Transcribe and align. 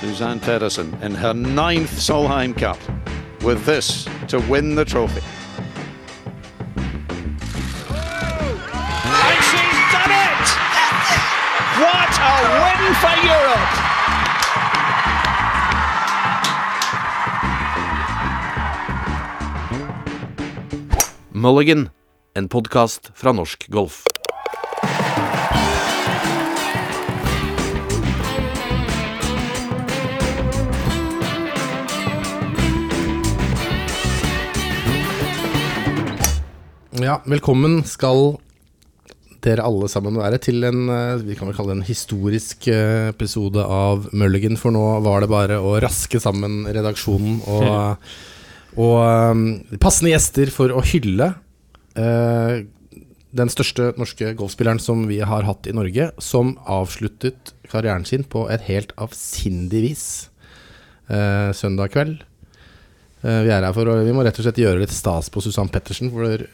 Suzanne 0.00 0.40
Pedersen 0.40 0.96
in 1.02 1.14
her 1.14 1.34
ninth 1.34 1.92
Solheim 1.92 2.56
Cup 2.56 2.78
with 3.42 3.66
this 3.66 4.08
to 4.28 4.40
win 4.48 4.74
the 4.74 4.84
trophy. 4.84 5.20
And 9.04 9.40
she's 9.44 9.80
done 9.92 10.12
it! 10.26 10.46
What 11.84 12.12
a 12.16 12.32
win 12.64 12.94
for 13.02 13.16
Europe! 13.28 13.70
Mulligan, 21.30 21.90
en 22.34 22.48
podkast 22.48 23.10
fra 23.14 23.32
norsk 23.32 23.68
golf. 23.68 24.09
Ja, 37.00 37.14
velkommen 37.24 37.78
skal 37.88 38.34
dere 39.40 39.64
alle 39.64 39.86
sammen 39.88 40.18
være 40.20 40.36
til 40.42 40.66
en 40.68 40.82
eh, 40.92 41.22
vi 41.24 41.36
kan 41.38 41.48
vel 41.48 41.54
kalle 41.56 41.72
det 41.72 41.78
en 41.78 41.86
historisk 41.88 42.66
eh, 42.68 43.08
episode 43.08 43.62
av 43.64 44.10
Mulligan. 44.12 44.58
For 44.60 44.74
nå 44.74 44.82
var 45.06 45.22
det 45.24 45.30
bare 45.32 45.56
å 45.64 45.78
raske 45.80 46.20
sammen 46.20 46.66
redaksjonen 46.68 47.38
og, 47.48 48.10
og 48.84 48.96
um, 49.32 49.44
passende 49.80 50.12
gjester 50.12 50.52
for 50.52 50.74
å 50.76 50.82
hylle 50.90 51.30
uh, 51.96 52.60
den 53.30 53.52
største 53.54 53.94
norske 54.00 54.34
golfspilleren 54.36 54.82
som 54.82 55.06
vi 55.08 55.22
har 55.24 55.48
hatt 55.48 55.70
i 55.70 55.76
Norge, 55.76 56.10
som 56.20 56.52
avsluttet 56.68 57.54
karrieren 57.70 58.04
sin 58.04 58.26
på 58.28 58.44
et 58.52 58.66
helt 58.68 58.92
avsindig 59.00 59.86
vis 59.86 60.04
uh, 61.08 61.48
søndag 61.56 61.94
kveld. 61.96 62.20
Uh, 63.24 63.40
vi 63.46 63.54
er 63.56 63.64
her 63.64 63.72
for 63.76 63.88
å, 63.88 63.96
Vi 64.04 64.12
må 64.12 64.26
rett 64.26 64.36
og 64.36 64.44
slett 64.44 64.60
gjøre 64.60 64.84
litt 64.84 64.92
stas 64.92 65.32
på 65.32 65.40
Susann 65.40 65.72
Pettersen. 65.72 66.12
For 66.12 66.44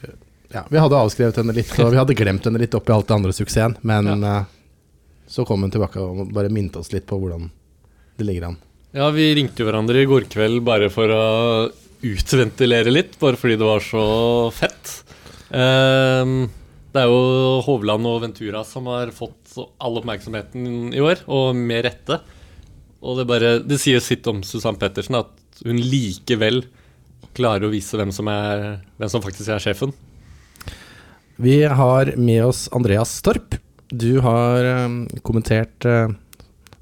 ja, 0.53 0.63
vi 0.71 0.79
hadde 0.79 0.99
avskrevet 0.99 1.41
henne 1.41 1.55
litt, 1.57 1.73
og 1.83 1.91
vi 1.93 1.99
hadde 1.99 2.17
glemt 2.19 2.47
henne 2.47 2.61
litt 2.63 2.75
oppi 2.77 2.95
alt 2.95 3.09
det 3.09 3.17
andre 3.17 3.35
suksessen. 3.35 3.77
Men 3.87 4.23
eh, 4.23 4.45
så 5.27 5.45
kom 5.47 5.65
hun 5.65 5.73
tilbake 5.75 6.03
og 6.03 6.31
bare 6.35 6.53
minte 6.53 6.81
oss 6.81 6.93
litt 6.95 7.07
på 7.09 7.19
hvordan 7.21 7.49
det 8.17 8.29
ligger 8.29 8.51
an. 8.51 8.61
Ja, 8.97 9.11
vi 9.13 9.29
ringte 9.37 9.61
jo 9.61 9.69
hverandre 9.69 10.01
i 10.01 10.09
går 10.09 10.29
kveld 10.33 10.63
bare 10.65 10.89
for 10.93 11.11
å 11.13 11.25
utventilere 12.07 12.93
litt, 12.93 13.19
bare 13.21 13.39
fordi 13.41 13.59
det 13.59 13.67
var 13.67 13.83
så 13.85 14.05
fett. 14.55 14.93
Ehm, 15.51 16.47
det 16.95 17.03
er 17.03 17.11
jo 17.11 17.61
Hovland 17.67 18.09
og 18.09 18.23
Ventura 18.25 18.63
som 18.65 18.89
har 18.89 19.13
fått 19.13 19.57
all 19.83 20.01
oppmerksomheten 20.01 20.95
i 20.97 21.03
år, 21.03 21.27
og 21.29 21.59
med 21.59 21.85
rette. 21.89 22.21
Og 23.05 23.21
det, 23.21 23.27
bare, 23.29 23.57
det 23.61 23.81
sier 23.83 24.01
sitt 24.01 24.27
om 24.31 24.41
Susann 24.47 24.79
Pettersen 24.81 25.19
at 25.19 25.61
hun 25.67 25.77
likevel 25.81 26.63
klarer 27.37 27.69
å 27.69 27.73
vise 27.73 27.99
hvem 27.99 28.13
som, 28.15 28.29
er, 28.33 28.81
hvem 28.97 29.13
som 29.13 29.25
faktisk 29.25 29.53
er 29.53 29.63
sjefen. 29.63 29.93
Vi 31.37 31.63
har 31.65 32.15
med 32.17 32.45
oss 32.45 32.69
Andreas 32.73 33.23
Torp. 33.23 33.59
Du 33.89 34.19
har 34.25 34.65
eh, 34.65 34.89
kommentert 35.23 35.85
uh, 35.85 36.09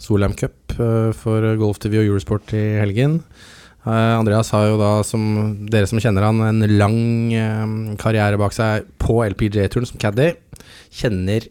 Solheim 0.04 0.34
Cup 0.38 0.76
eh, 0.78 1.10
for 1.16 1.44
Golf 1.60 1.80
TV 1.82 1.98
og 2.00 2.08
Eurosport 2.08 2.54
i 2.56 2.62
helgen. 2.80 3.20
Eh, 3.84 4.14
Andreas 4.18 4.52
har 4.54 4.68
jo 4.70 4.78
da, 4.80 4.92
som 5.06 5.24
dere 5.70 5.88
som 5.90 6.00
kjenner 6.02 6.26
han, 6.28 6.42
en 6.44 6.64
lang 6.78 6.98
eh, 7.36 7.74
karriere 8.00 8.40
bak 8.40 8.56
seg 8.56 8.88
på 9.02 9.20
LPGA-turen 9.26 9.88
som 9.88 10.00
caddy. 10.02 10.32
Kjenner 10.94 11.48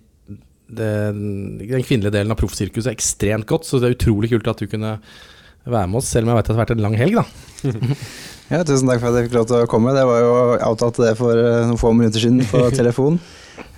den 0.73 1.59
kvinnelige 1.85 2.15
delen 2.15 2.33
av 2.33 2.39
proffsirkuset 2.39 2.93
ekstremt 2.93 3.47
godt, 3.49 3.67
så 3.67 3.77
det 3.81 3.91
er 3.91 3.97
utrolig 3.97 4.31
kult 4.31 4.47
at 4.49 4.63
du 4.63 4.69
kunne 4.71 4.95
være 5.63 5.89
med 5.89 5.99
oss, 5.99 6.09
selv 6.11 6.27
om 6.27 6.33
jeg 6.33 6.39
vet 6.39 6.47
at 6.47 6.49
det 6.49 6.57
har 6.57 6.63
vært 6.65 6.75
en 6.75 6.83
lang 6.83 6.95
helg, 6.99 7.19
da. 7.21 7.25
Ja, 8.53 8.59
tusen 8.61 8.85
takk 8.85 8.99
for 9.01 9.09
at 9.09 9.17
jeg 9.17 9.31
fikk 9.31 9.37
lov 9.39 9.45
til 9.49 9.63
å 9.63 9.69
komme. 9.69 9.95
Det 9.95 10.03
var 10.05 10.19
jo 10.21 10.33
avtalt 10.61 10.99
det 11.01 11.15
for 11.17 11.33
eh, 11.33 11.63
noen 11.65 11.79
få 11.81 11.89
minutter 11.97 12.21
siden 12.21 12.43
på 12.45 12.59
telefon. 12.79 13.15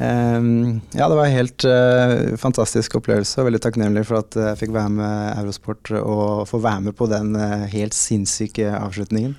Um, 0.02 0.82
ja, 0.92 1.08
det 1.08 1.16
var 1.16 1.30
en 1.30 1.36
helt 1.38 1.64
uh, 1.64 2.34
fantastisk 2.40 2.98
opplevelse, 3.00 3.38
og 3.40 3.48
veldig 3.48 3.62
takknemlig 3.64 4.04
for 4.10 4.20
at 4.20 4.36
jeg 4.36 4.60
fikk 4.60 4.74
være 4.76 4.92
med 4.98 5.40
Eurosport 5.40 5.94
og 6.02 6.44
få 6.50 6.60
være 6.64 6.90
med 6.90 6.98
på 7.00 7.08
den 7.08 7.32
uh, 7.40 7.64
helt 7.72 7.96
sinnssyke 7.96 8.68
avslutningen. 8.82 9.38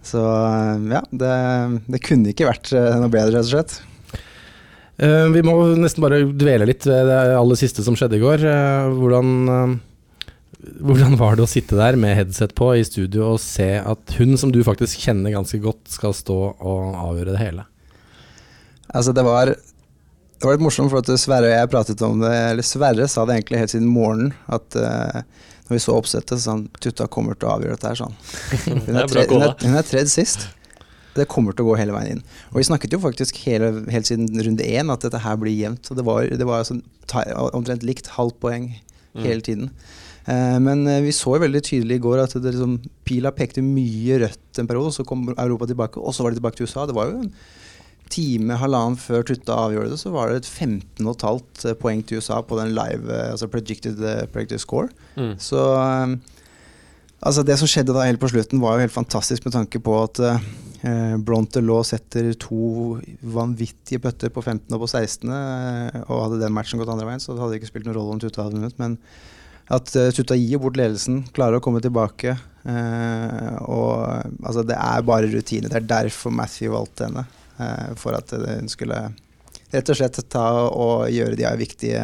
Så 0.00 0.24
uh, 0.24 0.80
ja, 0.88 1.04
det, 1.12 1.36
det, 1.84 2.00
kunne 2.06 2.32
ikke 2.32 2.48
vært 2.48 2.72
noe 2.72 3.12
bedre, 3.12 3.36
rett 3.36 3.50
og 3.50 3.52
slett. 3.52 3.76
vi 5.36 5.44
må 5.44 5.58
nesten 5.80 6.04
bare 6.04 6.24
dvele 6.24 6.72
litt 6.72 6.88
ved 6.88 7.08
det 7.08 7.20
aller 7.36 7.60
siste 7.60 7.84
som 7.84 7.96
skjedde 7.96 8.16
i 8.16 8.24
går. 8.24 8.48
hvordan 8.96 9.76
hvordan 10.60 11.16
var 11.20 11.36
det 11.36 11.44
å 11.44 11.50
sitte 11.50 11.78
der 11.78 11.96
med 12.00 12.16
headset 12.18 12.52
på 12.58 12.72
i 12.76 12.84
studio 12.84 13.32
og 13.34 13.40
se 13.42 13.72
at 13.80 14.14
hun 14.18 14.36
som 14.40 14.52
du 14.52 14.60
faktisk 14.66 15.06
kjenner 15.06 15.32
ganske 15.32 15.60
godt, 15.62 15.82
skal 15.92 16.14
stå 16.16 16.38
og 16.52 16.96
avgjøre 17.00 17.34
det 17.34 17.40
hele? 17.40 17.66
Altså, 18.90 19.14
det 19.16 19.24
var, 19.24 19.52
det 19.54 20.44
var 20.44 20.56
litt 20.56 20.64
morsomt, 20.64 20.90
for 20.92 21.00
at 21.00 21.22
Sverre 21.22 21.48
og 21.48 21.54
jeg 21.54 21.70
pratet 21.72 22.02
om 22.02 22.20
det 22.20 22.32
Eller 22.34 22.66
Sverre 22.66 23.06
sa 23.08 23.24
det 23.24 23.38
egentlig 23.38 23.62
helt 23.62 23.72
siden 23.72 23.90
morgenen, 23.92 24.34
at 24.50 24.76
uh, 24.76 25.20
når 25.68 25.76
vi 25.76 25.82
så 25.86 25.96
oppsettet, 25.96 26.34
så 26.36 26.42
sa 26.42 26.56
han 26.56 26.66
Tutta 26.82 27.08
kommer 27.12 27.38
til 27.38 27.48
å 27.48 27.54
avgjøre 27.56 27.78
dette 27.78 27.92
her, 27.92 28.00
sånn. 28.02 28.16
Hun 28.88 28.98
er, 28.98 29.06
tre, 29.08 29.24
hun, 29.30 29.46
er, 29.46 29.54
hun 29.62 29.78
er 29.78 29.86
tredd 29.86 30.12
sist. 30.12 30.48
Det 31.14 31.26
kommer 31.30 31.56
til 31.56 31.64
å 31.64 31.70
gå 31.70 31.78
hele 31.80 31.94
veien 31.94 32.18
inn. 32.18 32.26
Og 32.52 32.60
vi 32.60 32.66
snakket 32.68 32.92
jo 32.94 33.00
faktisk 33.02 33.38
hele, 33.46 33.72
helt 33.90 34.06
siden 34.06 34.28
runde 34.44 34.66
én 34.66 34.92
at 34.92 35.02
dette 35.06 35.22
her 35.24 35.38
blir 35.40 35.56
jevnt. 35.56 35.88
Og 35.90 35.98
det 35.98 36.04
var, 36.06 36.28
det 36.42 36.46
var 36.46 36.62
altså, 36.62 36.76
omtrent 37.56 37.86
likt 37.86 38.12
halvt 38.14 38.38
poeng 38.42 38.68
mm. 38.70 39.24
hele 39.24 39.42
tiden. 39.46 39.72
Eh, 39.72 39.99
men 40.60 40.84
eh, 40.86 41.00
vi 41.04 41.14
så 41.16 41.36
jo 41.36 41.44
veldig 41.44 41.62
tydelig 41.64 41.96
i 41.98 42.02
går 42.04 42.24
at 42.24 42.36
det 42.36 42.52
liksom, 42.52 42.76
pila 43.08 43.32
pekte 43.34 43.64
mye 43.64 44.20
rødt 44.24 44.60
en 44.60 44.68
periode, 44.68 44.92
så 44.96 45.06
kom 45.08 45.28
Europa 45.32 45.70
tilbake, 45.70 46.02
og 46.02 46.14
så 46.14 46.26
var 46.26 46.34
de 46.34 46.40
tilbake 46.40 46.58
til 46.60 46.68
USA. 46.68 46.86
Det 46.88 46.96
var 46.96 47.10
jo 47.10 47.22
en 47.22 47.32
time, 48.10 48.58
halvannen 48.58 48.98
før 48.98 49.24
Tutta 49.26 49.56
avgjorde 49.66 49.94
det, 49.94 50.00
så 50.02 50.12
var 50.12 50.30
det 50.30 50.42
et 50.42 50.50
15,5 50.50 51.68
eh, 51.70 51.76
poeng 51.78 52.04
til 52.04 52.20
USA 52.20 52.40
på 52.42 52.58
den 52.60 52.74
live, 52.76 53.20
altså 53.30 53.48
predicted, 53.50 54.02
predicted 54.34 54.62
score. 54.62 54.90
Mm. 55.16 55.36
Så 55.40 55.60
altså 57.20 57.44
det 57.46 57.58
som 57.60 57.70
skjedde 57.70 57.94
da 57.96 58.08
helt 58.08 58.20
på 58.22 58.32
slutten, 58.32 58.62
var 58.62 58.76
jo 58.76 58.86
helt 58.86 58.96
fantastisk 58.96 59.46
med 59.46 59.54
tanke 59.56 59.80
på 59.82 59.94
at 60.02 60.20
eh, 60.26 61.16
Bronte 61.16 61.62
setter 61.84 62.32
to 62.34 63.00
vanvittige 63.22 64.00
bøtter 64.00 64.28
på 64.28 64.42
15 64.42 64.74
og 64.74 64.80
på 64.80 64.88
16. 64.88 65.28
Eh, 65.28 66.00
og 66.08 66.24
hadde 66.24 66.40
den 66.44 66.52
matchen 66.52 66.80
gått 66.80 66.92
andre 66.92 67.06
veien, 67.06 67.20
så 67.20 67.34
det 67.34 67.42
hadde 67.42 67.60
ikke 67.60 67.70
spilt 67.70 67.86
noen 67.86 67.98
rolle 67.98 68.16
om 68.16 68.20
Tutta 68.20 68.44
hadde 68.44 68.58
vunnet. 68.58 68.78
Men 68.80 68.98
at 69.70 69.92
uh, 69.96 70.36
gir 70.36 70.62
bort 70.62 70.78
ledelsen, 70.78 71.24
klarer 71.36 71.58
å 71.58 71.64
komme 71.64 71.82
tilbake. 71.82 72.36
Uh, 72.66 73.56
og 73.64 73.92
altså, 74.44 74.64
det 74.66 74.76
er 74.76 75.06
bare 75.06 75.30
rutine. 75.32 75.70
Det 75.70 75.80
er 75.80 75.90
derfor 75.94 76.34
Matthew 76.34 76.74
valgte 76.74 77.08
henne. 77.08 77.26
Uh, 77.60 77.92
for 78.00 78.16
at 78.16 78.32
hun 78.34 78.70
skulle 78.72 79.04
rett 79.70 79.92
og 79.92 79.98
slett 79.98 80.18
ta 80.32 80.46
og 80.66 81.10
gjøre 81.12 81.38
de 81.38 81.50
viktige 81.60 82.02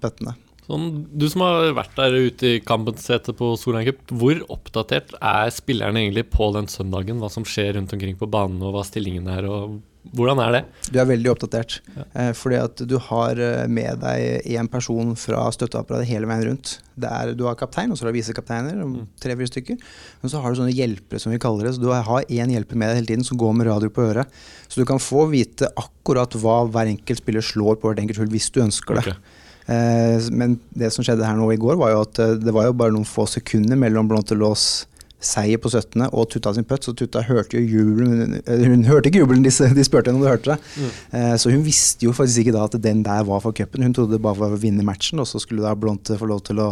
bøttene. 0.00 0.36
Sånn, 0.68 0.88
du 1.16 1.24
som 1.32 1.46
har 1.46 1.70
vært 1.78 1.94
der 1.96 2.14
ute 2.28 2.48
i 2.50 2.60
kampens 2.60 3.06
på 3.08 3.54
Solheim 3.56 3.86
Cup, 3.88 4.02
hvor 4.20 4.42
oppdatert 4.52 5.14
er 5.16 5.48
spillerne 5.54 6.02
egentlig 6.02 6.26
på 6.34 6.50
den 6.52 6.68
søndagen? 6.68 7.22
Hva 7.22 7.30
som 7.32 7.46
skjer 7.48 7.78
rundt 7.78 7.94
omkring 7.96 8.18
på 8.20 8.28
banen, 8.28 8.60
og 8.60 8.76
hva 8.76 8.84
stillingen 8.84 9.30
er, 9.32 9.48
og 9.48 9.78
hvordan 10.16 10.40
er 10.40 10.54
det? 10.54 10.60
Du 10.88 10.98
er 11.00 11.08
veldig 11.08 11.30
oppdatert. 11.32 11.78
Ja. 11.94 12.04
Eh, 12.20 12.30
fordi 12.36 12.58
at 12.60 12.82
du 12.88 12.94
har 13.08 13.40
eh, 13.42 13.64
med 13.70 14.00
deg 14.02 14.46
én 14.56 14.68
person 14.70 15.14
fra 15.20 15.42
støtteapparatet 15.54 16.08
hele 16.08 16.28
veien 16.30 16.46
rundt. 16.48 16.78
Er, 16.98 17.34
du 17.38 17.44
har 17.46 17.58
kaptein, 17.58 17.92
og 17.92 17.98
så 17.98 18.06
har 18.06 18.12
du 18.12 18.18
visekapteiner, 18.18 18.78
mm. 18.78 18.94
tre-fire 19.22 19.50
stykker. 19.50 19.82
Men 20.22 20.32
så 20.32 20.42
har 20.42 20.52
du 20.52 20.60
sånne 20.60 20.74
hjelpere, 20.74 21.20
som 21.22 21.34
vi 21.34 21.40
kaller 21.42 21.68
det. 21.68 21.76
Så 21.76 21.84
du 21.84 21.90
har 21.92 22.24
én 22.24 22.54
hjelper 22.54 22.80
med 22.80 22.90
deg 22.90 23.02
hele 23.02 23.10
tiden 23.12 23.28
som 23.28 23.40
går 23.40 23.56
med 23.58 23.68
radio 23.70 23.92
på 23.92 24.06
øret. 24.08 24.40
Så 24.68 24.80
du 24.80 24.88
kan 24.88 25.02
få 25.02 25.28
vite 25.32 25.70
akkurat 25.78 26.34
hva 26.40 26.62
hver 26.72 26.90
enkelt 26.94 27.22
spiller 27.22 27.44
slår 27.44 27.78
på 27.78 27.90
hvert 27.90 28.02
enkelt 28.02 28.22
hull, 28.22 28.32
hvis 28.32 28.50
du 28.54 28.62
ønsker 28.64 28.98
det. 28.98 29.06
Okay. 29.12 29.36
Eh, 29.68 30.28
men 30.32 30.56
det 30.72 30.94
som 30.94 31.06
skjedde 31.06 31.28
her 31.28 31.36
nå 31.38 31.50
i 31.52 31.60
går, 31.60 31.76
var 31.80 31.92
jo 31.94 32.04
at 32.06 32.22
det 32.40 32.54
var 32.56 32.70
jo 32.70 32.78
bare 32.80 32.96
noen 32.96 33.08
få 33.08 33.28
sekunder 33.28 33.78
mellom 33.78 34.08
Blontelås 34.10 34.86
seier 35.18 35.58
på 35.58 35.70
17. 35.70 36.04
og 36.12 36.28
Tutta 36.30 36.52
sin 36.54 36.66
putt, 36.68 36.86
så 36.86 36.94
Tutta 36.94 37.24
hørte 37.26 37.58
jo 37.58 37.80
jubelen 37.80 38.36
Hun 38.46 38.84
hørte 38.86 39.10
ikke 39.10 39.24
jubelen 39.24 39.42
de, 39.42 39.50
de 39.50 39.86
spurte 39.86 40.12
henne 40.12 40.20
om 40.20 40.24
du 40.24 40.30
hørte 40.30 40.54
det. 40.54 40.58
Mm. 40.78 40.92
Eh, 41.18 41.34
så 41.42 41.50
hun 41.50 41.64
visste 41.66 42.06
jo 42.06 42.14
faktisk 42.14 42.44
ikke 42.44 42.54
da 42.54 42.68
at 42.68 42.78
den 42.82 43.02
der 43.06 43.26
var 43.26 43.42
for 43.42 43.56
cupen. 43.56 43.82
Hun 43.82 43.96
trodde 43.96 44.14
det 44.14 44.22
bare 44.22 44.38
var 44.38 44.54
å 44.54 44.60
vinne 44.62 44.86
matchen, 44.86 45.18
og 45.18 45.26
så 45.30 45.42
skulle 45.42 45.66
da 45.66 45.74
Blonte 45.78 46.18
få 46.18 46.30
lov 46.30 46.44
til 46.46 46.62
å 46.62 46.70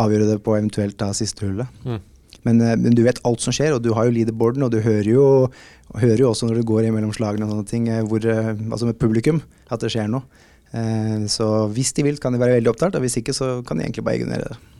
avgjøre 0.00 0.32
det 0.32 0.40
på 0.42 0.56
eventuelt 0.56 0.96
da 0.98 1.12
siste 1.16 1.44
hullet. 1.44 1.68
Mm. 1.84 2.00
Men, 2.44 2.60
eh, 2.60 2.76
men, 2.76 2.96
du 2.96 3.04
vet 3.04 3.20
alt 3.24 3.44
som 3.44 3.54
skjer, 3.54 3.76
og 3.76 3.84
du 3.84 3.92
har 3.96 4.08
jo 4.08 4.16
leaderboarden, 4.16 4.64
og 4.66 4.72
du 4.72 4.80
hører 4.84 5.10
jo, 5.10 5.28
hører 6.00 6.24
jo 6.24 6.32
også 6.32 6.48
når 6.48 6.60
du 6.60 6.68
går 6.72 6.88
imellom 6.88 7.12
slagene 7.16 7.46
og 7.46 7.54
sånne 7.54 7.68
ting, 7.68 7.88
eh, 7.92 8.04
hvor, 8.04 8.24
eh, 8.24 8.52
altså 8.70 8.88
med 8.88 9.00
publikum, 9.00 9.42
at 9.70 9.84
det 9.84 9.92
skjer 9.94 10.08
noe. 10.12 10.24
Eh, 10.74 11.24
så 11.30 11.68
hvis 11.72 11.92
de 11.96 12.06
vil, 12.08 12.20
kan 12.20 12.34
de 12.34 12.40
være 12.42 12.58
veldig 12.58 12.72
opptatt, 12.72 12.96
og 12.96 13.04
hvis 13.04 13.20
ikke, 13.20 13.36
så 13.36 13.58
kan 13.66 13.78
de 13.78 13.86
egentlig 13.86 14.06
bare 14.06 14.20
ignorere 14.20 14.54
det. 14.54 14.73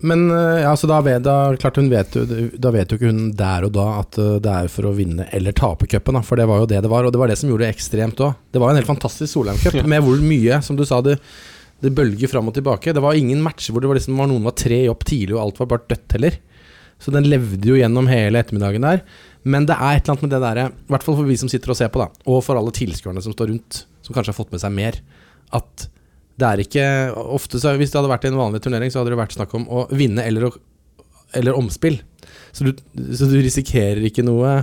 Men 0.00 0.30
eh, 0.30 0.62
ja, 0.62 0.72
så 0.76 0.88
da, 0.88 1.00
vet, 1.04 1.22
da, 1.24 1.56
klart 1.60 1.76
hun 1.76 1.90
vet, 1.92 2.16
da 2.56 2.72
vet 2.72 2.92
jo 2.92 2.96
ikke 2.96 3.10
hun 3.10 3.30
der 3.36 3.66
og 3.66 3.74
da 3.76 3.86
at 3.98 4.18
eh, 4.20 4.38
det 4.42 4.56
er 4.64 4.72
for 4.72 4.88
å 4.88 4.94
vinne 4.96 5.26
eller 5.36 5.56
tape 5.56 5.88
cupen, 5.90 6.20
for 6.24 6.40
det 6.40 6.48
var 6.48 6.62
jo 6.62 6.68
det 6.70 6.80
det 6.84 6.92
var. 6.92 7.04
Og 7.04 7.12
det 7.12 7.20
var 7.20 7.32
det 7.32 7.36
som 7.40 7.50
gjorde 7.52 7.66
det 7.66 7.74
ekstremt 7.74 8.22
òg. 8.24 8.36
Det 8.52 8.62
var 8.62 8.72
en 8.72 8.80
helt 8.80 8.88
fantastisk 8.88 9.32
Solheim 9.32 9.60
Cup 9.60 9.76
med 9.84 10.04
hvor 10.06 10.22
mye, 10.24 10.60
som 10.64 10.78
du 10.78 10.86
sa, 10.88 11.02
det, 11.04 11.18
Det 11.80 11.92
bølger 11.96 12.28
fram 12.28 12.48
og 12.48 12.56
tilbake. 12.56 12.92
Det 12.96 13.02
var 13.04 13.16
ingen 13.16 13.42
matcher 13.44 13.72
hvor 13.72 13.84
det 13.84 13.88
var 13.88 14.00
liksom, 14.00 14.16
noen 14.20 14.44
var 14.44 14.56
tre 14.56 14.86
opp 14.92 15.04
tidlig, 15.08 15.36
og 15.36 15.44
alt 15.44 15.60
var 15.60 15.70
bare 15.74 15.88
dødt 15.92 16.16
heller. 16.16 16.40
Så 17.00 17.12
den 17.12 17.28
levde 17.28 17.64
jo 17.64 17.78
gjennom 17.78 18.08
hele 18.10 18.40
ettermiddagen 18.40 18.84
der. 18.84 19.04
Men 19.48 19.64
det 19.68 19.76
er 19.76 19.96
et 19.96 20.04
eller 20.04 20.16
annet 20.16 20.26
med 20.26 20.34
det 20.34 20.42
derre, 20.44 20.66
i 20.68 20.92
hvert 20.92 21.04
fall 21.06 21.16
for 21.16 21.28
vi 21.28 21.38
som 21.40 21.48
sitter 21.48 21.72
og 21.72 21.78
ser 21.78 21.88
på, 21.92 22.02
da, 22.02 22.10
og 22.28 22.42
for 22.44 22.60
alle 22.60 22.72
tilskuerne 22.76 23.22
som 23.24 23.32
står 23.32 23.48
rundt, 23.48 23.84
som 24.04 24.12
kanskje 24.12 24.34
har 24.34 24.36
fått 24.36 24.52
med 24.52 24.60
seg 24.60 24.74
mer, 24.76 24.98
at 25.56 25.86
det 26.40 26.48
er 26.48 26.62
ikke 26.64 26.84
Ofte 27.36 27.60
så 27.60 27.74
Hvis 27.78 27.92
det 27.92 28.00
hadde 28.00 28.12
vært 28.12 28.26
i 28.26 28.32
en 28.32 28.40
vanlig 28.40 28.62
turnering, 28.64 28.92
så 28.92 29.00
hadde 29.00 29.14
det 29.14 29.20
vært 29.20 29.36
snakk 29.36 29.54
om 29.58 29.66
å 29.68 29.84
vinne 29.92 30.24
eller, 30.26 30.50
eller 31.36 31.58
omspill. 31.58 32.00
Så 32.56 32.66
du, 32.66 32.74
så 33.14 33.28
du 33.30 33.38
risikerer 33.38 34.02
ikke 34.08 34.24
noe 34.26 34.60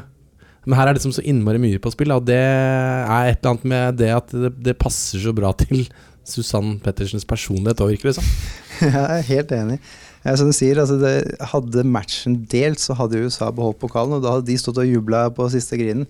Men 0.65 0.75
her 0.79 0.89
er 0.89 0.97
det 0.97 1.03
som 1.05 1.13
så 1.15 1.23
innmari 1.23 1.61
mye 1.63 1.81
på 1.83 1.93
spill, 1.93 2.11
og 2.15 2.25
det 2.27 2.41
er 2.41 3.31
et 3.31 3.39
eller 3.39 3.53
annet 3.53 3.67
med 3.71 3.99
det 4.01 4.11
at 4.15 4.33
det, 4.35 4.51
det 4.71 4.79
passer 4.81 5.23
så 5.23 5.31
bra 5.35 5.53
til 5.55 5.85
Susann 6.27 6.75
Pettersens 6.83 7.23
personlighet 7.27 7.79
òg, 7.85 7.93
virker 7.93 8.11
det 8.11 8.17
som. 8.17 8.27
Jeg 8.83 8.91
er 8.99 9.27
helt 9.29 9.53
enig. 9.55 9.77
Ja, 10.25 10.33
som 10.35 10.49
du 10.49 10.55
sier, 10.55 10.81
altså 10.81 10.97
det, 10.99 11.13
Hadde 11.53 11.85
matchen 11.87 12.41
delt, 12.51 12.81
så 12.83 12.97
hadde 12.99 13.21
USA 13.23 13.47
beholdt 13.55 13.79
pokalen, 13.79 14.17
og 14.17 14.25
da 14.25 14.35
hadde 14.35 14.49
de 14.49 14.57
stått 14.59 14.81
og 14.81 14.89
jubla 14.89 15.27
på 15.31 15.47
siste 15.53 15.79
grinen. 15.79 16.07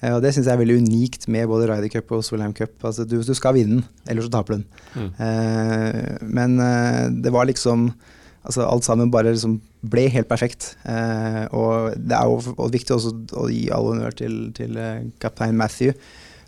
Eh, 0.00 0.14
og 0.14 0.22
Det 0.22 0.34
syns 0.34 0.46
jeg 0.46 0.54
er 0.54 0.60
veldig 0.62 0.78
unikt 0.84 1.26
med 1.30 1.48
både 1.50 1.70
Ryder 1.70 1.90
Cup 1.92 2.12
og 2.16 2.22
Solheim 2.26 2.54
Cup. 2.56 2.76
Altså, 2.82 3.06
du, 3.08 3.18
du 3.22 3.34
skal 3.36 3.56
vinne 3.58 3.80
den, 3.80 3.88
ellers 4.08 4.28
så 4.28 4.34
taper 4.36 4.54
du 4.54 4.60
den. 4.60 4.68
Mm. 4.94 5.10
Eh, 5.26 6.22
men 6.38 6.60
eh, 6.62 7.02
det 7.24 7.34
var 7.34 7.50
liksom 7.50 7.90
Altså 8.48 8.62
alt 8.64 8.86
sammen 8.86 9.10
bare 9.12 9.32
liksom 9.34 9.58
ble 9.92 10.06
helt 10.08 10.28
perfekt. 10.30 10.70
Eh, 10.88 11.42
og 11.52 11.98
det 11.98 12.14
er 12.16 12.30
jo 12.30 12.54
og 12.54 12.70
viktig 12.72 12.94
også 12.94 13.10
å 13.36 13.42
gi 13.50 13.66
all 13.74 13.90
honnør 13.90 14.14
til, 14.16 14.36
til 14.56 14.78
kaptein 15.20 15.58
Matthew, 15.58 15.92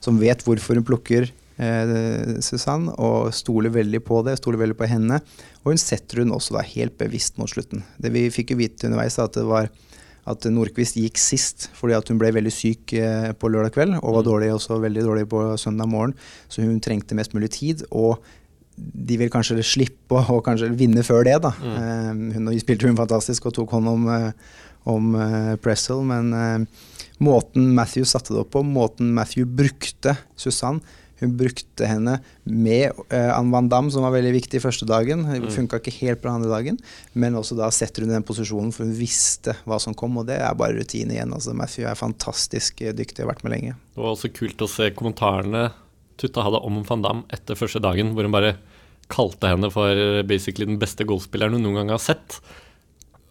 som 0.00 0.16
vet 0.22 0.40
hvorfor 0.46 0.78
hun 0.78 0.86
plukker 0.86 1.28
Susanne, 1.60 2.40
Susann, 2.40 2.86
og 2.96 3.34
stoler 3.36 3.74
veldig 3.74 4.00
på 4.06 4.22
det, 4.24 4.38
stoler 4.40 4.62
veldig 4.62 4.78
på 4.78 4.88
henne. 4.88 5.18
Og 5.60 5.74
hun 5.74 5.82
setter 5.82 6.22
hun 6.22 6.32
også 6.32 6.56
da 6.56 6.62
helt 6.64 6.96
bevisst 6.96 7.36
mot 7.36 7.50
slutten. 7.52 7.82
Det 8.00 8.14
vi 8.14 8.22
fikk 8.32 8.54
jo 8.54 8.62
vite 8.62 8.88
underveis, 8.88 9.18
at 9.20 9.36
det 9.36 9.44
var 9.44 9.68
at 10.28 10.44
Nordquist 10.52 10.98
gikk 11.00 11.18
sist 11.20 11.68
fordi 11.76 11.96
at 11.96 12.10
hun 12.10 12.18
ble 12.20 12.32
veldig 12.36 12.52
syk 12.52 12.94
eh, 12.98 13.30
på 13.36 13.50
lørdag 13.52 13.74
kveld, 13.76 13.96
og 14.00 14.18
var 14.18 14.26
dårlig 14.26 14.50
også 14.54 14.80
veldig 14.82 15.06
dårlig 15.06 15.26
på 15.30 15.44
søndag 15.60 15.88
morgen. 15.90 16.14
Så 16.48 16.64
hun 16.64 16.80
trengte 16.82 17.16
mest 17.18 17.36
mulig 17.36 17.52
tid. 17.56 17.86
og 17.90 18.20
de 18.80 19.18
vil 19.20 19.28
kanskje 19.28 19.60
slippe 19.66 20.22
å 20.32 20.38
kanskje 20.40 20.70
vinne 20.72 21.02
før 21.04 21.26
det, 21.26 21.34
da. 21.44 21.50
Mm. 21.60 22.30
hun 22.32 22.46
spilte 22.62 22.88
hun 22.88 22.96
fantastisk 22.96 23.50
og 23.50 23.52
tok 23.58 23.74
hånd 23.76 23.90
om, 23.90 24.06
eh, 24.08 24.30
om 24.88 25.10
eh, 25.20 25.56
Pressel, 25.60 26.00
men 26.00 26.66
måten 27.20 27.74
Matthew 27.76 28.08
satte 28.08 28.32
det 28.32 28.40
opp 28.40 28.54
på, 28.54 28.62
måten 28.64 29.12
Matthew 29.12 29.44
brukte 29.44 30.16
Susann 30.32 30.80
Hun 31.20 31.34
brukte 31.38 31.88
henne 31.88 32.16
med 32.44 32.96
uh, 33.12 33.32
Anne 33.36 33.52
Van 33.52 33.68
Damme, 33.70 33.92
som 33.92 34.04
var 34.06 34.14
veldig 34.14 34.32
viktig 34.38 34.62
første 34.64 34.88
dagen. 34.88 35.26
Mm. 35.28 35.48
funka 35.52 35.80
ikke 35.80 35.94
helt 36.00 36.22
bra 36.22 36.34
andre 36.36 36.50
dagen, 36.52 36.80
men 37.12 37.36
også 37.38 37.58
da 37.58 37.68
setter 37.74 38.04
hun 38.04 38.12
i 38.12 38.16
den 38.16 38.26
posisjonen, 38.26 38.72
for 38.74 38.86
hun 38.86 38.96
visste 38.96 39.54
hva 39.68 39.80
som 39.82 39.96
kom, 39.96 40.16
og 40.20 40.28
det 40.30 40.40
er 40.40 40.56
bare 40.58 40.78
rutine 40.78 41.16
igjen. 41.16 41.34
Altså, 41.36 41.54
Matthew 41.56 41.88
er 41.90 41.98
fantastisk 41.98 42.80
eh, 42.84 42.96
dyktig 42.96 43.24
har 43.24 43.30
vært 43.32 43.44
med 43.46 43.54
lenge. 43.56 43.76
Det 43.94 44.02
var 44.02 44.16
også 44.16 44.32
kult 44.34 44.64
å 44.64 44.70
se 44.70 44.90
kommentarene 44.96 45.70
Tutta 46.20 46.42
hadde 46.44 46.58
om 46.68 46.82
van 46.84 47.00
Damme 47.00 47.32
etter 47.32 47.56
første 47.56 47.80
dagen, 47.80 48.10
hvor 48.12 48.26
hun 48.26 48.34
bare 48.34 48.58
kalte 49.10 49.48
henne 49.48 49.70
for 49.72 49.96
basically 50.28 50.68
den 50.68 50.78
beste 50.78 51.06
golfspilleren 51.08 51.56
hun 51.56 51.64
noen 51.64 51.80
gang 51.80 51.94
har 51.94 52.02
sett. 52.02 52.36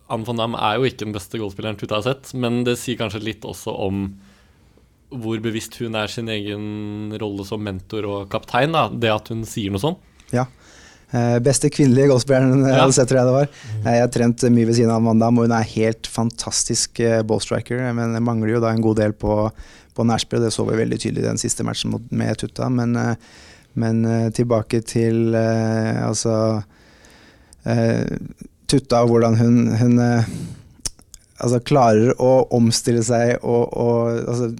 Anne 0.09 0.25
van 0.25 0.41
Damme 0.41 0.57
er 0.57 0.79
jo 0.79 0.89
ikke 0.89 1.05
den 1.05 1.13
beste 1.13 1.37
golfspilleren 1.37 1.77
Tutta 1.77 1.99
har 1.99 2.07
sett, 2.07 2.33
men 2.33 2.63
det 2.65 2.79
sier 2.81 2.97
kanskje 2.97 3.21
litt 3.21 3.45
også 3.45 3.75
om 3.85 4.07
hvor 5.09 5.39
bevisst 5.41 5.75
hun 5.81 5.95
er 5.97 6.07
sin 6.11 6.27
egen 6.29 7.13
rolle 7.21 7.45
som 7.47 7.63
mentor 7.65 8.05
og 8.05 8.29
kaptein. 8.29 8.71
da, 8.75 8.87
Det 8.89 9.09
at 9.09 9.27
hun 9.33 9.43
sier 9.45 9.71
noe 9.73 9.81
sånn. 9.81 9.95
Ja. 10.31 10.45
Eh, 11.11 11.39
beste 11.41 11.71
kvinnelige 11.73 12.11
golfspilleren 12.11 12.61
jeg 12.67 12.75
Ja. 12.77 12.85
jeg 12.85 13.07
tror 13.09 13.17
jeg 13.17 13.25
det 13.25 13.33
var. 13.33 13.49
Eh, 13.85 13.91
Jeg 13.95 14.01
har 14.01 14.07
trent 14.13 14.43
mye 14.53 14.65
ved 14.67 14.75
siden 14.75 14.91
av 14.91 14.97
Amanda, 15.01 15.27
og 15.27 15.47
hun 15.47 15.51
er 15.51 15.63
helt 15.63 16.05
fantastisk 16.05 16.99
eh, 16.99 17.23
ballstriker. 17.23 17.81
Men 17.93 18.13
det 18.13 18.21
mangler 18.21 18.53
jo 18.53 18.59
da 18.61 18.69
en 18.69 18.81
god 18.85 18.97
del 18.97 19.13
på, 19.13 19.51
på 19.95 20.05
nærspill, 20.05 20.39
det 20.41 20.53
så 20.53 20.67
vi 20.69 20.77
veldig 20.77 20.99
tydelig 21.01 21.23
i 21.23 21.29
den 21.31 21.37
siste 21.41 21.63
matchen 21.65 21.97
med 22.11 22.37
Tutta. 22.37 22.69
Men, 22.69 22.95
eh, 22.95 23.15
men 23.75 24.05
eh, 24.05 24.29
tilbake 24.29 24.83
til 24.85 25.33
eh, 25.33 26.05
altså 26.07 26.63
eh, 27.65 28.05
Tutta 28.69 29.01
og 29.01 29.09
hvordan 29.09 29.37
hun, 29.39 29.55
hun 29.79 29.97
eh, 29.99 30.23
altså 31.41 31.59
klarer 31.65 32.13
å 32.21 32.45
omstille 32.53 33.01
seg 33.01 33.39
og, 33.41 33.73
og 33.73 34.27
altså, 34.29 34.51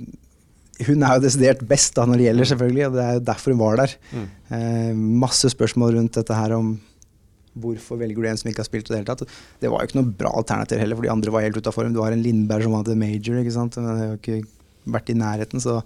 hun 0.88 1.04
er 1.04 1.18
jo 1.18 1.24
desidert 1.26 1.64
best 1.68 1.98
da 1.98 2.06
når 2.08 2.20
det 2.20 2.28
gjelder, 2.30 2.50
selvfølgelig, 2.52 2.86
og 2.88 2.94
det 2.96 3.06
er 3.06 3.18
jo 3.18 3.24
derfor 3.28 3.56
hun 3.56 3.62
var 3.62 3.82
der. 3.82 3.96
Mm. 4.16 4.28
Eh, 4.56 5.02
masse 5.26 5.52
spørsmål 5.52 5.98
rundt 5.98 6.20
dette 6.20 6.38
her 6.38 6.56
om 6.56 6.78
hvorfor 7.60 8.00
velger 8.00 8.22
du 8.22 8.30
en 8.30 8.40
som 8.40 8.50
ikke 8.52 8.64
har 8.64 8.70
spilt 8.70 8.88
i 8.88 8.94
det 8.94 9.02
hele 9.02 9.10
tatt. 9.10 9.26
Det 9.60 9.72
var 9.72 9.82
jo 9.82 9.90
ikke 9.90 10.00
noe 10.00 10.14
bra 10.22 10.32
alternativ 10.40 10.80
heller, 10.80 10.96
for 10.96 11.08
de 11.08 11.12
andre 11.12 11.34
var 11.36 11.44
helt 11.44 11.60
ute 11.60 11.72
av 11.72 11.76
form. 11.76 11.92
Du 11.96 12.02
har 12.04 12.16
en 12.16 12.24
Lindberg 12.24 12.64
som 12.68 12.78
hadde 12.78 12.98
major, 13.00 13.42
ikke 13.42 13.56
sant. 13.56 13.76
Men 13.80 13.90
det 13.90 14.06
har 14.06 14.16
ikke 14.20 14.40
vært 14.90 15.12
i 15.12 15.18
nærheten, 15.20 15.64
så, 15.64 15.80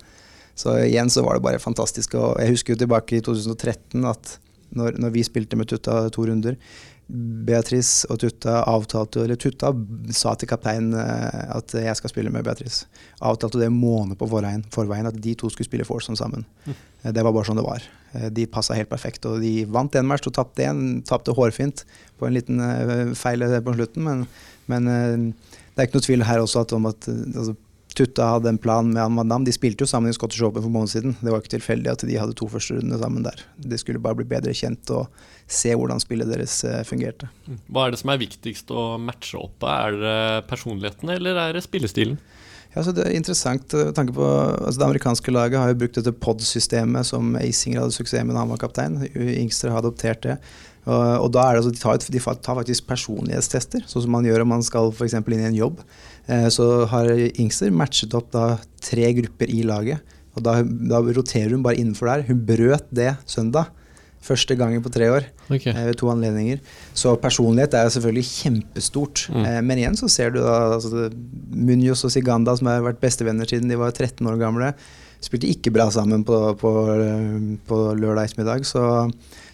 så 0.60 0.78
igjen 0.84 1.10
så 1.14 1.24
var 1.26 1.40
det 1.40 1.46
bare 1.48 1.64
fantastisk. 1.64 2.18
Og 2.20 2.38
jeg 2.44 2.54
husker 2.54 2.76
jo 2.76 2.84
tilbake 2.84 3.18
i 3.18 3.26
2013 3.26 4.06
at 4.12 4.38
når, 4.78 4.98
når 5.02 5.14
vi 5.14 5.26
spilte 5.26 5.58
med 5.58 5.70
Tutta 5.70 6.04
to 6.14 6.26
runder 6.30 6.58
Beatrice 7.10 8.08
og 8.10 8.22
Tutta 8.22 8.62
avtalte 8.70 9.26
Eller 9.26 9.38
Tutta 9.40 9.74
sa 10.16 10.34
til 10.40 10.50
kapteinen 10.50 10.96
eh, 10.98 11.50
at 11.58 11.76
jeg 11.76 12.00
skal 12.00 12.14
spille 12.14 12.32
med 12.34 12.46
Beatrice. 12.48 12.88
Avtalte 13.22 13.60
det 13.60 13.68
en 13.68 13.76
måned 13.78 14.18
på 14.20 14.30
forveien, 14.32 14.64
forveien 14.74 15.10
at 15.10 15.20
de 15.22 15.36
to 15.40 15.52
skulle 15.52 15.68
spille 15.68 15.88
foursome 15.88 16.18
sammen. 16.20 16.46
Mm. 16.66 16.78
Det 17.14 17.26
var 17.26 17.36
bare 17.36 17.50
sånn 17.50 17.60
det 17.60 17.68
var. 17.68 17.84
Eh, 18.14 18.30
De 18.34 18.48
passa 18.48 18.78
helt 18.78 18.92
perfekt. 18.92 19.28
Og 19.30 19.44
de 19.44 19.66
vant 19.70 20.00
én 20.00 20.08
match 20.08 20.30
og 20.32 20.38
tapte 20.40 20.64
én. 20.66 21.04
Tapte 21.08 21.36
hårfint 21.36 21.84
på 22.20 22.30
en 22.30 22.38
liten 22.38 22.64
feil 23.20 23.44
på 23.66 23.76
slutten, 23.76 24.08
men, 24.08 24.26
men 24.72 24.88
det 24.88 25.82
er 25.82 25.88
ikke 25.90 26.00
noe 26.00 26.08
tvil 26.08 26.28
her 26.30 26.42
også 26.44 26.64
at, 26.64 26.74
om 26.78 26.88
at 26.88 27.10
altså, 27.10 27.58
Tutta 27.98 28.26
hadde 28.36 28.50
en 28.50 28.60
plan 28.62 28.88
med 28.90 29.02
Anne 29.04 29.16
Madame. 29.20 29.46
De 29.46 29.54
spilte 29.56 29.86
jo 29.86 29.90
sammen 29.90 30.12
i 30.12 30.16
Scottish 30.18 30.44
Open 30.46 30.64
for 30.64 30.74
måned 30.74 30.92
siden. 30.92 31.16
Det 31.22 31.32
var 31.32 31.44
ikke 31.44 31.56
tilfeldig 31.56 31.92
at 31.92 32.06
de 32.08 32.18
hadde 32.20 32.36
to 32.40 32.48
første 32.52 32.78
runder 32.78 33.02
sammen 33.02 33.26
der. 33.26 33.44
De 33.58 33.80
skulle 33.80 34.02
bare 34.02 34.18
bli 34.20 34.28
bedre 34.30 34.56
kjent 34.58 34.90
og 34.96 35.12
se 35.48 35.74
hvordan 35.78 36.02
spillet 36.02 36.32
deres 36.32 36.60
eh, 36.68 36.82
fungerte. 36.88 37.30
Hva 37.70 37.88
er 37.88 37.94
det 37.94 38.02
som 38.02 38.14
er 38.14 38.22
viktigst 38.22 38.74
å 38.74 38.94
matche 39.02 39.38
opp 39.42 39.60
på? 39.62 39.70
Er 39.70 40.00
det 40.02 40.18
personligheten 40.50 41.14
eller 41.14 41.40
er 41.46 41.58
det 41.58 41.66
spillestilen? 41.66 42.18
Ja, 42.74 42.82
så 42.82 42.90
det 42.96 43.06
er 43.06 43.14
interessant 43.14 43.74
eh, 43.78 43.92
tanke 43.94 44.16
på 44.18 44.26
altså 44.26 44.80
Det 44.80 44.88
amerikanske 44.88 45.34
laget 45.34 45.62
har 45.62 45.74
jo 45.74 45.80
brukt 45.84 46.00
dette 46.00 46.16
pod-systemet 46.26 47.06
som 47.06 47.36
Asinger 47.38 47.84
hadde 47.84 47.96
suksess 47.96 48.26
med 48.26 48.34
da 48.34 48.42
han 48.42 48.54
var 48.54 48.62
kaptein. 48.64 49.02
Inkster 49.14 49.74
har 49.74 49.84
adoptert 49.84 50.26
det. 50.26 50.40
Og, 50.84 51.04
og 51.26 51.30
da 51.32 51.46
er 51.48 51.56
det 51.56 51.62
altså, 51.64 51.72
de, 51.72 51.80
tar, 51.80 52.02
de 52.12 52.24
tar 52.44 52.58
faktisk 52.60 52.88
personlighetstester, 52.90 53.86
sånn 53.88 54.04
som 54.06 54.16
man 54.18 54.26
gjør 54.28 54.44
om 54.44 54.52
man 54.58 54.66
skal 54.66 54.92
f.eks. 54.92 55.16
inn 55.22 55.40
i 55.40 55.52
en 55.52 55.62
jobb. 55.62 55.84
Eh, 56.28 56.50
så 56.52 56.86
har 56.92 57.12
Ingster 57.40 57.72
matchet 57.72 58.16
opp 58.18 58.34
da 58.36 58.58
tre 58.84 59.14
grupper 59.22 59.52
i 59.52 59.62
laget. 59.68 60.04
Og 60.34 60.44
da, 60.44 60.58
da 60.64 61.00
roterer 61.06 61.54
hun 61.54 61.64
bare 61.64 61.78
innenfor 61.80 62.10
der. 62.10 62.26
Hun 62.28 62.42
brøt 62.48 62.90
det 62.96 63.14
søndag. 63.30 63.70
Første 64.24 64.56
gangen 64.56 64.80
på 64.80 64.88
tre 64.88 65.10
år 65.12 65.26
Ok. 65.52 65.66
eh, 65.68 65.80
ved 65.90 65.98
to 66.00 66.08
anledninger. 66.12 66.62
Så 66.96 67.12
personlighet 67.20 67.76
er 67.76 67.92
selvfølgelig 67.92 68.26
kjempestort. 68.30 69.26
Mm. 69.30 69.46
Eh, 69.46 69.62
men 69.68 69.82
igjen 69.82 70.00
så 70.00 70.08
ser 70.12 70.32
du 70.32 70.40
da 70.40 70.78
altså, 70.78 71.10
Munoz 71.52 72.06
og 72.08 72.14
Siganda, 72.16 72.56
som 72.56 72.72
har 72.72 72.86
vært 72.86 73.02
bestevenner 73.04 73.50
siden 73.50 73.72
de 73.72 73.80
var 73.80 73.92
13 73.92 74.24
år 74.32 74.40
gamle, 74.40 74.72
spilte 75.24 75.48
ikke 75.52 75.72
bra 75.76 75.90
sammen 75.92 76.24
på, 76.28 76.40
på, 76.60 76.72
eh, 76.96 77.58
på 77.68 77.82
lørdag 78.00 78.32
ettermiddag. 78.32 78.64
Så 78.68 78.84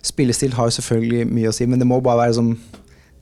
spillestil 0.06 0.54
har 0.58 0.70
jo 0.70 0.76
selvfølgelig 0.80 1.26
mye 1.30 1.50
å 1.52 1.56
si, 1.56 1.66
men 1.70 1.80
det 1.82 1.88
må 1.90 2.00
bare 2.04 2.26
være 2.26 2.38
som 2.38 2.54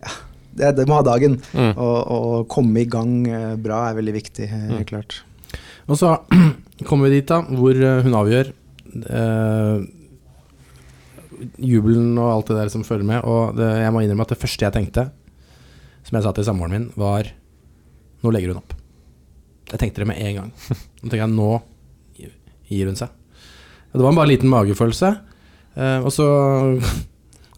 ja, 0.04 0.12
det, 0.58 0.72
det 0.82 0.88
må 0.90 1.00
ha 1.00 1.06
dagen. 1.06 1.40
Mm. 1.54 1.72
Og, 1.74 1.98
og 2.18 2.48
komme 2.54 2.82
i 2.84 2.90
gang 2.90 3.16
eh, 3.28 3.56
bra 3.62 3.88
er 3.90 3.98
veldig 4.00 4.16
viktig, 4.20 4.46
eh, 4.50 4.68
helt 4.72 4.86
Mm. 4.86 4.90
klart. 4.92 5.22
Og 5.88 5.96
så 6.00 6.14
kommer 6.88 7.08
vi 7.08 7.18
dit, 7.20 7.28
da, 7.30 7.42
hvor 7.58 7.76
eh, 7.78 8.02
hun 8.06 8.18
avgjør. 8.20 8.50
Eh, 9.08 9.86
jubelen 11.62 12.18
og 12.18 12.32
alt 12.32 12.50
det 12.52 12.58
der 12.62 12.72
som 12.74 12.84
følger 12.88 13.06
med. 13.08 13.22
Og 13.28 13.56
det, 13.58 13.68
jeg 13.84 13.94
må 13.94 14.02
innrømme 14.04 14.26
at 14.26 14.34
det 14.34 14.40
første 14.42 14.66
jeg 14.66 14.74
tenkte, 14.76 15.08
som 16.08 16.18
jeg 16.18 16.26
sa 16.26 16.34
til 16.38 16.48
samboeren 16.48 16.74
min, 16.78 16.90
var 16.98 17.34
Nå 18.26 18.32
legger 18.34 18.50
hun 18.50 18.58
opp. 18.64 18.72
Jeg 19.70 19.78
tenkte 19.78 20.02
det 20.02 20.08
med 20.10 20.18
en 20.18 20.38
gang. 20.40 20.48
Nå 21.04 21.06
tenker 21.12 21.22
jeg 21.22 21.34
nå 21.36 21.50
gir 22.68 22.88
hun 22.90 22.98
seg. 22.98 23.12
Det 23.94 24.02
var 24.02 24.16
bare 24.18 24.26
en 24.26 24.32
liten 24.32 24.50
magefølelse. 24.50 25.12
Eh, 25.78 26.00
og 26.02 26.14
så 26.14 26.28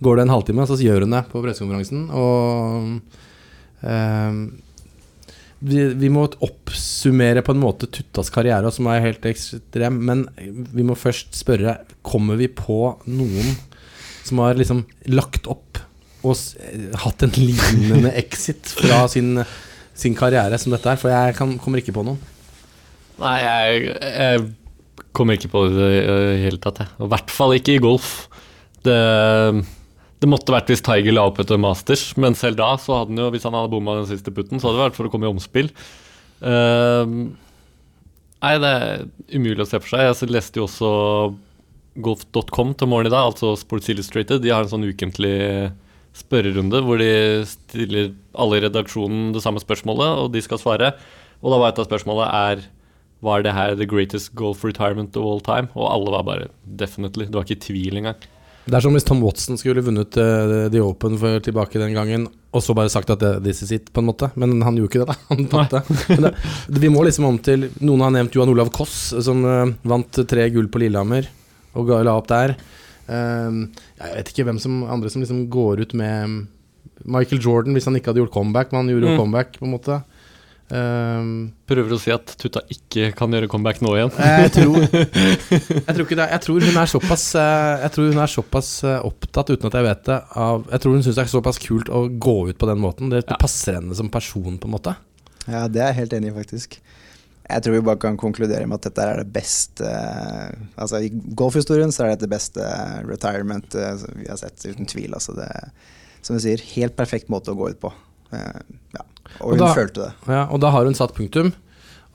går 0.03 0.17
det 0.17 0.25
en 0.25 0.33
halvtime, 0.33 0.63
og 0.63 0.71
så 0.71 0.79
gjør 0.83 1.05
hun 1.05 1.15
det 1.15 1.25
på 1.31 1.43
pressekonferansen. 1.43 2.07
Og 2.15 3.87
eh, 3.87 4.41
vi, 5.59 5.83
vi 5.99 6.11
må 6.11 6.25
oppsummere 6.45 7.43
på 7.45 7.55
en 7.55 7.63
måte 7.63 7.89
Tuttas 7.91 8.31
karriere, 8.33 8.71
som 8.75 8.87
er 8.91 9.03
helt 9.07 9.25
ekstrem. 9.29 10.01
Men 10.09 10.25
vi 10.39 10.85
må 10.87 10.97
først 10.99 11.35
spørre 11.39 11.81
Kommer 12.05 12.39
vi 12.39 12.47
på 12.51 12.95
noen 13.11 13.57
som 14.25 14.39
har 14.43 14.57
liksom 14.59 14.83
lagt 15.09 15.47
opp 15.49 15.79
og 16.27 16.35
hatt 17.03 17.23
en 17.23 17.35
lignende 17.37 18.11
exit 18.21 18.71
fra 18.75 19.05
sin, 19.11 19.39
sin 19.95 20.15
karriere 20.17 20.59
som 20.59 20.73
dette 20.75 20.91
her? 20.91 20.99
For 20.99 21.11
jeg 21.11 21.37
kan, 21.37 21.55
kommer 21.61 21.83
ikke 21.83 21.95
på 21.95 22.05
noen. 22.07 22.19
Nei, 23.19 23.35
jeg, 23.43 23.95
jeg 23.99 24.43
kommer 25.15 25.37
ikke 25.37 25.51
på 25.51 25.65
det 25.73 25.89
i 25.89 26.39
hele 26.45 26.61
tatt, 26.61 26.83
jeg. 26.83 26.93
Og 26.99 27.07
I 27.07 27.13
hvert 27.15 27.33
fall 27.33 27.55
ikke 27.57 27.75
i 27.75 27.83
golf. 27.83 28.13
Det 28.85 28.99
Det 30.19 30.27
måtte 30.27 30.51
vært 30.51 30.67
hvis 30.67 30.83
Tiger 30.83 31.13
la 31.15 31.29
opp 31.29 31.37
etter 31.39 31.55
Masters, 31.55 32.09
men 32.19 32.35
selv 32.35 32.57
da, 32.59 32.73
så 32.75 32.97
hadde 32.97 33.13
han 33.13 33.21
jo, 33.21 33.29
hvis 33.31 33.45
han 33.47 33.55
hadde 33.55 33.71
bomma 33.71 34.01
den 34.01 34.09
siste 34.09 34.33
putten, 34.35 34.59
så 34.59 34.67
hadde 34.67 34.75
det 34.75 34.87
vært 34.89 34.97
for 34.97 35.07
å 35.07 35.11
komme 35.13 35.29
i 35.29 35.31
omspill. 35.31 35.69
Uh, 36.43 37.31
nei, 38.43 38.51
det 38.59 38.71
er 38.71 39.05
umulig 39.31 39.63
å 39.63 39.69
se 39.69 39.79
for 39.79 39.93
seg. 39.93 40.03
Jeg 40.09 40.33
leste 40.35 40.59
jo 40.59 40.65
også 40.67 40.91
golf.com 42.03 42.73
til 42.75 42.91
morgen 42.91 43.07
i 43.07 43.13
dag, 43.13 43.29
altså 43.31 43.53
Sports 43.59 43.87
Illustrated. 43.93 44.43
De 44.43 44.51
har 44.51 44.67
en 44.67 44.73
sånn 44.73 44.87
ukentlig 44.89 45.71
spørrerunde 46.19 46.81
hvor 46.83 46.99
de 46.99 47.45
stiller 47.47 48.11
alle 48.35 48.59
i 48.59 48.63
redaksjonen 48.65 49.31
det 49.35 49.43
samme 49.45 49.61
spørsmålet, 49.63 50.25
og 50.25 50.33
de 50.35 50.43
skal 50.43 50.59
svare. 50.59 50.93
Og 51.39 51.53
da 51.53 51.61
var 51.61 51.71
et 51.71 51.79
av 51.79 51.87
spørsmålet 51.87 52.27
er 52.27 52.67
var 53.25 53.43
det 53.43 53.53
her 53.55 53.75
the 53.75 53.87
greatest 53.89 54.33
golf 54.35 54.63
retirement 54.63 55.15
of 55.19 55.25
all 55.27 55.41
time? 55.43 55.71
Og 55.75 55.89
alle 55.91 56.11
var 56.15 56.27
bare 56.27 56.51
definitely. 56.63 57.27
Det 57.27 57.35
var 57.35 57.47
ikke 57.47 57.65
tvil 57.67 57.99
engang. 57.99 58.27
Det 58.69 58.77
er 58.77 58.83
som 58.85 58.93
hvis 58.93 59.07
Tom 59.07 59.23
Watson 59.23 59.57
skulle 59.57 59.81
vunnet 59.81 60.17
uh, 60.19 60.67
The 60.69 60.81
Open 60.83 61.17
for 61.17 61.41
tilbake 61.41 61.81
den 61.81 61.95
gangen, 61.97 62.27
og 62.53 62.61
så 62.61 62.75
bare 62.77 62.91
sagt 62.91 63.09
at 63.09 63.21
det, 63.21 63.31
this 63.45 63.63
is 63.65 63.71
it, 63.73 63.89
på 63.93 64.03
en 64.03 64.09
måte. 64.11 64.29
Men 64.39 64.59
han 64.61 64.77
gjorde 64.77 64.91
ikke 64.91 65.01
det, 65.03 65.09
da. 65.09 65.17
Han 65.31 65.47
tapte. 65.49 66.33
Vi 66.83 66.91
må 66.93 67.03
liksom 67.07 67.27
om 67.29 67.39
til 67.41 67.69
Noen 67.81 68.05
har 68.05 68.13
nevnt 68.13 68.37
Johan 68.37 68.53
Olav 68.53 68.69
Koss, 68.75 69.15
som 69.25 69.41
uh, 69.45 69.73
vant 69.89 70.21
tre 70.29 70.47
gull 70.53 70.69
på 70.69 70.83
Lillehammer, 70.83 71.31
og 71.73 71.89
ga, 71.89 72.03
la 72.05 72.15
opp 72.19 72.29
der. 72.29 72.55
Uh, 73.09 73.65
jeg 73.97 74.15
vet 74.19 74.31
ikke 74.33 74.47
hvem 74.51 74.61
som 74.61 74.83
andre 74.85 75.11
som 75.11 75.25
liksom 75.25 75.47
går 75.51 75.85
ut 75.85 75.97
med 75.97 76.45
Michael 77.09 77.41
Jordan, 77.41 77.73
hvis 77.73 77.89
han 77.89 77.97
ikke 77.97 78.11
hadde 78.11 78.21
gjort 78.21 78.35
comeback, 78.35 78.71
men 78.71 78.83
han 78.83 78.93
gjorde 78.93 79.09
jo 79.09 79.15
mm. 79.15 79.21
comeback, 79.23 79.57
på 79.57 79.65
en 79.65 79.75
måte. 79.79 80.01
Um, 80.69 81.49
Prøver 81.65 81.95
å 81.95 81.97
si 81.97 82.11
at 82.13 82.29
Tutta 82.37 82.61
ikke 82.69 83.07
kan 83.17 83.33
gjøre 83.33 83.47
comeback 83.49 83.79
nå 83.81 83.89
igjen? 83.97 84.11
Jeg 84.13 84.51
tror, 84.53 84.75
jeg 84.85 85.95
tror 85.95 86.03
ikke 86.03 86.17
det. 86.19 86.27
Jeg 86.29 86.43
tror 86.45 86.65
hun 86.67 86.77
er 86.77 86.91
såpass 86.91 87.23
eh, 87.41 87.85
Jeg 87.85 87.93
tror 87.95 88.09
hun 88.11 88.21
er 88.21 88.29
såpass 88.29 88.69
eh, 88.85 89.07
opptatt, 89.07 89.49
uten 89.49 89.69
at 89.71 89.77
jeg 89.79 89.87
vet 89.87 90.03
det, 90.11 90.19
av 90.37 90.67
Jeg 90.69 90.83
tror 90.83 90.93
hun 90.93 91.05
syns 91.05 91.17
det 91.17 91.23
er 91.23 91.31
såpass 91.31 91.61
kult 91.63 91.89
å 91.89 92.03
gå 92.09 92.35
ut 92.51 92.59
på 92.61 92.69
den 92.69 92.81
måten. 92.83 93.09
Det, 93.09 93.23
det 93.25 93.33
ja. 93.33 93.41
passer 93.41 93.79
henne 93.79 93.97
som 93.97 94.11
person, 94.13 94.59
på 94.61 94.69
en 94.69 94.75
måte. 94.75 94.93
Ja, 95.47 95.63
det 95.65 95.81
er 95.81 95.89
jeg 95.89 96.03
helt 96.03 96.13
enig 96.19 96.29
i, 96.29 96.35
faktisk. 96.37 96.77
Jeg 97.49 97.65
tror 97.65 97.73
vi 97.73 97.85
bare 97.87 98.01
kan 98.03 98.19
konkludere 98.21 98.67
med 98.69 98.77
at 98.77 98.91
dette 98.91 99.05
er 99.09 99.23
det 99.23 99.31
beste 99.33 99.87
Altså 100.77 100.99
I 101.01 101.07
golfhistorien 101.09 101.89
så 101.89 102.03
er 102.05 102.11
det 102.11 102.27
det 102.27 102.29
beste 102.29 102.67
retirement 103.07 103.73
vi 104.19 104.29
har 104.29 104.37
sett, 104.37 104.61
uten 104.69 104.85
tvil. 104.85 105.17
Altså 105.17 105.33
det, 105.39 105.49
som 106.21 106.37
du 106.37 106.43
sier, 106.45 106.61
helt 106.75 106.93
perfekt 106.99 107.33
måte 107.33 107.55
å 107.55 107.57
gå 107.57 107.71
ut 107.73 107.81
på. 107.81 107.93
Ja. 108.33 109.05
Og 109.39 109.53
hun 109.53 109.59
og 109.59 109.61
da, 109.61 109.73
følte 109.77 110.05
det. 110.05 110.11
Ja, 110.29 110.43
og 110.49 110.61
da 110.63 110.71
har 110.73 110.87
hun 110.87 110.97
satt 110.97 111.15
punktum. 111.17 111.51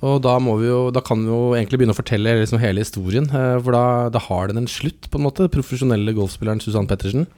Og 0.05 0.19
da, 0.25 0.35
jo, 0.61 0.81
da 0.93 1.01
kan 1.05 1.23
vi 1.23 1.31
jo 1.31 1.55
egentlig 1.57 1.81
begynne 1.81 1.95
å 1.95 1.99
fortelle 1.99 2.35
liksom 2.41 2.61
hele 2.61 2.83
historien. 2.85 3.29
Eh, 3.31 3.57
for 3.63 3.77
da, 3.77 3.85
da, 4.13 4.21
har 4.27 4.51
den 4.51 4.65
en 4.65 4.71
slutt, 4.71 5.09
på 5.11 5.21
en 5.21 5.27
måte. 5.29 5.49
Profesjonelle 5.53 6.17
golfspilleren 6.17 6.61
Susann 6.63 6.89
Pettersen. 6.91 7.29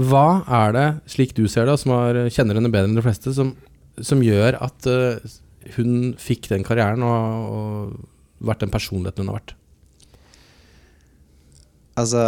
Hva 0.00 0.42
er 0.62 0.72
det, 0.76 0.86
slik 1.12 1.34
du 1.36 1.44
ser 1.52 1.68
det, 1.68 1.76
som 1.82 1.92
har, 1.92 2.16
kjenner 2.32 2.56
henne 2.56 2.72
bedre 2.72 2.88
enn 2.88 2.96
de 2.96 3.04
fleste, 3.04 3.34
som, 3.36 3.52
som 4.00 4.22
gjør 4.24 4.56
at 4.64 4.88
uh, 4.88 5.34
hun 5.76 6.14
fikk 6.16 6.48
den 6.48 6.64
karrieren 6.64 7.04
og, 7.04 7.50
og 7.52 8.46
vært 8.48 8.64
den 8.64 8.72
personligheten 8.72 9.26
hun 9.26 9.34
har 9.34 9.42
vært? 9.42 9.52
Altså 12.00 12.24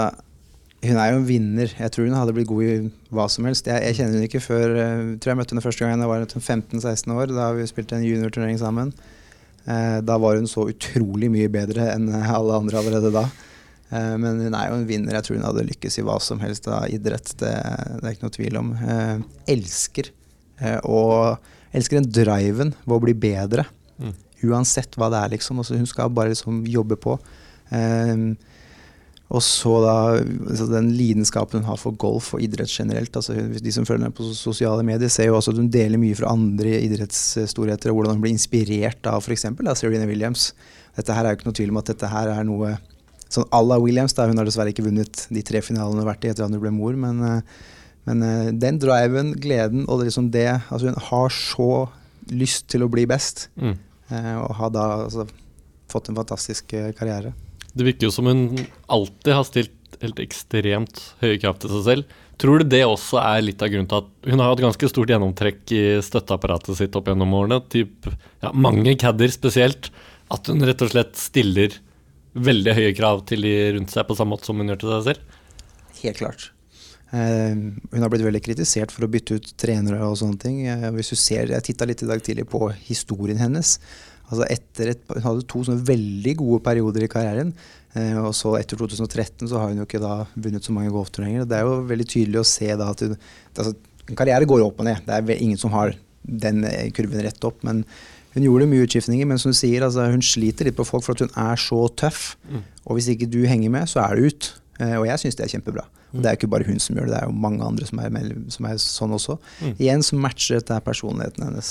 hun 0.89 0.99
er 1.01 1.11
jo 1.13 1.19
en 1.21 1.27
vinner. 1.29 1.73
Jeg 1.79 1.93
tror 1.95 2.07
hun 2.09 2.17
hadde 2.17 2.35
blitt 2.37 2.49
god 2.51 2.65
i 2.67 2.75
hva 3.15 3.27
som 3.33 3.47
helst. 3.49 3.69
Jeg, 3.71 3.83
jeg 3.89 3.99
kjenner 3.99 4.19
hun 4.19 4.27
ikke 4.29 4.43
før 4.45 4.77
Jeg 4.77 4.85
eh, 4.85 5.13
tror 5.23 5.33
jeg 5.33 5.41
møtte 5.41 5.55
henne 5.55 5.65
første 5.65 5.85
gang 5.85 6.05
jeg 6.05 6.11
var 6.11 6.27
15-16 6.29 7.15
år. 7.15 7.33
Da 7.35 7.49
vi 7.57 7.67
spilte 7.71 7.99
en 7.99 8.07
juniorturnering 8.07 8.61
sammen. 8.61 8.93
Eh, 9.65 9.99
da 10.05 10.19
var 10.21 10.39
hun 10.39 10.49
så 10.51 10.67
utrolig 10.73 11.31
mye 11.33 11.51
bedre 11.53 11.89
enn 11.95 12.11
alle 12.13 12.61
andre 12.61 12.81
allerede 12.81 13.13
da. 13.15 13.25
Eh, 13.91 14.15
men 14.21 14.43
hun 14.47 14.59
er 14.59 14.71
jo 14.71 14.79
en 14.81 14.89
vinner. 14.89 15.19
Jeg 15.19 15.29
tror 15.29 15.41
hun 15.41 15.49
hadde 15.49 15.67
lykkes 15.71 16.01
i 16.01 16.07
hva 16.07 16.19
som 16.23 16.43
helst 16.45 16.69
av 16.71 16.89
idrett. 16.93 17.35
Det, 17.41 17.55
det, 17.55 18.03
er 18.03 18.13
ikke 18.13 18.29
noe 18.29 18.39
tvil 18.39 18.61
om. 18.61 18.75
Elsker. 19.57 20.11
Og 20.89 21.51
elsker 21.75 22.01
den 22.01 22.13
driven 22.13 22.75
ved 22.85 22.97
å 22.99 23.03
bli 23.03 23.17
bedre. 23.27 23.67
Mm. 23.99 24.15
Uansett 24.51 24.99
hva 24.99 25.09
det 25.13 25.23
er, 25.23 25.35
liksom. 25.37 25.61
Altså, 25.63 25.79
hun 25.79 25.89
skal 25.89 26.13
bare 26.15 26.33
liksom 26.35 26.65
jobbe 26.69 26.99
på. 27.01 27.17
Eh, 27.75 28.15
og 29.33 29.41
så 29.43 29.73
da 29.81 29.97
så 30.59 30.67
den 30.69 30.91
lidenskapen 30.95 31.63
hun 31.63 31.69
har 31.71 31.79
for 31.81 31.97
golf 31.97 32.35
og 32.37 32.43
idrett 32.45 32.71
generelt. 32.71 33.17
altså 33.17 33.33
De 33.33 33.73
som 33.73 33.87
følger 33.89 34.05
henne 34.05 34.15
på 34.15 34.27
sosiale 34.37 34.85
medier, 34.87 35.09
ser 35.09 35.31
jo 35.31 35.39
også 35.39 35.55
at 35.55 35.61
hun 35.63 35.71
deler 35.73 35.99
mye 35.99 36.17
fra 36.19 36.33
andre 36.35 36.77
idrettsstorheter, 36.85 37.91
og 37.91 37.99
hvordan 37.99 38.19
hun 38.19 38.25
blir 38.25 38.35
inspirert 38.37 39.09
av 39.11 39.25
f.eks. 39.25 39.49
Serena 39.81 40.07
Williams. 40.11 40.53
Dette 40.95 41.17
her 41.17 41.25
er 41.25 41.35
jo 41.35 41.41
ikke 41.41 41.49
noe 41.49 41.59
tvil 41.59 41.73
om 41.73 41.81
at 41.81 41.91
dette 41.91 42.11
her 42.13 42.31
er 42.35 42.45
noe 42.47 42.77
sånn 43.35 43.49
à 43.51 43.63
la 43.65 43.79
Williams. 43.83 44.15
da 44.15 44.29
Hun 44.29 44.39
har 44.39 44.49
dessverre 44.49 44.75
ikke 44.75 44.87
vunnet 44.87 45.27
de 45.31 45.43
tre 45.43 45.63
finalene 45.65 45.97
hun 45.97 46.05
har 46.05 46.13
vært 46.13 46.27
i 46.27 46.33
etter 46.33 46.47
at 46.47 46.53
hun 46.53 46.63
ble 46.63 46.75
mor, 46.75 46.97
men, 46.99 47.23
eh, 47.25 47.41
men 48.09 48.23
eh, 48.23 48.53
den 48.53 48.79
driven, 48.83 49.35
gleden 49.41 49.89
og 49.89 50.05
liksom 50.05 50.31
det 50.31 50.51
altså 50.69 50.93
Hun 50.93 51.01
har 51.11 51.31
så 51.31 51.89
lyst 52.31 52.69
til 52.73 52.85
å 52.85 52.93
bli 52.93 53.07
best, 53.07 53.49
mm. 53.57 53.75
Eh, 54.13 54.35
og 54.37 54.53
har 54.59 54.69
da 54.69 54.83
altså, 55.07 55.25
fått 55.89 56.11
en 56.11 56.19
fantastisk 56.19 56.75
karriere. 56.99 57.33
Det 57.75 57.87
virker 57.87 58.09
jo 58.09 58.15
som 58.15 58.29
hun 58.31 58.45
alltid 58.87 59.35
har 59.35 59.47
stilt 59.49 59.73
helt 60.03 60.21
ekstremt 60.23 61.01
høye 61.23 61.39
krav 61.43 61.59
til 61.63 61.73
seg 61.75 61.85
selv. 61.89 62.21
Tror 62.41 62.61
du 62.61 62.67
det 62.73 62.83
også 62.87 63.21
er 63.21 63.45
litt 63.47 63.63
av 63.63 63.71
grunnen 63.71 63.89
til 63.91 64.01
at 64.01 64.33
hun 64.33 64.43
har 64.43 64.51
hatt 64.51 64.63
ganske 64.65 64.91
stort 64.91 65.13
gjennomtrekk 65.13 65.75
i 65.77 65.83
støtteapparatet 66.03 66.79
sitt 66.81 66.97
opp 66.99 67.11
gjennom 67.11 67.35
årene? 67.39 67.61
Typ, 67.71 68.09
ja, 68.43 68.51
mange 68.51 68.97
cadder 69.01 69.31
spesielt. 69.31 69.93
At 70.35 70.51
hun 70.51 70.65
rett 70.67 70.83
og 70.83 70.91
slett 70.91 71.15
stiller 71.21 71.77
veldig 72.35 72.75
høye 72.75 72.97
krav 72.99 73.23
til 73.29 73.47
de 73.47 73.55
rundt 73.77 73.95
seg 73.95 74.09
på 74.09 74.17
samme 74.19 74.35
måte 74.35 74.49
som 74.49 74.59
hun 74.59 74.73
gjør 74.73 74.83
til 74.83 74.93
seg 74.97 75.07
selv? 75.13 75.39
Helt 76.03 76.19
klart. 76.19 76.49
Uh, 77.15 77.55
hun 77.93 78.03
har 78.03 78.11
blitt 78.11 78.25
veldig 78.27 78.43
kritisert 78.43 78.91
for 78.91 79.07
å 79.07 79.11
bytte 79.13 79.37
ut 79.39 79.53
trenere 79.61 80.01
og 80.03 80.19
sånne 80.19 80.41
ting. 80.43 80.65
Uh, 80.67 80.91
hvis 80.97 81.13
du 81.15 81.21
ser, 81.21 81.53
Jeg 81.55 81.69
titta 81.69 81.87
litt 81.87 82.03
i 82.03 82.11
dag 82.11 82.25
tidlig 82.25 82.49
på 82.51 82.67
historien 82.89 83.39
hennes. 83.39 83.77
Altså 84.31 84.47
et, 84.51 84.83
hun 85.13 85.25
hadde 85.27 85.47
to 85.51 85.63
sånne 85.67 85.85
veldig 85.87 86.37
gode 86.41 86.63
perioder 86.65 87.05
i 87.05 87.11
karrieren. 87.13 87.53
Eh, 87.95 88.17
og 88.19 88.33
så 88.37 88.57
etter 88.59 88.81
2013 88.81 89.51
så 89.51 89.61
har 89.61 89.71
hun 89.71 89.83
jo 89.83 89.89
ikke 89.89 90.03
da 90.03 90.25
vunnet 90.35 90.67
så 90.67 90.75
mange 90.75 90.93
golfturneringer. 90.95 91.47
Det 91.49 91.59
er 91.59 91.69
jo 91.69 91.83
veldig 91.91 92.09
tydelig 92.11 92.41
å 92.41 92.49
se 92.49 92.71
da 92.73 92.91
at 92.95 93.05
hun 93.05 93.15
altså, 93.17 93.75
En 94.05 94.19
karriere 94.19 94.45
går 94.45 94.59
jo 94.61 94.67
opp 94.69 94.83
og 94.83 94.85
ned. 94.85 94.99
Det 95.07 95.15
er 95.17 95.39
ingen 95.41 95.57
som 95.57 95.73
har 95.73 95.95
den 96.25 96.65
eh, 96.69 96.91
kurven 96.93 97.23
rett 97.25 97.47
opp. 97.49 97.63
Men 97.65 97.79
hun 98.35 98.45
gjorde 98.45 98.67
mye 98.69 98.85
utskiftninger. 98.85 99.29
Men 99.31 99.41
som 99.41 99.55
du 99.55 99.57
sier, 99.57 99.85
altså, 99.87 100.05
hun 100.13 100.25
sliter 100.25 100.69
litt 100.69 100.77
på 100.77 100.85
folk 100.85 101.07
for 101.07 101.17
at 101.17 101.23
hun 101.25 101.33
er 101.41 101.61
så 101.61 101.79
tøff. 101.97 102.35
Mm. 102.51 102.67
Og 102.85 102.99
hvis 102.99 103.09
ikke 103.15 103.31
du 103.33 103.41
henger 103.49 103.73
med, 103.73 103.89
så 103.89 104.03
er 104.05 104.19
du 104.19 104.29
ut. 104.29 104.51
Eh, 104.83 104.97
og 104.99 105.07
jeg 105.09 105.23
syns 105.23 105.39
det 105.39 105.47
er 105.47 105.55
kjempebra. 105.55 105.87
Og 106.15 106.23
det 106.23 106.31
er 106.31 106.39
ikke 106.39 106.51
bare 106.53 106.67
hun 106.69 106.79
som 106.83 106.99
gjør 106.99 107.09
det, 107.09 107.15
det 107.15 107.21
er 107.23 107.31
jo 107.31 107.43
mange 107.43 107.67
andre 107.67 107.89
som 107.89 108.01
er, 108.05 108.29
som 108.55 108.69
er 108.69 108.77
sånn 108.83 109.17
også. 109.17 109.39
Mm. 109.65 109.73
Igjen 109.73 110.05
så 110.07 110.19
matcher 110.21 110.61
dette 110.61 110.79
personligheten 110.87 111.49
hennes. 111.49 111.71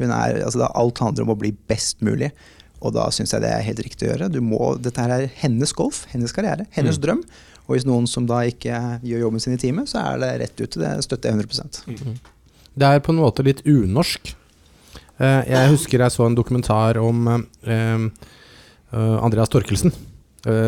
Hun 0.00 0.10
er, 0.10 0.42
altså 0.42 0.66
alt 0.66 1.02
handler 1.02 1.26
om 1.26 1.34
å 1.34 1.40
bli 1.40 1.52
best 1.70 2.02
mulig. 2.04 2.32
Og 2.84 2.92
da 2.96 3.08
syns 3.14 3.32
jeg 3.32 3.44
det 3.44 3.50
er 3.54 3.64
helt 3.64 3.82
riktig 3.84 4.08
å 4.08 4.12
gjøre. 4.12 4.44
Må, 4.44 4.74
dette 4.82 5.00
her 5.00 5.12
er 5.14 5.26
hennes 5.40 5.72
golf, 5.76 6.04
hennes 6.12 6.34
karriere, 6.36 6.66
hennes 6.76 6.98
mm. 7.00 7.04
drøm. 7.04 7.24
Og 7.64 7.76
hvis 7.76 7.86
noen 7.88 8.06
som 8.10 8.26
da 8.28 8.42
ikke 8.44 8.78
gjør 9.06 9.24
jobben 9.24 9.40
sin 9.40 9.56
i 9.56 9.60
teamet, 9.60 9.88
så 9.88 10.02
er 10.02 10.20
det 10.20 10.32
rett 10.42 10.58
ute. 10.60 10.80
Det 10.82 10.90
støtter 11.06 11.32
jeg 11.32 11.46
100 11.46 11.94
mm. 11.94 12.16
Det 12.74 12.90
er 12.90 13.04
på 13.04 13.14
en 13.14 13.22
måte 13.22 13.46
litt 13.46 13.62
unorsk. 13.64 14.34
Eh, 15.22 15.42
jeg 15.48 15.70
husker 15.70 16.02
jeg 16.02 16.12
så 16.12 16.26
en 16.26 16.36
dokumentar 16.36 16.98
om 17.00 17.28
eh, 17.30 17.70
eh, 17.72 19.16
Andreas 19.20 19.52
Torkelsen. 19.52 19.94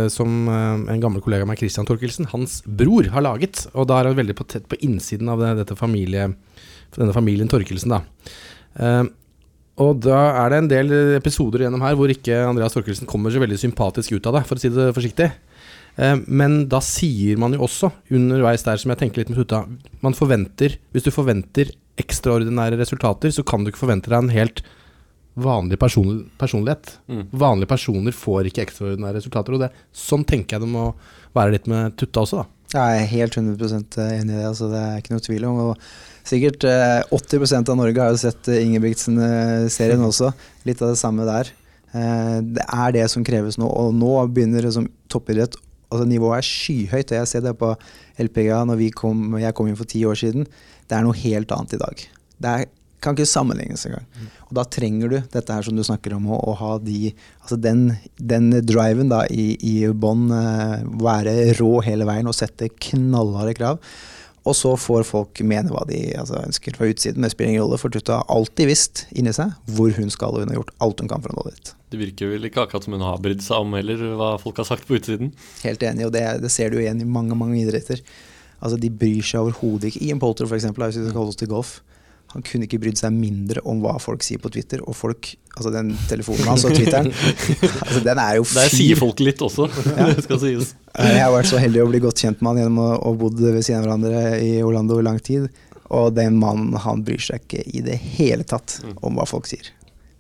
Som 0.09 0.47
en 0.49 1.03
gammel 1.03 1.21
kollega 1.21 1.45
av 1.45 1.51
meg, 1.51 1.59
Christian 1.61 1.85
Torkelsen, 1.85 2.25
hans 2.31 2.63
bror, 2.65 3.11
har 3.13 3.21
laget. 3.21 3.67
Og 3.77 3.85
da 3.91 3.99
er 3.99 4.09
han 4.09 4.17
veldig 4.17 4.37
på 4.39 4.47
tett 4.49 4.65
på 4.71 4.79
innsiden 4.81 5.29
av 5.29 5.43
det, 5.45 5.77
familie, 5.77 6.31
denne 6.97 7.13
familien 7.13 7.51
Torkelsen. 7.53 7.93
da 7.93 7.99
Uh, 8.77 9.09
og 9.83 9.99
da 10.05 10.21
er 10.45 10.53
det 10.53 10.61
en 10.63 10.71
del 10.71 10.93
episoder 11.19 11.67
gjennom 11.67 11.83
her 11.85 11.97
hvor 11.99 12.09
ikke 12.13 12.39
Andreas 12.47 12.77
Torkelsen 12.77 13.09
kommer 13.09 13.33
så 13.33 13.43
veldig 13.43 13.59
sympatisk 13.61 14.17
ut 14.17 14.29
av 14.29 14.39
det, 14.39 14.47
for 14.49 14.57
å 14.57 14.63
si 14.63 14.73
det 14.73 14.93
forsiktig. 14.97 15.29
Uh, 15.97 16.17
men 16.29 16.63
da 16.73 16.81
sier 16.85 17.41
man 17.41 17.57
jo 17.57 17.65
også 17.67 17.91
underveis 18.13 18.65
der, 18.65 18.81
som 18.81 18.93
jeg 18.93 19.03
tenker 19.03 19.23
litt 19.23 19.33
med 19.33 19.41
Tutta 19.41 19.63
Man 20.05 20.17
forventer 20.17 20.75
Hvis 20.93 21.07
du 21.07 21.13
forventer 21.15 21.71
ekstraordinære 21.97 22.77
resultater, 22.81 23.33
så 23.33 23.45
kan 23.47 23.65
du 23.65 23.73
ikke 23.73 23.87
forvente 23.87 24.13
deg 24.13 24.21
en 24.21 24.35
helt 24.35 24.61
vanlig 25.37 25.79
person, 25.81 26.25
personlighet. 26.41 26.95
Mm. 27.09 27.27
Vanlige 27.37 27.69
personer 27.69 28.17
får 28.17 28.49
ikke 28.49 28.65
ekstraordinære 28.65 29.19
resultater. 29.21 29.57
Og 29.57 29.65
det, 29.65 29.71
sånn 29.97 30.25
tenker 30.29 30.57
jeg 30.57 30.65
det 30.65 30.73
må 30.73 30.91
være 31.37 31.57
litt 31.57 31.69
med 31.71 31.97
Tutta 32.01 32.25
også, 32.25 32.43
da. 32.43 32.56
Jeg 32.73 33.03
er 33.03 33.11
helt 33.13 33.37
100% 33.39 33.99
enig 34.03 34.33
i 34.33 34.39
det. 34.39 34.47
Altså, 34.49 34.71
det 34.73 34.81
er 34.81 35.03
ikke 35.03 35.15
noe 35.15 35.25
tvil 35.25 35.47
om. 35.49 35.61
Og 35.69 36.27
sikkert 36.27 36.67
eh, 36.67 37.03
80% 37.15 37.71
av 37.73 37.79
Norge 37.79 38.03
har 38.03 38.15
jo 38.15 38.23
sett 38.25 38.51
eh, 38.51 38.65
Ingebrigtsen-serien 38.67 40.03
også. 40.11 40.33
Litt 40.67 40.83
av 40.83 40.93
det 40.93 41.01
samme 41.01 41.29
der. 41.29 41.53
Eh, 41.93 42.39
det 42.57 42.67
er 42.67 42.97
det 42.99 43.07
som 43.13 43.25
kreves 43.27 43.61
nå. 43.61 43.69
Og 43.71 43.95
nå 43.97 44.19
begynner 44.35 44.67
liksom, 44.67 44.91
toppidrett 45.13 45.59
altså 45.93 46.07
Nivået 46.09 46.41
er 46.41 46.49
skyhøyt. 46.49 47.13
og 47.13 47.19
Jeg 47.21 47.31
ser 47.31 47.45
det 47.47 47.55
på 47.61 47.73
LPGA 48.19 48.65
når 48.67 48.83
kom, 48.99 49.39
jeg 49.41 49.55
kom 49.55 49.71
inn 49.71 49.79
for 49.79 49.89
ti 49.89 50.03
år 50.09 50.19
siden. 50.19 50.49
Det 50.87 50.97
er 50.97 51.07
noe 51.07 51.17
helt 51.19 51.53
annet 51.55 51.77
i 51.77 51.83
dag. 51.83 52.07
Det 52.43 52.53
er, 52.53 52.67
kan 53.05 53.17
ikke 53.17 53.29
sammenlignes 53.29 53.87
engang. 53.89 54.07
Og 54.49 54.57
da 54.59 54.65
trenger 54.77 55.13
du 55.13 55.17
dette 55.33 55.55
her 55.55 55.67
som 55.67 55.77
du 55.77 55.85
snakker 55.87 56.15
om, 56.17 56.29
å, 56.33 56.41
å 56.51 56.57
ha 56.61 56.73
de, 56.83 57.13
altså 57.43 57.59
den, 57.61 57.89
den 58.17 58.51
driven 58.67 59.13
da 59.13 59.25
i, 59.31 59.55
i 59.61 59.77
bånn. 59.93 60.29
Eh, 60.33 60.85
være 61.03 61.37
rå 61.61 61.73
hele 61.87 62.07
veien 62.09 62.29
og 62.31 62.37
sette 62.37 62.71
knallharde 62.89 63.57
krav. 63.59 63.81
Og 64.47 64.55
så 64.55 64.77
får 64.79 65.03
folk 65.09 65.41
mene 65.43 65.73
hva 65.75 65.83
de 65.89 65.99
altså, 66.15 66.39
ønsker 66.39 66.77
fra 66.79 66.87
utsiden, 66.87 67.19
men 67.19 67.27
det 67.27 67.35
spiller 67.35 67.57
ingen 67.57 67.65
rolle, 67.65 67.81
for 67.83 67.91
Tutta 67.91 68.21
har 68.21 68.29
alltid 68.31 68.71
visst 68.71 69.03
inni 69.11 69.33
seg 69.35 69.57
hvor 69.75 69.91
hun 69.97 70.13
skal, 70.15 70.37
og 70.37 70.45
hun 70.45 70.53
har 70.53 70.61
gjort 70.61 70.71
alt 70.87 71.03
hun 71.03 71.11
kan 71.11 71.25
for 71.25 71.35
å 71.35 71.41
nå 71.41 71.49
dit. 71.51 71.73
Det 71.91 71.99
virker 71.99 72.31
vel 72.31 72.47
ikke 72.47 72.63
akkurat 72.63 72.87
som 72.87 72.95
hun 72.95 73.03
har 73.03 73.19
brydd 73.23 73.43
seg 73.43 73.67
om 73.67 73.75
heller, 73.75 74.05
hva 74.21 74.31
folk 74.43 74.63
har 74.63 74.69
sagt 74.69 74.87
på 74.87 75.01
utsiden. 75.01 75.35
Helt 75.67 75.83
enig, 75.87 76.07
og 76.07 76.15
det, 76.15 76.23
det 76.45 76.53
ser 76.55 76.71
du 76.71 76.79
igjen 76.79 77.03
i 77.03 77.09
mange 77.11 77.39
mange 77.39 77.59
idretter. 77.59 78.03
Altså 78.63 78.79
De 78.81 78.91
bryr 79.03 79.27
seg 79.27 79.43
overhodet 79.43 79.91
ikke. 79.91 80.05
Ian 80.07 80.23
Polter, 80.23 80.47
for 80.47 80.59
eksempel, 80.59 80.87
hvis 80.87 81.03
vi 81.03 81.09
skal 81.11 81.21
holde 81.25 81.35
oss 81.35 81.43
til 81.43 81.51
golf. 81.51 81.75
Han 82.35 82.43
kunne 82.45 82.67
ikke 82.67 82.81
brydd 82.83 82.99
seg 83.01 83.15
mindre 83.15 83.63
om 83.69 83.79
hva 83.85 83.95
folk 84.03 84.25
sier 84.27 84.41
på 84.43 84.51
Twitter. 84.53 84.83
Og 84.85 84.97
folk, 84.99 85.31
altså 85.55 85.71
den 85.73 85.95
telefonen 86.11 86.49
hans 86.51 86.67
og 86.69 86.75
Twitteren, 86.77 87.09
altså 87.87 88.03
den 88.05 88.19
er 88.21 88.35
jo 88.41 88.45
Der 88.51 88.69
fin. 88.69 88.81
sier 88.83 88.99
folk 89.01 89.23
litt 89.25 89.41
også, 89.47 89.69
det 90.17 90.25
skal 90.27 90.43
sies. 90.43 90.75
Jeg 90.97 91.23
har 91.23 91.33
vært 91.33 91.49
så 91.53 91.61
heldig 91.63 91.85
å 91.85 91.89
bli 91.93 92.03
godt 92.05 92.21
kjent 92.25 92.43
med 92.43 92.51
han 92.55 92.61
gjennom 92.65 92.83
å 92.83 92.91
ha 92.99 93.15
bodd 93.23 93.41
ved 93.41 93.63
siden 93.63 93.81
av 93.81 93.87
hverandre 93.89 94.27
i 94.43 94.53
Orlando 94.67 94.99
i 95.01 95.07
lang 95.07 95.23
tid. 95.25 95.49
Og 95.95 96.11
den 96.17 96.37
mannen 96.43 96.75
han 96.83 97.03
bryr 97.07 97.23
seg 97.23 97.45
ikke 97.47 97.63
i 97.79 97.81
det 97.87 97.97
hele 98.19 98.43
tatt 98.49 98.81
om 99.07 99.17
hva 99.21 99.27
folk 99.29 99.47
sier. 99.47 99.69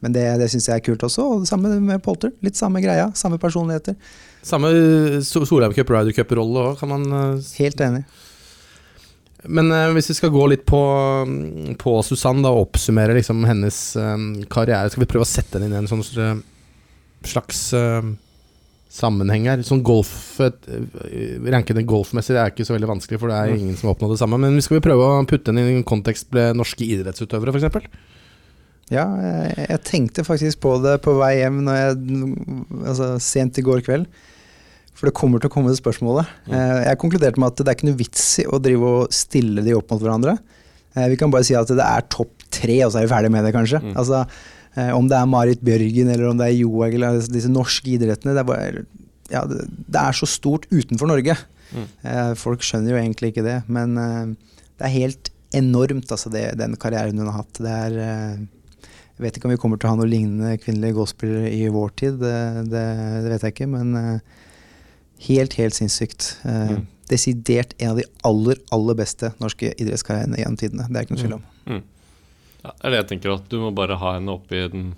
Men 0.05 0.13
det, 0.15 0.23
det 0.39 0.47
syns 0.53 0.69
jeg 0.69 0.79
er 0.79 0.85
kult 0.85 1.03
også. 1.03 1.25
Og 1.25 1.41
det 1.43 1.49
samme 1.51 1.73
med 1.83 2.03
Polter. 2.05 2.31
Litt 2.45 2.55
samme 2.59 2.83
greia. 2.85 3.09
Samme 3.19 3.39
personligheter. 3.43 3.97
Samme 4.47 4.69
Solheim 5.27 5.73
Cup, 5.75 5.91
Ryder 5.91 6.15
Cup-rolle 6.15 6.69
òg, 6.71 6.77
kan 6.79 6.93
man 6.93 7.07
eh, 7.11 7.49
Helt 7.59 7.81
enig. 7.83 8.05
Men 9.45 9.71
eh, 9.73 9.93
hvis 9.97 10.11
vi 10.11 10.19
skal 10.19 10.33
gå 10.35 10.47
litt 10.51 10.65
på, 10.69 10.83
på 11.81 11.97
Susann 12.07 12.45
da, 12.45 12.53
og 12.53 12.71
oppsummere 12.71 13.17
liksom 13.19 13.45
hennes 13.49 13.81
eh, 14.01 14.15
karriere, 14.53 14.93
skal 14.93 15.05
vi 15.05 15.11
prøve 15.11 15.27
å 15.27 15.31
sette 15.31 15.59
henne 15.59 15.69
inn 15.69 15.77
i 15.77 15.83
en 15.85 15.91
sånn 15.91 16.05
eh, 16.23 16.39
slags 17.27 17.69
eh, 17.77 18.09
sammenheng 18.97 19.49
her. 19.51 19.63
Sånn 19.67 19.85
golf 19.87 20.41
eh, 20.41 20.53
golfmessig 21.85 22.37
det 22.37 22.43
er 22.43 22.53
ikke 22.53 22.67
så 22.67 22.77
veldig 22.77 22.93
vanskelig, 22.95 23.21
for 23.23 23.33
det 23.33 23.39
er 23.39 23.57
ingen 23.57 23.79
som 23.79 23.91
har 23.91 23.97
oppnådd 23.97 24.17
det 24.17 24.21
samme. 24.23 24.41
Men 24.43 24.57
vi 24.57 24.65
skal 24.65 24.81
vi 24.81 24.87
prøve 24.89 25.09
å 25.09 25.25
putte 25.29 25.53
henne 25.53 25.67
i 25.67 25.77
en 25.77 25.87
kontekst 25.87 26.33
med 26.37 26.59
norske 26.59 26.87
idrettsutøvere, 26.87 27.55
f.eks.? 27.55 28.15
Ja, 28.87 29.03
jeg, 29.19 29.67
jeg 29.67 29.83
tenkte 29.83 30.23
faktisk 30.23 30.61
på 30.63 30.77
det 30.79 31.01
på 31.03 31.17
vei 31.19 31.41
hjem 31.41 31.65
når 31.67 31.79
jeg, 31.81 32.27
altså, 32.87 33.09
sent 33.23 33.59
i 33.59 33.65
går 33.67 33.83
kveld. 33.87 34.07
For 34.97 35.09
det 35.11 35.15
kommer 35.19 35.43
til 35.43 35.51
å 35.51 35.53
komme 35.53 35.69
det 35.73 35.77
spørsmålet. 35.81 36.29
Eh, 36.49 36.83
Jeg 36.89 36.99
konkluderte 37.03 37.39
med 37.43 37.53
at 37.53 37.59
det 37.61 37.69
er 37.69 37.77
ikke 37.77 37.89
noe 37.91 37.99
vits 38.01 38.27
i 38.41 38.47
å 38.49 38.61
drive 38.65 38.93
og 39.03 39.13
stille 39.13 39.61
de 39.65 39.75
opp 39.77 39.91
mot 39.93 40.01
hverandre. 40.01 40.39
Eh, 40.97 41.09
Vi 41.13 41.19
kan 41.21 41.31
bare 41.31 41.45
si 41.45 41.55
at 41.59 41.69
det 41.69 41.85
er 41.85 42.07
topp 42.09 42.33
tre, 42.51 42.79
og 42.87 42.93
så 42.95 43.03
er 43.03 43.07
vi 43.07 43.13
ferdig 43.13 43.31
med 43.35 43.45
det, 43.45 43.53
kanskje. 43.53 43.83
Mm. 43.85 43.93
Altså, 44.01 44.23
eh, 44.77 44.91
om 44.97 45.09
det 45.11 45.19
er 45.19 45.27
Marit 45.29 45.61
Bjørgen 45.65 46.09
eller 46.15 46.31
om 46.31 46.39
det 46.41 46.47
er 46.49 46.57
Johaug 46.63 46.95
eller 46.97 47.21
disse- 47.21 47.53
norske 47.53 47.93
idrettene. 47.99 48.33
Det 48.33 48.41
er, 48.41 48.49
bare, 48.49 48.87
ja, 49.31 49.45
det, 49.45 50.01
er 50.01 50.13
så 50.17 50.27
stort 50.27 50.65
utenfor 50.73 51.07
Norge. 51.13 51.37
Mm. 51.75 52.37
Folk 52.39 52.61
skjønner 52.63 52.95
jo 52.95 53.01
egentlig 53.03 53.33
ikke 53.35 53.43
det, 53.45 53.57
men 53.69 53.97
det 53.99 54.87
er 54.87 54.93
helt 54.95 55.31
enormt, 55.53 56.09
altså, 56.15 56.31
det, 56.31 56.57
den 56.57 56.77
karrieren 56.77 57.19
hun 57.19 57.27
har 57.29 57.43
hatt. 57.43 57.59
Det 57.59 57.67
er 57.67 57.93
Jeg 59.17 59.25
vet 59.25 59.37
ikke 59.37 59.49
om 59.49 59.51
vi 59.51 59.57
kommer 59.61 59.79
til 59.81 59.89
å 59.89 59.93
ha 59.95 59.97
noe 59.99 60.09
lignende 60.09 60.57
kvinnelige 60.63 60.95
golfspillere 60.95 61.51
i 61.53 61.69
vår 61.73 61.91
tid, 61.97 62.19
det, 62.21 62.35
det, 62.71 62.85
det 63.25 63.31
vet 63.33 63.43
jeg 63.49 63.55
ikke, 63.57 63.69
men 63.73 64.21
helt, 65.29 65.55
helt 65.55 65.75
sinnssykt. 65.75 66.37
Eh, 66.45 66.71
Mm. 66.77 66.87
Desidert 67.09 67.75
en 67.79 67.91
av 67.91 67.97
de 68.01 68.05
aller, 68.27 68.57
aller 68.75 68.95
beste 68.99 69.29
norske 69.39 69.69
idrettskarrierene 69.79 70.37
gjennom 70.41 70.57
tidene. 70.59 70.89
Det 70.91 70.97
er 70.99 71.05
ikke 71.07 71.15
noe 71.15 71.23
tvil 71.23 71.35
om. 71.37 71.43
Mm. 71.67 71.83
Ja, 72.65 72.71
det 72.73 72.85
er 72.85 72.91
det 72.91 72.99
jeg 72.99 73.09
tenker, 73.13 73.35
at 73.37 73.45
du 73.49 73.61
må 73.63 73.69
bare 73.75 73.95
ha 74.01 74.15
henne 74.17 74.33
oppe 74.35 74.57
i 74.59 74.69
den 74.73 74.89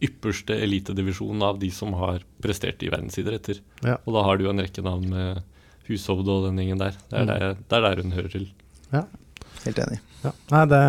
ypperste 0.00 0.54
elitedivisjonen 0.54 1.42
av 1.42 1.58
de 1.58 1.70
som 1.74 1.92
har 1.98 2.22
prestert 2.40 2.80
i 2.86 2.88
verdensidretter. 2.92 3.58
Ja. 3.82 3.96
Og 4.06 4.14
da 4.14 4.22
har 4.22 4.38
du 4.38 4.44
jo 4.44 4.50
en 4.52 4.62
rekke 4.62 4.84
navn 4.86 5.08
med 5.10 5.42
Hushovd 5.88 6.28
og 6.30 6.44
den 6.46 6.60
gjengen 6.62 6.78
der. 6.78 6.94
Det 7.10 7.18
er, 7.18 7.24
Mm. 7.24 7.26
der, 7.26 7.54
det 7.58 7.72
er 7.76 7.80
der 7.88 8.02
hun 8.04 8.12
hører 8.12 8.30
til. 8.30 8.46
Ja, 8.92 9.02
Helt 9.64 9.78
enig. 9.82 9.98
Ja. 10.18 10.32
Nei, 10.50 10.62
det, 10.66 10.80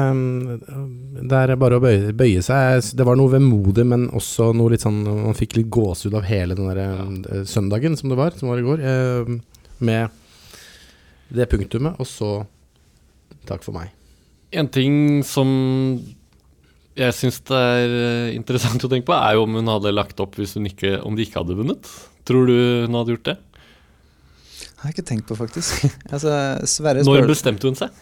det 1.30 1.40
er 1.40 1.54
bare 1.62 1.78
å 1.78 1.84
bøye, 1.84 2.14
bøye 2.18 2.42
seg. 2.46 2.82
Det 2.98 3.06
var 3.06 3.20
noe 3.20 3.30
vemodig, 3.36 3.86
men 3.86 4.08
også 4.18 4.50
noe 4.58 4.74
litt 4.74 4.86
sånn 4.86 5.04
Man 5.06 5.38
fikk 5.38 5.60
litt 5.60 5.70
gåsehud 5.70 6.18
av 6.18 6.26
hele 6.26 6.58
den 6.58 6.70
der 6.72 6.82
ja. 6.82 7.44
søndagen 7.50 7.98
som 8.00 8.10
det 8.10 8.18
var, 8.18 8.34
som 8.40 8.50
var 8.50 8.62
i 8.62 8.66
går, 8.66 8.82
eh, 8.82 9.34
med 9.86 10.16
det 11.30 11.46
punktumet, 11.52 12.00
og 12.02 12.10
så 12.10 12.32
takk 13.50 13.62
for 13.66 13.78
meg. 13.78 13.94
En 14.50 14.70
ting 14.74 15.22
som 15.26 15.50
jeg 17.00 17.16
syns 17.16 17.38
det 17.48 17.60
er 17.60 17.94
eh, 18.00 18.32
interessant 18.36 18.84
å 18.84 18.90
tenke 18.92 19.08
på, 19.12 19.16
er 19.16 19.38
jo 19.38 19.46
om 19.46 19.60
hun 19.60 19.70
hadde 19.72 19.94
lagt 19.94 20.20
opp 20.24 20.40
hvis 20.40 20.58
hun 20.58 20.68
ikke, 20.68 20.98
om 21.06 21.16
de 21.16 21.28
ikke 21.28 21.44
hadde 21.44 21.58
vunnet. 21.60 21.92
Tror 22.28 22.50
du 22.50 22.58
hun 22.88 22.98
hadde 22.98 23.16
gjort 23.16 23.30
det? 23.30 23.38
Jeg 24.60 24.82
har 24.82 24.90
jeg 24.90 24.98
ikke 24.98 25.10
tenkt 25.12 25.30
på, 25.30 25.38
faktisk. 25.38 25.86
altså, 26.14 26.34
Sverre 26.70 27.06
Når 27.06 27.30
bestemte 27.30 27.70
hun 27.70 27.78
seg? 27.78 27.94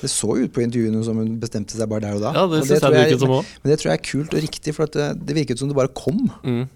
Det 0.00 0.08
så 0.10 0.30
ut 0.38 0.52
på 0.52 0.62
intervjuene 0.64 1.02
som 1.04 1.16
hun 1.20 1.34
bestemte 1.40 1.76
seg 1.76 1.88
bare 1.90 2.00
der 2.06 2.14
og 2.16 2.22
da. 2.24 2.32
Ja, 2.34 2.46
det 2.48 2.60
Og 2.62 2.66
syns 2.66 2.80
jeg 2.80 2.92
jeg, 2.96 3.18
det 3.18 3.28
også. 3.28 3.44
Men 3.62 3.70
det 3.72 3.78
tror 3.80 3.90
jeg 3.90 3.98
er 3.98 4.04
kult 4.10 4.34
og 4.34 4.42
riktig, 4.46 4.74
for 4.74 4.86
det, 4.86 5.08
det 5.26 5.36
virket 5.36 5.58
som 5.60 5.68
det 5.68 5.76
bare 5.76 5.92
kom. 5.92 6.30
Mm. 6.44 6.68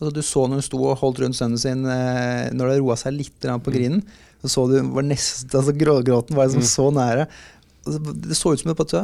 Altså, 0.00 0.12
du 0.14 0.22
så 0.24 0.44
når 0.48 0.60
hun 0.60 0.62
sto 0.64 0.78
og 0.86 0.98
holdt 1.02 1.18
rundt 1.20 1.36
sønnen 1.36 1.58
sin 1.60 1.82
eh, 1.84 2.50
når 2.56 2.70
det 2.72 2.78
roa 2.80 2.96
seg 2.96 3.12
litt 3.18 3.40
Mm. 3.44 3.60
på 3.60 3.72
grinen. 3.74 4.02
Så 4.40 4.48
så 4.54 4.68
du 4.70 4.78
var 4.94 5.02
nesten, 5.04 5.50
altså 5.52 5.74
Grågråten 5.76 6.36
var 6.38 6.46
liksom 6.48 6.62
Mm. 6.62 6.70
så 6.70 6.86
nære. 6.94 7.26
Altså, 7.84 8.14
det 8.28 8.36
så 8.36 8.52
ut 8.54 8.60
som 8.60 8.70
det 8.72 8.76
bare, 8.78 9.02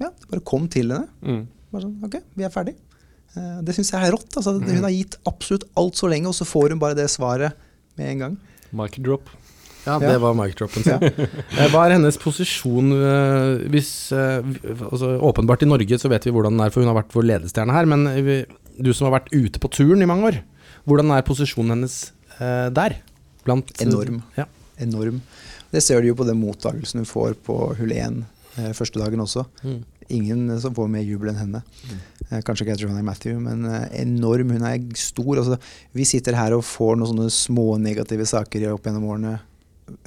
ja, 0.00 0.10
det 0.10 0.28
bare 0.30 0.40
kom 0.44 0.68
til 0.68 0.90
henne. 0.90 1.08
Mm. 1.22 1.46
Bare 1.72 1.82
sånn, 1.82 1.96
ok, 2.04 2.18
vi 2.36 2.44
er 2.44 2.50
ferdig. 2.50 2.74
Eh, 3.36 3.60
det 3.62 3.74
syns 3.74 3.90
jeg 3.92 4.02
er 4.02 4.12
rått. 4.12 4.36
Altså, 4.36 4.58
Mm. 4.60 4.66
Hun 4.74 4.82
har 4.82 4.90
gitt 4.90 5.16
absolutt 5.26 5.64
alt 5.76 5.94
så 5.94 6.08
lenge, 6.10 6.26
og 6.28 6.34
så 6.34 6.44
får 6.44 6.70
hun 6.70 6.78
bare 6.78 6.94
det 6.94 7.08
svaret 7.10 7.52
med 7.96 8.10
en 8.10 8.18
gang. 8.18 8.36
Mic 8.72 8.98
drop. 9.00 9.28
Ja, 9.84 9.98
Ja. 10.00 10.12
det 10.14 10.18
var 10.22 10.34
mic-droppen 10.38 10.82
sin. 10.86 11.02
Eh, 11.04 11.68
Hva 11.72 11.84
er 11.86 11.94
hennes 11.98 12.16
posisjon 12.20 12.92
eh, 12.96 13.64
hvis 13.72 13.90
eh, 14.16 14.40
altså, 14.90 15.14
Åpenbart 15.20 15.62
i 15.62 15.68
Norge 15.68 15.98
så 16.00 16.08
vet 16.12 16.24
vi 16.26 16.32
hvordan 16.34 16.56
den 16.56 16.64
er, 16.66 16.72
for 16.72 16.80
hun 16.84 16.88
har 16.92 16.96
vært 17.02 17.12
vår 17.14 17.26
ledestjerne 17.28 17.74
her. 17.76 17.88
Men 17.90 18.06
vi, 18.24 18.38
du 18.80 18.92
som 18.96 19.10
har 19.10 19.18
vært 19.20 19.32
ute 19.34 19.60
på 19.62 19.70
turen 19.76 20.02
i 20.02 20.08
mange 20.08 20.30
år, 20.32 20.40
hvordan 20.88 21.12
er 21.16 21.26
posisjonen 21.28 21.76
hennes 21.76 21.98
eh, 22.40 22.68
der? 22.74 22.98
Blant, 23.44 23.74
Enorm. 23.84 24.22
Ja. 24.38 24.46
Enorm. 24.80 25.20
Det 25.74 25.82
ser 25.84 26.00
du 26.00 26.08
jo 26.08 26.16
på 26.16 26.24
den 26.26 26.38
mottakelsen 26.40 27.02
hun 27.02 27.08
får 27.08 27.34
på 27.44 27.58
hull 27.78 27.92
1 27.92 28.22
eh, 28.58 28.72
første 28.76 29.00
dagen 29.02 29.20
også. 29.24 29.44
Mm. 29.66 29.80
Ingen 30.14 30.60
som 30.60 30.74
får 30.76 30.88
mer 30.92 31.04
jubel 31.04 31.30
enn 31.32 31.40
henne. 31.40 31.60
Eh, 32.30 32.40
kanskje 32.44 32.64
ikke 32.66 32.76
Johanna 32.82 33.02
Matthew, 33.04 33.38
men 33.40 33.64
eh, 33.68 33.86
enorm. 34.02 34.52
Hun 34.56 34.64
er 34.68 34.80
stor. 35.00 35.40
Altså, 35.40 35.58
vi 35.96 36.04
sitter 36.08 36.36
her 36.40 36.56
og 36.56 36.64
får 36.64 36.96
noen 37.00 37.10
sånne 37.12 37.32
små 37.32 37.74
negative 37.80 38.26
saker 38.28 38.70
opp 38.72 38.84
gjennom 38.88 39.08
årene 39.12 39.38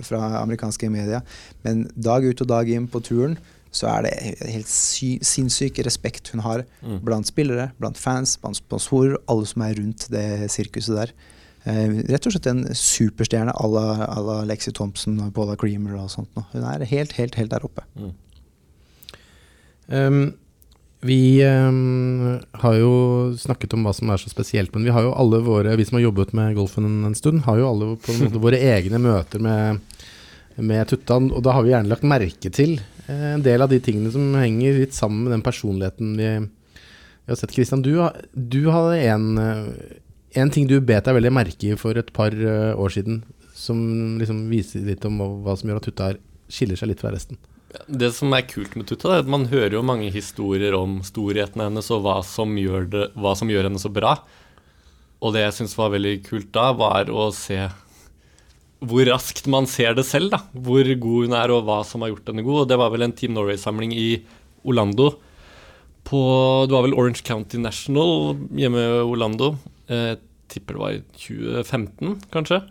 fra 0.01 0.41
amerikanske 0.41 0.89
media, 0.91 1.21
men 1.63 1.85
dag 1.95 2.25
ut 2.25 2.41
og 2.41 2.47
dag 2.47 2.69
inn 2.69 2.87
på 2.87 3.01
turen 3.03 3.37
så 3.71 3.89
er 3.91 4.05
det 4.07 4.11
helt 4.49 4.69
sy 4.71 5.17
sinnssyk 5.21 5.77
respekt 5.85 6.31
hun 6.33 6.41
har 6.41 6.63
Mm. 6.81 6.99
blant 7.03 7.27
spillere, 7.27 7.71
blant 7.79 7.97
fans, 7.97 8.37
blant 8.37 8.57
sponsorer, 8.57 9.17
alle 9.27 9.45
som 9.45 9.61
er 9.61 9.75
rundt 9.75 10.07
det 10.09 10.49
sirkuset 10.49 10.95
der. 10.95 11.11
Eh, 11.65 12.01
rett 12.07 12.25
og 12.25 12.31
slett 12.31 12.47
en 12.47 12.63
superstjerne 12.73 13.51
à 13.51 13.67
la, 13.69 14.07
la 14.21 14.37
Lexi 14.45 14.71
Thompson 14.71 15.19
og 15.19 15.33
Paula 15.33 15.55
Creamer 15.55 15.97
og 15.99 16.09
sånt. 16.09 16.29
Hun 16.53 16.63
er 16.63 16.85
helt, 16.85 17.11
helt, 17.19 17.35
helt 17.35 17.51
der 17.51 17.65
oppe. 17.67 17.83
Mm. 17.99 18.13
Um, 19.89 20.33
vi 20.99 21.45
um, 21.45 22.39
har 22.51 22.75
jo 22.79 22.93
snakket 23.37 23.75
om 23.77 23.85
hva 23.85 23.93
som 23.93 24.09
er 24.09 24.21
så 24.21 24.31
spesielt, 24.31 24.73
men 24.73 24.87
vi 24.87 24.93
har 24.93 25.05
jo 25.05 25.13
alle 25.13 25.43
våre 25.45 25.75
Vi 25.77 25.85
som 25.85 25.99
har 25.99 26.07
jobbet 26.07 26.33
med 26.37 26.55
golfen 26.57 26.87
en, 26.87 27.03
en 27.05 27.17
stund, 27.17 27.43
har 27.45 27.59
jo 27.59 27.67
alle 27.69 27.89
på 28.01 28.13
en 28.13 28.23
måte 28.25 28.41
våre 28.41 28.57
egne 28.73 28.97
møter 29.01 29.43
med, 29.43 29.83
med 30.57 30.89
Tuttan, 30.89 31.29
og 31.29 31.43
da 31.45 31.53
har 31.53 31.65
vi 31.65 31.73
gjerne 31.75 31.91
lagt 31.91 32.07
merke 32.07 32.49
til 32.49 32.79
eh, 33.05 33.33
en 33.35 33.45
del 33.45 33.61
av 33.61 33.69
de 33.69 33.79
tingene 33.83 34.09
som 34.13 34.33
henger 34.41 34.81
litt 34.81 34.97
sammen 34.97 35.27
med 35.27 35.35
den 35.37 35.45
personligheten 35.45 36.15
vi, 36.17 36.31
vi 36.81 37.33
har 37.33 37.39
sett. 37.39 37.53
Kristian, 37.53 37.85
du, 37.85 37.93
du 38.33 38.63
hadde 38.73 38.97
en, 39.11 39.27
en 40.41 40.53
ting 40.53 40.65
du 40.65 40.79
bet 40.81 41.05
deg 41.05 41.19
veldig 41.19 41.35
merke 41.35 41.69
i 41.69 41.77
for 41.77 41.99
et 41.99 42.09
par 42.15 42.33
eh, 42.33 42.73
år 42.73 42.97
siden, 42.97 43.21
som 43.57 44.17
liksom 44.17 44.47
viser 44.49 44.89
litt 44.89 45.05
om 45.05 45.21
hva, 45.21 45.29
hva 45.45 45.57
som 45.61 45.69
gjør 45.69 45.83
at 45.83 45.91
Tutta 45.91 46.09
skiller 46.49 46.79
seg 46.79 46.89
litt 46.89 47.05
fra 47.05 47.13
resten. 47.13 47.37
Det 47.87 48.09
som 48.15 48.33
er 48.33 48.45
kult 48.49 48.75
med 48.75 48.87
Tutta, 48.89 49.13
er 49.13 49.23
at 49.23 49.29
man 49.31 49.47
hører 49.51 49.77
jo 49.77 49.83
mange 49.85 50.09
historier 50.13 50.75
om 50.77 50.99
storheten 51.05 51.61
hennes 51.61 51.89
og 51.93 52.03
hva 52.05 52.19
som 52.25 52.55
gjør, 52.59 52.87
det, 52.91 53.05
hva 53.15 53.33
som 53.37 53.51
gjør 53.51 53.69
henne 53.69 53.81
så 53.81 53.91
bra. 53.93 54.15
Og 55.21 55.33
det 55.33 55.43
jeg 55.45 55.55
syns 55.59 55.75
var 55.77 55.93
veldig 55.95 56.15
kult 56.27 56.49
da, 56.55 56.71
var 56.77 57.09
å 57.09 57.29
se 57.35 57.59
hvor 58.85 59.07
raskt 59.09 59.47
man 59.49 59.65
ser 59.65 59.95
det 59.97 60.05
selv, 60.05 60.29
da. 60.35 60.39
Hvor 60.53 60.85
god 60.85 61.25
hun 61.25 61.33
er, 61.37 61.53
og 61.53 61.63
hva 61.65 61.79
som 61.87 62.03
har 62.05 62.11
gjort 62.11 62.27
henne 62.29 62.43
god. 62.45 62.59
Og 62.63 62.67
det 62.69 62.77
var 62.77 62.91
vel 62.93 63.07
en 63.07 63.15
Team 63.17 63.33
Norway-samling 63.33 63.95
i 63.97 64.09
Orlando. 64.67 65.15
På 66.07 66.19
Det 66.69 66.75
var 66.75 66.85
vel 66.85 66.93
Orange 66.95 67.23
County 67.25 67.57
National 67.59 68.37
hjemme 68.55 68.83
i 68.83 69.01
Orlando. 69.01 69.55
Eh, 69.89 70.13
Jeg 70.13 70.19
tipper 70.53 70.77
det 70.77 70.83
var 70.83 70.93
i 70.93 71.01
2015, 71.19 72.13
kanskje. 72.31 72.61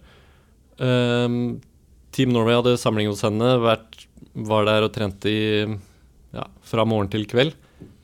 Ehm, 0.81 1.61
Team 2.13 2.33
Norway 2.33 2.55
hadde 2.57 2.79
samling 2.81 3.11
hos 3.11 3.21
henne, 3.27 3.51
vært, 3.61 4.06
var 4.47 4.67
der 4.69 4.87
og 4.87 4.93
trente 4.95 5.31
i, 5.31 5.65
ja, 6.37 6.47
fra 6.67 6.85
morgen 6.89 7.11
til 7.13 7.27
kveld. 7.31 7.57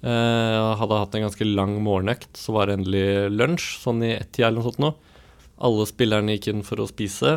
Eh, 0.03 0.75
hadde 0.81 0.99
hatt 0.99 1.15
en 1.15 1.29
ganske 1.29 1.47
lang 1.47 1.77
morgenøkt, 1.85 2.35
så 2.39 2.57
var 2.57 2.67
det 2.67 2.81
endelig 2.81 3.31
lunsj, 3.31 3.69
sånn 3.85 4.03
i 4.03 4.17
ett-tida 4.17 4.49
eller 4.49 4.61
noe 4.61 4.71
sånt 4.71 4.83
nå. 4.83 4.93
Alle 5.63 5.87
spillerne 5.87 6.35
gikk 6.35 6.49
inn 6.51 6.65
for 6.67 6.83
å 6.83 6.89
spise. 6.91 7.37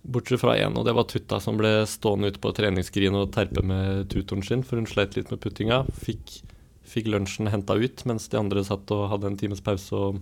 Bortsett 0.00 0.42
fra 0.42 0.56
én, 0.60 0.76
og 0.76 0.84
det 0.84 0.94
var 0.96 1.08
Tutta 1.08 1.40
som 1.40 1.58
ble 1.60 1.86
stående 1.88 2.32
ute 2.32 2.40
på 2.40 2.52
treningsgrien 2.56 3.16
og 3.16 3.32
terpe 3.34 3.64
med 3.64 4.08
tutoren 4.12 4.44
sin, 4.44 4.64
for 4.64 4.80
hun 4.80 4.88
sleit 4.88 5.16
litt 5.16 5.32
med 5.32 5.40
puttinga. 5.40 5.82
Fikk, 6.04 6.40
fikk 6.88 7.08
lunsjen 7.12 7.50
henta 7.52 7.76
ut, 7.76 8.04
mens 8.08 8.28
de 8.32 8.40
andre 8.40 8.64
satt 8.64 8.92
og 8.96 9.08
hadde 9.12 9.32
en 9.32 9.40
times 9.40 9.64
pause 9.64 9.96
og 9.96 10.20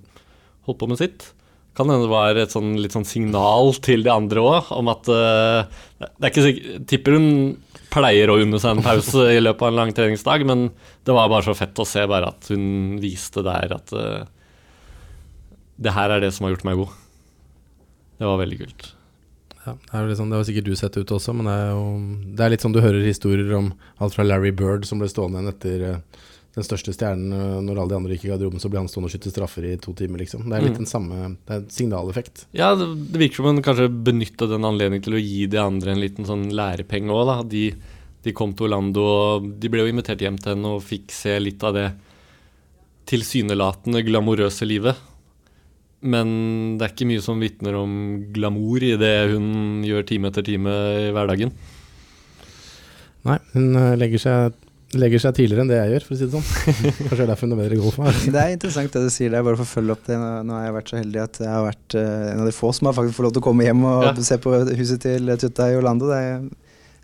holdt 0.66 0.80
på 0.82 0.90
med 0.90 1.02
sitt. 1.02 1.30
Kan 1.78 1.86
hende 1.92 2.08
det 2.08 2.10
var 2.10 2.38
et 2.40 2.50
sånn, 2.50 2.72
litt 2.82 2.94
sånn 2.96 3.06
signal 3.06 3.70
til 3.86 4.02
de 4.02 4.10
andre 4.10 4.42
òg, 4.42 4.72
om 4.74 4.90
at 4.90 5.06
uh, 5.06 5.84
Det 6.18 6.26
er 6.26 6.32
ikke 6.32 6.80
Tipper 6.90 7.14
hun 7.14 7.28
pleier 7.88 8.28
å 8.28 8.40
unne 8.42 8.58
seg 8.60 8.74
en 8.74 8.84
pause 8.84 9.28
i 9.32 9.38
løpet 9.40 9.62
av 9.62 9.70
en 9.70 9.78
lang 9.78 9.92
treningsdag, 9.96 10.42
men 10.48 10.66
det 11.06 11.14
var 11.14 11.30
bare 11.30 11.46
så 11.46 11.54
fett 11.56 11.78
å 11.78 11.86
se 11.88 12.02
bare 12.10 12.32
at 12.34 12.50
hun 12.52 12.98
viste 13.00 13.44
der 13.46 13.72
at 13.78 13.94
uh, 13.94 14.26
det 15.78 15.94
her 15.94 16.16
er 16.16 16.24
det 16.24 16.32
som 16.34 16.44
har 16.44 16.56
gjort 16.56 16.66
meg 16.66 16.80
god. 16.82 16.96
Det 18.18 18.26
var 18.26 18.40
veldig 18.42 18.58
kult. 18.64 18.88
Ja, 19.68 19.74
det, 20.02 20.16
sånn, 20.18 20.32
det 20.32 20.40
har 20.40 20.46
sikkert 20.48 20.66
du 20.66 20.74
sett 20.78 20.96
ut 20.98 21.14
også, 21.14 21.34
men 21.36 21.46
det 21.46 21.54
er 21.54 21.70
jo 21.76 21.82
Det 22.38 22.44
er 22.44 22.52
litt 22.54 22.62
sånn 22.64 22.74
du 22.74 22.80
hører 22.80 23.04
historier 23.04 23.50
om 23.58 23.70
alt 24.02 24.16
fra 24.16 24.26
Larry 24.26 24.50
Bird, 24.56 24.86
som 24.88 24.98
ble 24.98 25.10
stående 25.10 25.38
igjen 25.38 25.52
etter 25.52 25.84
uh, 25.86 26.26
den 26.56 26.64
største 26.66 26.94
stjernen 26.96 27.32
uh, 27.34 27.58
når 27.62 27.82
alle 27.82 27.92
de 27.92 27.96
andre 27.98 28.16
gikk 28.16 28.24
i 28.26 28.30
garderoben, 28.32 28.62
så 28.62 28.70
ble 28.72 28.80
han 28.80 28.88
stående 28.90 29.10
og 29.10 29.12
skytte 29.14 29.30
straffer 29.30 29.66
i 29.68 29.76
to 29.82 29.92
timer, 29.94 30.22
liksom. 30.22 30.46
Det 30.48 30.56
er 30.56 30.64
litt 30.64 30.78
Mm. 30.78 30.80
den 30.84 30.90
samme 30.90 31.18
Det 31.46 31.54
er 31.54 31.60
en 31.60 31.68
signaleffekt. 31.70 32.46
Ja, 32.56 32.72
det, 32.74 32.88
det 33.12 33.20
virker 33.20 33.42
som 33.42 33.50
hun 33.50 33.62
kanskje 33.62 33.88
benytta 34.08 34.48
den 34.50 34.66
anledningen 34.66 35.04
til 35.04 35.18
å 35.18 35.22
gi 35.22 35.46
de 35.46 35.60
andre 35.62 35.92
en 35.92 36.02
liten 36.02 36.26
sånn 36.26 36.48
lærepenge 36.50 37.14
òg, 37.14 37.26
da. 37.30 37.36
De, 37.46 37.64
de 38.24 38.32
kom 38.34 38.54
til 38.56 38.66
Orlando, 38.66 39.04
og 39.04 39.50
de 39.60 39.70
ble 39.70 39.84
jo 39.84 39.92
invitert 39.92 40.24
hjem 40.24 40.38
til 40.40 40.56
henne 40.56 40.74
og 40.74 40.82
fikk 40.82 41.12
se 41.14 41.36
litt 41.38 41.62
av 41.62 41.76
det 41.76 41.88
tilsynelatende 43.08 44.02
glamorøse 44.04 44.66
livet. 44.68 44.98
Men 46.00 46.76
det 46.78 46.84
er 46.84 46.92
ikke 46.92 47.08
mye 47.10 47.22
som 47.24 47.40
vitner 47.42 47.74
om 47.74 47.92
glamour 48.34 48.84
i 48.86 48.94
det 49.00 49.14
hun 49.32 49.82
gjør 49.86 50.04
time 50.06 50.28
etter 50.30 50.44
time 50.46 50.74
i 51.08 51.08
hverdagen. 51.14 51.50
Nei, 53.26 53.38
hun 53.54 53.72
uh, 53.74 53.96
legger 53.98 54.22
seg 54.22 54.58
Legger 54.96 55.20
seg 55.20 55.34
tidligere 55.36 55.60
enn 55.66 55.68
det 55.68 55.76
jeg 55.76 55.90
gjør, 55.92 56.04
for 56.06 56.14
å 56.14 56.16
si 56.16 56.24
det 56.24 56.32
sånn. 56.32 56.46
Kanskje 56.96 57.16
det 57.18 57.24
er 57.26 57.28
derfor 57.28 57.44
hun 57.44 57.52
er 57.52 57.58
bedre 57.60 57.76
i 57.76 57.80
golf. 57.82 57.98
Det 58.32 58.40
er 58.40 58.54
interessant 58.54 58.94
det 58.96 59.02
du 59.04 59.10
sier 59.12 59.34
der, 59.34 59.42
bare 59.44 59.58
for 59.58 59.66
å 59.68 59.72
følge 59.74 59.92
opp 59.92 60.06
det. 60.06 60.16
Nå, 60.16 60.54
har 60.56 60.62
jeg 60.64 60.76
vært 60.78 60.92
så 60.94 60.96
heldig 61.00 61.20
at 61.26 61.40
jeg 61.44 61.50
har 61.52 61.66
vært 61.66 61.96
eh, 62.00 62.22
en 62.32 62.40
av 62.40 62.48
de 62.48 62.54
få 62.56 62.70
som 62.72 62.88
har 62.88 62.96
faktisk 62.96 63.18
fått 63.18 63.26
lov 63.26 63.34
til 63.36 63.42
å 63.42 63.46
komme 63.50 63.66
hjem 63.68 63.82
og 63.84 64.06
Ja. 64.06 64.14
se 64.30 64.38
på 64.40 64.54
huset 64.78 65.02
til 65.04 65.28
Tutta 65.44 65.66
i 65.68 65.76
Orlando. 65.76 66.08
Det 66.08 66.20
er, 66.24 66.38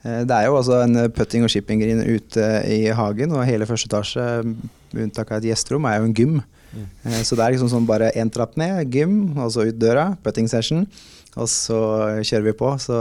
eh, 0.09 0.23
det 0.25 0.39
er 0.39 0.47
jo 0.49 0.57
altså 0.63 0.79
en 0.87 0.97
putting- 1.13 1.45
og 1.45 1.53
shipping-green 1.53 2.01
ute 2.09 2.47
i 2.73 2.79
hagen, 2.97 3.37
og 3.37 3.45
hele 3.45 3.69
første 3.69 3.91
etasje, 3.93 4.25
med 4.95 5.03
unntak 5.11 5.35
av 5.37 5.43
et 5.43 5.51
gjesterom, 5.53 5.85
er 5.91 5.99
jo 6.01 6.09
en 6.09 6.17
gym. 6.17 6.41
Mm. 6.75 6.89
Eh, 7.05 7.21
Så 7.21 7.37
det 7.37 7.45
er 7.45 7.53
liksom 7.59 7.69
sånn 7.75 7.87
bare 7.87 8.09
én 8.17 8.33
trapp 8.33 8.57
ned, 8.57 8.89
gym, 8.97 9.37
og 9.37 9.53
så 9.53 9.69
ut 9.69 9.77
døra, 9.79 10.17
putting 10.25 10.49
session, 10.49 10.87
og 11.37 11.47
så 11.53 11.77
kjører 12.25 12.49
vi 12.49 12.57
på. 12.65 12.73
Så 12.81 12.97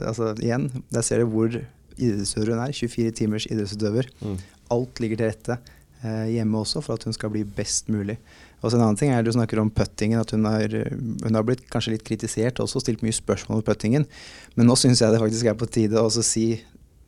altså, 0.00 0.32
igjen, 0.40 0.70
der 0.90 1.02
ser 1.04 1.20
du 1.20 1.26
hvor 1.28 1.52
idrettsutøver 1.98 2.54
hun 2.54 2.64
er. 2.64 2.74
24 2.76 3.14
timers 3.18 3.46
idrettsutøver. 3.50 4.10
Mm. 4.22 4.36
Alt 4.76 5.02
ligger 5.02 5.20
til 5.20 5.30
rette 5.32 5.58
eh, 5.58 6.28
hjemme 6.36 6.62
også 6.62 6.82
for 6.84 6.98
at 6.98 7.06
hun 7.08 7.16
skal 7.16 7.32
bli 7.34 7.44
best 7.44 7.90
mulig. 7.92 8.18
Og 8.62 8.70
så 8.70 8.78
En 8.78 8.84
annen 8.84 8.98
ting 8.98 9.10
er 9.10 9.24
du 9.26 9.32
snakker 9.34 9.58
om 9.58 9.70
puttingen, 9.74 10.20
at 10.20 10.30
hun 10.30 10.44
har, 10.46 10.70
hun 10.70 11.34
har 11.34 11.42
blitt 11.42 11.64
kanskje 11.70 11.96
litt 11.96 12.04
kritisert 12.06 12.60
også, 12.62 12.80
stilt 12.80 13.02
mye 13.02 13.14
spørsmål 13.14 13.58
om 13.58 13.66
puttingen. 13.66 14.06
Men 14.54 14.70
nå 14.70 14.76
syns 14.78 15.02
jeg 15.02 15.10
det 15.10 15.22
faktisk 15.22 15.50
er 15.50 15.58
på 15.58 15.66
tide 15.66 15.98
å 15.98 16.10
si 16.22 16.62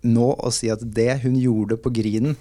nå 0.05 0.35
å 0.35 0.51
si 0.53 0.69
at 0.69 0.83
det 0.83 1.23
hun 1.23 1.37
gjorde 1.41 1.79
på 1.81 1.93
grinen 1.95 2.35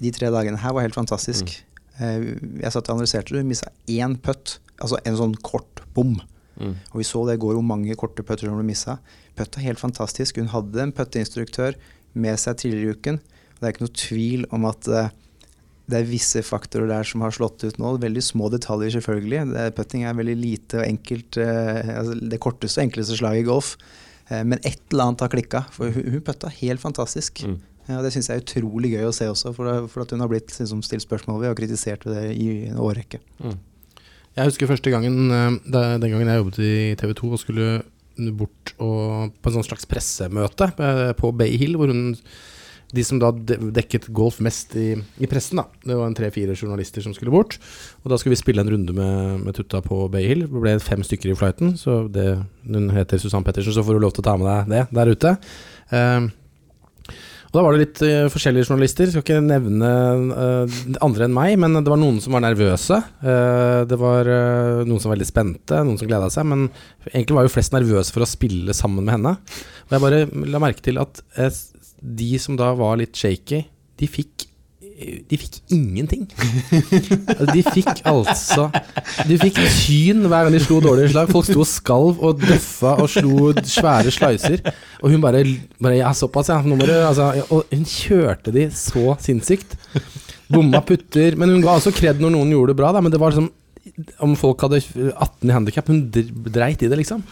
de 0.00 0.10
tre 0.14 0.30
dagene 0.32 0.60
her, 0.60 0.74
var 0.74 0.86
helt 0.86 0.96
fantastisk. 0.96 1.50
Eh, 1.98 2.30
jeg 2.62 2.72
satt 2.74 2.88
og 2.88 2.96
analyserte 2.96 3.34
det. 3.34 3.42
Hun 3.44 3.50
mista 3.50 3.70
én 3.90 4.16
putt, 4.20 4.58
altså 4.78 4.98
en 5.06 5.18
sånn 5.18 5.36
kort 5.46 5.84
bom. 5.96 6.16
Mm. 6.60 6.76
Og 6.92 7.00
vi 7.00 7.06
så 7.08 7.24
det 7.28 7.36
i 7.38 7.42
går 7.42 7.58
hvor 7.58 7.66
mange 7.66 7.96
korte 7.98 8.24
putter 8.26 8.48
som 8.48 8.58
ble 8.58 8.66
missa. 8.68 8.98
Putt 9.38 9.58
er 9.58 9.66
helt 9.68 9.82
fantastisk. 9.82 10.38
Hun 10.40 10.52
hadde 10.52 10.82
en 10.82 10.94
putteinstruktør 10.94 11.78
med 12.14 12.40
seg 12.40 12.60
tidligere 12.62 12.94
i 12.94 12.98
uken. 12.98 13.20
Og 13.54 13.60
det 13.60 13.68
er 13.68 13.74
ikke 13.74 13.86
noe 13.86 13.98
tvil 14.04 14.48
om 14.54 14.66
at 14.70 14.88
eh, 14.90 15.12
det 15.90 15.98
er 15.98 16.08
visse 16.08 16.40
faktorer 16.46 16.88
der 16.88 17.04
som 17.06 17.24
har 17.24 17.34
slått 17.34 17.66
ut 17.66 17.78
nå. 17.80 17.96
Veldig 18.00 18.24
små 18.24 18.48
detaljer, 18.54 18.94
selvfølgelig. 18.96 19.42
Det, 19.52 19.68
putting 19.76 20.06
er 20.08 20.16
veldig 20.16 20.38
lite 20.40 20.80
og 20.80 20.86
enkelt. 20.86 21.38
eh, 21.42 21.92
altså 21.98 22.16
det 22.20 22.40
korteste 22.40 22.80
og 22.80 22.86
enkleste 22.88 23.20
slaget 23.20 23.44
i 23.44 23.48
golf. 23.50 23.74
Eh, 24.30 24.42
men 24.46 24.60
et 24.62 24.80
eller 24.92 25.10
annet 25.10 25.26
har 25.26 25.34
klikka. 25.34 25.66
For 25.74 25.92
hun, 25.92 26.10
hun 26.16 26.24
putta 26.24 26.52
helt 26.62 26.82
fantastisk. 26.82 27.44
Mm. 27.44 27.60
Ja, 27.84 28.00
det 28.00 28.14
syns 28.14 28.30
jeg 28.30 28.40
er 28.40 28.44
utrolig 28.46 28.94
gøy 28.94 29.10
å 29.10 29.12
se 29.12 29.26
også, 29.28 29.52
for, 29.52 29.88
for 29.92 30.06
at 30.06 30.14
hun 30.14 30.22
har 30.24 30.30
blitt 30.32 30.54
liksom, 30.56 30.80
stilt 30.86 31.04
spørsmål 31.04 31.42
ved 31.42 31.52
og 31.52 31.58
kritisert 31.58 32.06
ved 32.08 32.16
det 32.16 32.30
i 32.40 32.46
en 32.70 32.80
årrekke. 32.80 33.20
Mm. 33.44 33.58
Jeg 34.34 34.50
husker 34.50 34.70
første 34.70 34.90
gangen 34.90 35.30
eh, 35.30 35.58
Den 36.00 36.10
gangen 36.10 36.30
jeg 36.30 36.40
jobbet 36.40 36.58
i 36.64 36.72
TV 36.98 37.14
2 37.20 37.30
og 37.36 37.42
skulle 37.42 37.68
bort 38.38 38.74
og 38.78 39.32
på 39.42 39.50
en 39.50 39.56
sånn 39.56 39.66
slags 39.66 39.88
pressemøte 39.90 40.68
eh, 40.78 41.14
på 41.18 41.32
Bay 41.34 41.56
Hill, 41.58 41.74
hvor 41.78 41.90
hun 41.90 42.12
de 42.94 43.02
som 43.02 43.18
da 43.18 43.32
dekket 43.34 44.06
golf 44.14 44.36
mest 44.44 44.76
i, 44.78 44.92
i 44.94 45.26
pressen, 45.26 45.58
da. 45.58 45.64
Det 45.82 45.96
var 45.98 46.06
en 46.06 46.14
tre-fire 46.14 46.54
journalister 46.54 47.02
som 47.02 47.14
skulle 47.16 47.32
bort. 47.34 47.56
Og 48.04 48.12
da 48.12 48.18
skulle 48.20 48.36
vi 48.36 48.38
spille 48.38 48.62
en 48.62 48.70
runde 48.70 48.94
med, 48.94 49.40
med 49.42 49.56
Tutta 49.56 49.80
på 49.82 50.04
Bay 50.12 50.28
Hill. 50.28 50.44
Det 50.46 50.62
ble 50.62 50.76
fem 50.78 51.02
stykker 51.02 51.32
i 51.32 51.36
flighten, 51.38 51.74
så 51.80 52.04
det, 52.12 52.28
hun 52.68 52.92
heter 52.94 53.18
Susann 53.18 53.46
Pettersen, 53.46 53.74
så 53.74 53.82
får 53.82 53.98
du 53.98 54.04
lov 54.04 54.14
til 54.14 54.22
å 54.22 54.28
ta 54.28 54.36
med 54.38 54.46
deg 54.46 54.70
det 54.70 54.84
der 55.00 55.10
ute. 55.10 55.34
Eh, 55.90 56.28
og 57.54 57.60
da 57.60 57.62
var 57.62 57.76
det 57.76 57.84
litt 57.84 58.00
uh, 58.02 58.26
forskjellige 58.34 58.66
journalister. 58.66 59.06
Skal 59.12 59.22
ikke 59.22 59.42
nevne 59.46 59.90
uh, 60.34 60.78
andre 61.06 61.28
enn 61.28 61.36
meg, 61.36 61.52
men 61.62 61.78
det 61.78 61.92
var 61.92 62.00
noen 62.02 62.16
som 62.18 62.34
var 62.34 62.42
nervøse. 62.42 62.98
Uh, 63.22 63.86
det 63.86 63.98
var 64.00 64.26
noen 64.82 64.98
som 64.98 65.12
var 65.12 65.14
veldig 65.14 65.28
spente, 65.28 65.78
noen 65.86 66.00
som 66.00 66.10
gleda 66.10 66.32
seg. 66.34 66.48
Men 66.50 66.64
egentlig 67.12 67.38
var 67.38 67.46
jo 67.46 67.52
flest 67.54 67.76
nervøse 67.76 68.10
for 68.10 68.26
å 68.26 68.28
spille 68.28 68.74
sammen 68.74 69.06
med 69.06 69.20
henne. 69.20 69.36
Og 69.86 69.94
jeg 69.94 70.02
bare 70.02 70.50
la 70.50 70.62
merke 70.66 70.82
til 70.82 70.98
at 70.98 71.22
de 72.02 72.32
som 72.42 72.58
da 72.58 72.72
var 72.74 72.98
litt 72.98 73.14
shaky, 73.14 73.62
de 74.02 74.10
fikk 74.10 74.48
de 74.94 75.38
fikk 75.40 75.56
ingenting. 75.74 76.28
De 77.50 77.62
fikk 77.66 78.04
altså 78.06 78.68
De 79.26 79.38
fikk 79.40 79.58
tyn 79.80 80.22
hver 80.28 80.46
gang 80.46 80.54
de 80.54 80.60
slo 80.62 80.78
dårlige 80.84 81.10
slag. 81.14 81.32
Folk 81.34 81.48
sto 81.48 81.64
og 81.64 81.68
skalv 81.68 82.22
og 82.22 82.44
døffa 82.44 82.94
og 83.02 83.10
slo 83.10 83.50
svære 83.58 84.12
slicer. 84.14 84.62
Og 85.02 85.10
hun 85.10 85.24
bare, 85.24 85.42
bare 85.82 85.98
Ja, 85.98 86.12
såpass, 86.14 86.52
ja. 86.52 86.60
Du 86.62 86.84
altså, 86.84 87.32
Og 87.50 87.66
hun 87.72 87.84
kjørte 87.88 88.54
de 88.54 88.68
så 88.70 89.16
sinnssykt. 89.24 89.76
Bomma 90.52 90.80
putter. 90.86 91.36
Men 91.40 91.50
hun 91.56 91.64
ga 91.64 91.74
også 91.74 91.94
kred 91.94 92.22
når 92.22 92.36
noen 92.36 92.54
gjorde 92.54 92.74
det 92.74 92.80
bra, 92.82 92.94
da. 92.94 93.02
Men 93.02 93.14
det 93.14 93.20
var 93.22 93.34
liksom 93.34 93.50
om 94.24 94.32
folk 94.38 94.62
hadde 94.64 94.80
18 94.80 95.50
i 95.50 95.54
handikap, 95.54 95.88
hun 95.92 96.00
dreit 96.10 96.82
i 96.82 96.88
det, 96.90 96.98
liksom. 97.00 97.22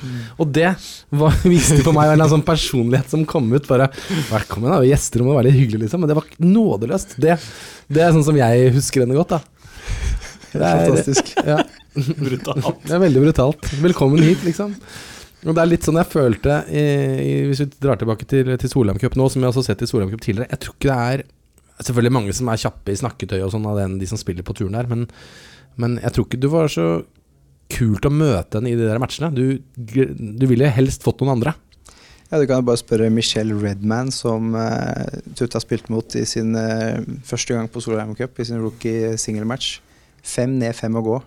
Og 0.41 0.51
det 0.55 0.73
var, 1.11 1.37
viste 1.49 1.81
på 1.85 1.95
meg 1.97 2.13
en 2.13 2.25
sånn 2.31 2.45
personlighet 2.47 3.13
som 3.13 3.25
kom 3.29 3.49
ut. 3.55 3.69
Bare 3.71 3.89
Velkommen, 4.31 4.73
da. 4.73 4.83
Gjester 4.87 5.25
må 5.25 5.37
være 5.37 5.51
litt 5.51 5.61
hyggelig, 5.63 5.87
liksom. 5.87 6.05
Men 6.05 6.13
det 6.13 6.19
var 6.19 6.29
nådeløst. 6.43 7.17
Det, 7.23 7.39
det 7.93 8.05
er 8.05 8.13
sånn 8.15 8.27
som 8.29 8.39
jeg 8.39 8.75
husker 8.77 9.07
henne 9.07 9.19
godt, 9.19 9.39
da. 9.39 9.43
Det 10.53 10.61
er, 10.69 10.83
Fantastisk. 10.85 11.31
ja, 11.49 11.63
Brutalt. 12.27 12.83
det 12.85 12.93
er 12.93 13.01
veldig 13.01 13.23
brutalt. 13.23 13.71
Velkommen 13.81 14.21
hit, 14.21 14.43
liksom. 14.45 14.75
Og 15.47 15.57
det 15.57 15.63
er 15.63 15.71
litt 15.71 15.87
sånn 15.87 15.97
jeg 15.97 16.11
følte 16.13 16.59
i, 16.69 16.83
i, 16.83 17.31
Hvis 17.49 17.63
vi 17.65 17.67
drar 17.83 17.97
tilbake 17.99 18.29
til, 18.29 18.53
til 18.61 18.71
Solheim 18.71 19.01
Cup 19.01 19.17
nå, 19.19 19.31
som 19.33 19.43
jeg 19.43 19.49
også 19.49 19.63
har 19.63 19.67
sett 19.73 19.83
i 19.83 19.89
Solheim 19.91 20.13
Cup 20.13 20.23
tidligere 20.23 20.53
Jeg 20.53 20.61
tror 20.63 20.77
ikke 20.77 20.93
det 20.93 20.99
er 21.17 21.25
Selvfølgelig 21.83 22.15
mange 22.15 22.37
som 22.37 22.51
er 22.53 22.61
kjappe 22.63 22.93
i 22.93 23.01
snakketøy 23.01 23.41
og 23.41 23.51
sånn 23.57 23.67
av 23.67 23.81
den, 23.81 23.97
de 23.99 24.07
som 24.07 24.21
spiller 24.21 24.47
på 24.47 24.55
turen 24.55 24.77
der, 24.77 24.87
men, 24.93 25.09
men 25.81 25.99
jeg 26.03 26.15
tror 26.15 26.29
ikke 26.29 26.41
du 26.43 26.49
var 26.53 26.73
så 26.73 26.87
kult 27.73 28.07
å 28.07 28.13
møte 28.13 28.59
henne 28.59 28.73
i 28.73 28.79
de 28.79 28.87
der 28.89 29.01
matchene. 29.01 29.33
Du, 29.33 29.61
du 29.77 30.47
ville 30.51 30.71
helst 30.77 31.05
fått 31.05 31.23
noen 31.23 31.37
andre. 31.39 31.55
Ja, 32.33 32.41
Du 32.41 32.47
kan 32.49 32.63
jo 32.63 32.69
bare 32.71 32.81
spørre 32.81 33.11
Michelle 33.13 33.55
Redman, 33.61 34.09
som 34.15 34.55
uh, 34.57 35.05
Tutta 35.37 35.61
spilte 35.61 35.93
mot 35.93 36.17
i 36.17 36.25
sin 36.29 36.57
uh, 36.57 37.03
første 37.29 37.53
gang 37.53 37.69
på 37.69 37.83
Solheim 37.85 38.15
Cup, 38.17 38.41
i 38.41 38.47
sin 38.49 38.63
rookie 38.63 39.19
single 39.21 39.45
match. 39.49 39.83
Fem 40.25 40.55
ned, 40.57 40.73
fem 40.79 40.97
å 40.97 41.05
gå. 41.05 41.19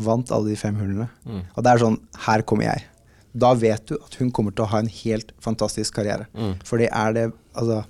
Vant 0.00 0.32
alle 0.32 0.54
de 0.54 0.56
fem 0.56 0.76
hullene. 0.78 1.10
Mm. 1.28 1.42
Og 1.52 1.64
det 1.64 1.72
er 1.72 1.82
sånn 1.82 1.98
Her 2.24 2.44
kommer 2.48 2.68
jeg. 2.70 2.86
Da 3.38 3.52
vet 3.60 3.90
du 3.90 3.98
at 3.98 4.16
hun 4.22 4.32
kommer 4.32 4.54
til 4.56 4.64
å 4.64 4.70
ha 4.72 4.80
en 4.80 4.88
helt 4.88 5.34
fantastisk 5.44 5.98
karriere. 5.98 6.30
Mm. 6.32 6.54
For 6.64 6.80
det 6.80 6.88
er 6.96 7.16
det 7.16 7.26
altså, 7.52 7.82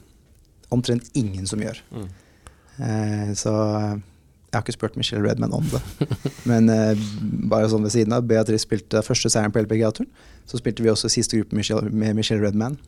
omtrent 0.74 1.12
ingen 1.14 1.46
som 1.46 1.62
gjør. 1.62 1.78
Mm. 1.94 2.08
Uh, 2.78 3.30
så 3.38 3.54
jeg 4.48 4.56
har 4.56 4.64
ikke 4.64 4.76
spurt 4.78 4.96
Michelle 4.96 5.28
Redman 5.28 5.52
om 5.52 5.66
det. 5.68 5.80
Men 6.50 6.70
eh, 6.72 7.00
bare 7.52 7.68
sånn 7.68 7.84
ved 7.84 7.92
siden 7.92 8.14
av. 8.16 8.24
Beatrice 8.28 8.64
spilte 8.64 9.02
første 9.04 9.28
seieren 9.32 9.52
på 9.52 9.60
LPGA-turen. 9.60 10.08
Så 10.48 10.60
spilte 10.60 10.84
vi 10.84 10.88
også 10.88 11.10
siste 11.12 11.36
gruppe 11.36 11.58
Michelle, 11.58 11.92
med 11.92 12.16
Michelle 12.16 12.40
Redman. 12.40 12.78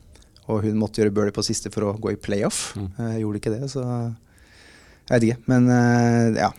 Og 0.49 0.65
hun 0.65 0.79
måtte 0.81 1.03
gjøre 1.03 1.13
birdie 1.13 1.35
på 1.35 1.45
siste 1.45 1.69
for 1.73 1.85
å 1.85 1.93
gå 2.01 2.15
i 2.15 2.19
playoff. 2.19 2.71
Mm. 2.73 2.89
Eh, 2.97 3.15
gjorde 3.21 3.41
ikke 3.43 3.53
det, 3.53 3.69
så 3.75 3.85
jeg 3.85 5.13
vet 5.13 5.27
ikke. 5.29 5.41
Men 5.51 5.69
eh, 5.75 6.41
ja. 6.41 6.51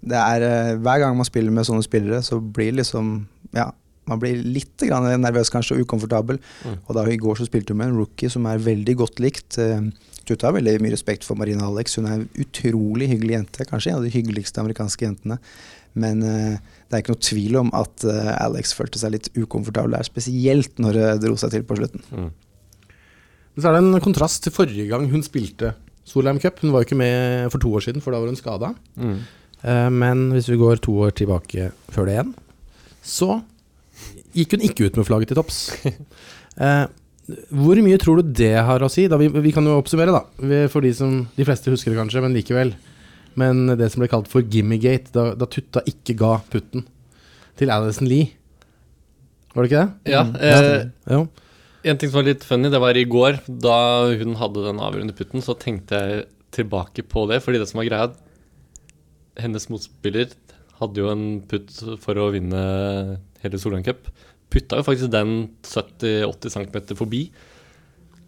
Det 0.00 0.16
er, 0.16 0.44
eh, 0.44 0.76
hver 0.80 1.02
gang 1.02 1.16
man 1.16 1.28
spiller 1.28 1.52
med 1.52 1.66
sånne 1.68 1.84
spillere, 1.84 2.22
så 2.24 2.40
blir 2.40 2.72
liksom 2.78 3.26
Ja, 3.52 3.66
man 4.08 4.20
blir 4.22 4.38
litt 4.40 4.80
grann 4.80 5.08
nervøs 5.20 5.50
kanskje 5.52 5.76
og 5.76 5.84
ukomfortabel. 5.84 6.38
Mm. 6.64 6.78
Og 6.86 6.94
da 6.96 7.04
i 7.08 7.18
går 7.20 7.40
så 7.40 7.48
spilte 7.48 7.74
hun 7.74 7.80
med 7.82 7.90
en 7.90 7.98
rookie 8.00 8.30
som 8.32 8.46
er 8.48 8.62
veldig 8.62 8.96
godt 9.00 9.20
likt. 9.22 9.58
Eh, 9.58 9.88
Tutta 10.30 10.46
har 10.46 10.54
veldig 10.54 10.78
mye 10.84 10.94
respekt 10.94 11.26
for 11.26 11.38
Marina 11.38 11.66
Alex. 11.66 11.96
Hun 11.98 12.06
er 12.06 12.20
en 12.20 12.28
utrolig 12.38 13.08
hyggelig 13.10 13.34
jente. 13.34 13.66
Kanskje 13.66 13.90
en 13.90 13.98
av 13.98 14.06
de 14.06 14.12
hyggeligste 14.14 14.62
amerikanske 14.62 15.08
jentene. 15.08 15.40
Men 15.98 16.22
uh, 16.22 16.54
det 16.86 16.94
er 16.94 17.02
ikke 17.02 17.16
noe 17.16 17.26
tvil 17.26 17.58
om 17.58 17.72
at 17.74 18.06
uh, 18.06 18.30
Alex 18.38 18.74
følte 18.78 19.00
seg 19.00 19.16
litt 19.16 19.30
ukomfortabel 19.34 19.96
der, 19.96 20.06
spesielt 20.06 20.78
når 20.82 20.98
det 20.98 21.08
dro 21.24 21.34
seg 21.40 21.56
til 21.56 21.66
på 21.66 21.80
slutten. 21.80 22.04
Men 23.50 23.64
så 23.64 23.70
er 23.72 23.76
det 23.76 23.82
en 23.82 24.04
kontrast 24.04 24.44
til 24.46 24.54
forrige 24.54 24.86
gang 24.92 25.08
hun 25.10 25.26
spilte 25.26 25.74
Solheim 26.06 26.38
Cup. 26.42 26.62
Hun 26.62 26.70
var 26.70 26.84
jo 26.84 26.90
ikke 26.90 27.00
med 27.00 27.50
for 27.50 27.62
to 27.62 27.74
år 27.74 27.86
siden, 27.88 28.04
for 28.04 28.14
da 28.14 28.22
var 28.22 28.30
hun 28.30 28.38
skada. 28.38 28.70
Mm. 28.94 29.18
Uh, 29.64 29.88
Men 29.90 30.28
hvis 30.36 30.50
vi 30.52 30.60
går 30.60 30.84
to 30.86 30.94
år 31.02 31.16
tilbake 31.18 31.72
før 31.90 32.06
det 32.06 32.14
igjen, 32.14 32.34
så 33.02 33.40
gikk 34.36 34.54
hun 34.54 34.68
ikke 34.70 34.86
ut 34.86 35.00
med 35.00 35.10
flagget 35.10 35.32
til 35.32 35.42
topps. 35.42 35.64
Hvor 37.50 37.80
mye 37.84 37.98
tror 38.00 38.20
du 38.20 38.32
det 38.40 38.54
har 38.66 38.82
å 38.82 38.90
si? 38.92 39.06
Da 39.10 39.18
vi, 39.20 39.28
vi 39.28 39.52
kan 39.54 39.66
jo 39.66 39.78
oppsummere, 39.80 40.14
da. 40.14 40.66
For 40.72 40.84
de 40.84 40.92
som 40.96 41.20
De 41.36 41.46
fleste 41.46 41.72
husker 41.72 41.92
det 41.92 42.00
kanskje, 42.00 42.22
men 42.24 42.36
likevel. 42.36 42.74
Men 43.40 43.66
det 43.78 43.90
som 43.92 44.02
ble 44.02 44.10
kalt 44.10 44.30
for 44.30 44.42
Gimmigate, 44.42 45.12
da, 45.14 45.30
da 45.38 45.48
Tutta 45.50 45.84
ikke 45.88 46.16
ga 46.18 46.36
putten 46.50 46.86
til 47.60 47.72
Alison 47.72 48.08
Lee. 48.10 48.32
Var 49.54 49.62
det 49.62 49.70
ikke 49.70 49.84
det? 49.84 50.12
Ja, 50.12 50.24
eh, 50.38 50.90
ja. 51.10 51.22
En 51.90 51.98
ting 51.98 52.10
som 52.10 52.20
var 52.20 52.28
litt 52.28 52.44
funny, 52.46 52.68
det 52.72 52.80
var 52.82 52.96
i 52.96 53.06
går. 53.08 53.40
Da 53.48 53.76
hun 54.20 54.36
hadde 54.40 54.66
den 54.66 54.82
avgjørende 54.82 55.16
putten, 55.16 55.44
så 55.44 55.56
tenkte 55.58 56.00
jeg 56.00 56.26
tilbake 56.54 57.04
på 57.08 57.24
det. 57.30 57.40
Fordi 57.44 57.60
det 57.60 57.68
som 57.70 57.80
var 57.80 57.88
greia, 57.88 58.10
hennes 59.40 59.68
motspiller 59.72 60.32
hadde 60.80 61.02
jo 61.02 61.10
en 61.12 61.24
putt 61.48 61.72
for 62.02 62.20
å 62.20 62.30
vinne 62.34 62.60
hele 63.42 63.60
Solheim 63.60 63.84
Cup. 63.86 64.08
Putta 64.50 64.80
jo 64.80 64.86
faktisk 64.86 65.12
den 65.12 65.50
70-80 65.62 66.54
cm 66.56 66.98
forbi. 66.98 67.24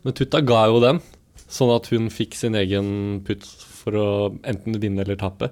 Men 0.02 0.16
Tutta 0.18 0.40
ga 0.46 0.64
jo 0.70 0.80
den, 0.82 1.00
sånn 1.46 1.74
at 1.74 1.88
hun 1.92 2.08
fikk 2.12 2.36
sin 2.38 2.56
egen 2.58 3.20
putt 3.26 3.46
for 3.82 3.98
å 3.98 4.08
enten 4.46 4.78
vinne 4.82 5.04
eller 5.04 5.18
tape. 5.20 5.50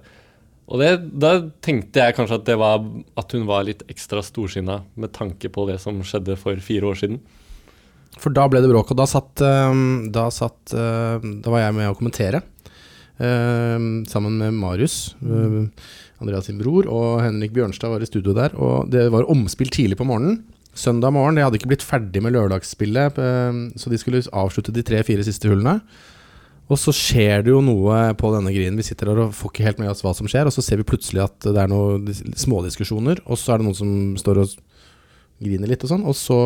Og 0.71 0.79
det, 0.79 0.91
da 1.19 1.35
tenkte 1.65 1.99
jeg 1.99 2.15
kanskje 2.15 2.39
at 2.39 2.51
var 2.59 2.85
at 3.19 3.33
hun 3.35 3.47
var 3.49 3.67
litt 3.67 3.83
ekstra 3.91 4.23
storsinna 4.23 4.81
med 4.95 5.11
tanke 5.17 5.51
på 5.51 5.67
det 5.67 5.81
som 5.83 5.99
skjedde 6.07 6.39
for 6.39 6.63
fire 6.63 6.93
år 6.93 7.01
siden. 7.01 7.19
For 8.19 8.35
da 8.35 8.47
ble 8.51 8.63
det 8.63 8.71
bråk, 8.71 8.93
og 8.93 8.99
da 8.99 9.07
satt, 9.11 9.43
eh, 9.43 9.81
da, 10.15 10.29
satt 10.35 10.75
eh, 10.75 11.27
Da 11.43 11.53
var 11.53 11.63
jeg 11.63 11.77
med 11.77 11.91
å 11.91 11.99
kommentere. 11.99 12.43
eh, 13.21 13.79
sammen 14.11 14.39
med 14.39 14.55
Marius, 14.55 15.15
Andreas 16.21 16.47
sin 16.47 16.59
bror, 16.59 16.87
og 16.89 17.21
Henrik 17.21 17.53
Bjørnstad 17.53 17.91
var 17.93 18.01
i 18.01 18.09
studio 18.09 18.33
der. 18.33 18.55
Og 18.57 18.91
det 18.91 19.11
var 19.13 19.29
omspill 19.31 19.71
tidlig 19.71 19.99
på 19.99 20.07
morgenen. 20.09 20.43
Søndag 20.81 21.13
morgen. 21.13 21.37
De 21.37 21.45
hadde 21.45 21.59
ikke 21.61 21.69
blitt 21.75 21.85
ferdig 21.85 22.23
med 22.25 22.33
lørdagsspillet, 22.37 23.19
eh, 23.21 23.61
så 23.77 23.93
de 23.93 23.99
skulle 24.01 24.23
avslutte 24.33 24.73
de 24.73 24.85
tre-fire 24.87 25.25
siste 25.27 25.51
hullene. 25.51 25.81
Og 26.71 26.79
så 26.79 26.95
skjer 26.95 27.43
det 27.45 27.51
jo 27.51 27.61
noe 27.67 27.99
på 28.15 28.31
denne 28.31 28.53
grinen. 28.55 28.79
Vi 28.79 28.87
sitter 28.87 29.11
der 29.11 29.25
og 29.25 29.35
får 29.35 29.51
ikke 29.51 29.67
helt 29.67 29.81
med 29.83 29.91
oss 29.91 30.05
hva 30.07 30.13
som 30.15 30.29
skjer, 30.31 30.47
og 30.47 30.55
så 30.55 30.63
ser 30.63 30.79
vi 30.79 30.87
plutselig 30.87 31.25
at 31.25 31.49
det 31.49 31.59
er 31.59 31.71
noen 31.71 32.07
dis- 32.07 32.23
smådiskusjoner, 32.45 33.25
og 33.27 33.41
så 33.41 33.53
er 33.57 33.61
det 33.61 33.67
noen 33.67 33.79
som 33.81 33.91
står 34.23 34.45
og 34.45 34.55
griner 35.43 35.73
litt 35.73 35.83
og 35.83 35.91
sånn, 35.91 36.07
og 36.07 36.15
så 36.15 36.39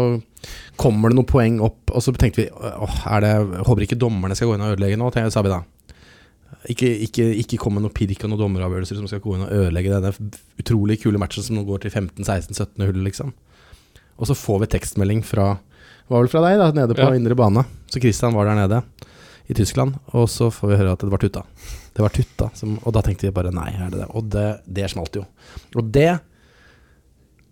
kommer 0.80 1.12
det 1.12 1.18
noen 1.18 1.28
poeng 1.28 1.60
opp, 1.66 1.92
og 1.92 2.00
så 2.02 2.14
tenkte 2.16 2.44
vi 2.44 2.48
åh, 2.48 2.98
er 3.12 3.24
det, 3.26 3.32
håper 3.68 3.84
ikke 3.84 4.00
dommerne 4.00 4.36
skal 4.38 4.48
gå 4.48 4.56
inn 4.56 4.64
og 4.64 4.76
ødelegge 4.76 4.98
nå, 5.00 5.10
sa 5.12 5.44
vi 5.44 5.52
da. 5.52 5.60
Ikke, 6.72 6.88
ikke, 7.04 7.26
ikke 7.42 7.58
kom 7.60 7.76
med 7.76 7.84
noe 7.84 7.92
pirk 7.92 8.22
og 8.24 8.30
noen 8.32 8.46
dommeravgjørelser 8.46 8.96
som 8.96 9.10
skal 9.10 9.20
gå 9.20 9.34
inn 9.36 9.44
og 9.44 9.52
ødelegge 9.52 9.92
denne 9.92 10.14
utrolig 10.62 11.02
kule 11.02 11.20
matchen 11.20 11.44
som 11.44 11.58
nå 11.58 11.66
går 11.68 11.84
til 11.84 11.92
15-16-17 11.92 12.86
hull, 12.86 13.02
liksom. 13.04 13.34
Og 14.18 14.28
så 14.30 14.36
får 14.38 14.60
vi 14.64 14.70
tekstmelding 14.76 15.22
fra 15.26 15.58
Var 16.08 16.20
vel 16.20 16.28
fra 16.28 16.42
deg, 16.44 16.58
da, 16.60 16.66
nede 16.76 16.94
på 16.94 17.00
Ja. 17.00 17.14
indre 17.16 17.34
bane. 17.34 17.62
Så 17.88 17.96
Christian 18.00 18.34
var 18.36 18.44
der 18.44 18.54
nede 18.58 18.82
i 19.48 19.54
Tyskland, 19.56 19.94
og 20.12 20.28
så 20.28 20.50
får 20.52 20.68
vi 20.68 20.76
høre 20.76 20.92
at 20.92 21.00
det 21.00 21.08
var 21.10 21.18
Tutta. 21.22 21.42
Det 21.94 22.02
var 22.04 22.12
Tutta, 22.12 22.50
som, 22.54 22.74
og 22.84 22.92
da 22.92 23.00
tenkte 23.00 23.24
vi 23.26 23.32
bare 23.32 23.50
nei, 23.52 23.70
er 23.72 23.88
det 23.90 24.02
det? 24.02 24.08
Og 24.12 24.28
det, 24.28 24.44
det 24.68 24.90
smalt 24.92 25.16
jo. 25.16 25.24
Og 25.76 25.90
det 25.92 26.20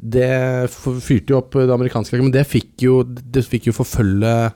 det 0.03 0.69
fyrte 0.73 1.31
jo 1.31 1.39
opp 1.39 1.53
det 1.55 1.71
amerikanske 1.71 2.13
laget, 2.17 2.27
men 2.27 2.35
det 2.35 2.45
fikk 2.51 2.83
jo, 2.83 3.03
det 3.07 3.45
fikk 3.47 3.69
jo 3.71 3.77
forfølge 3.77 4.53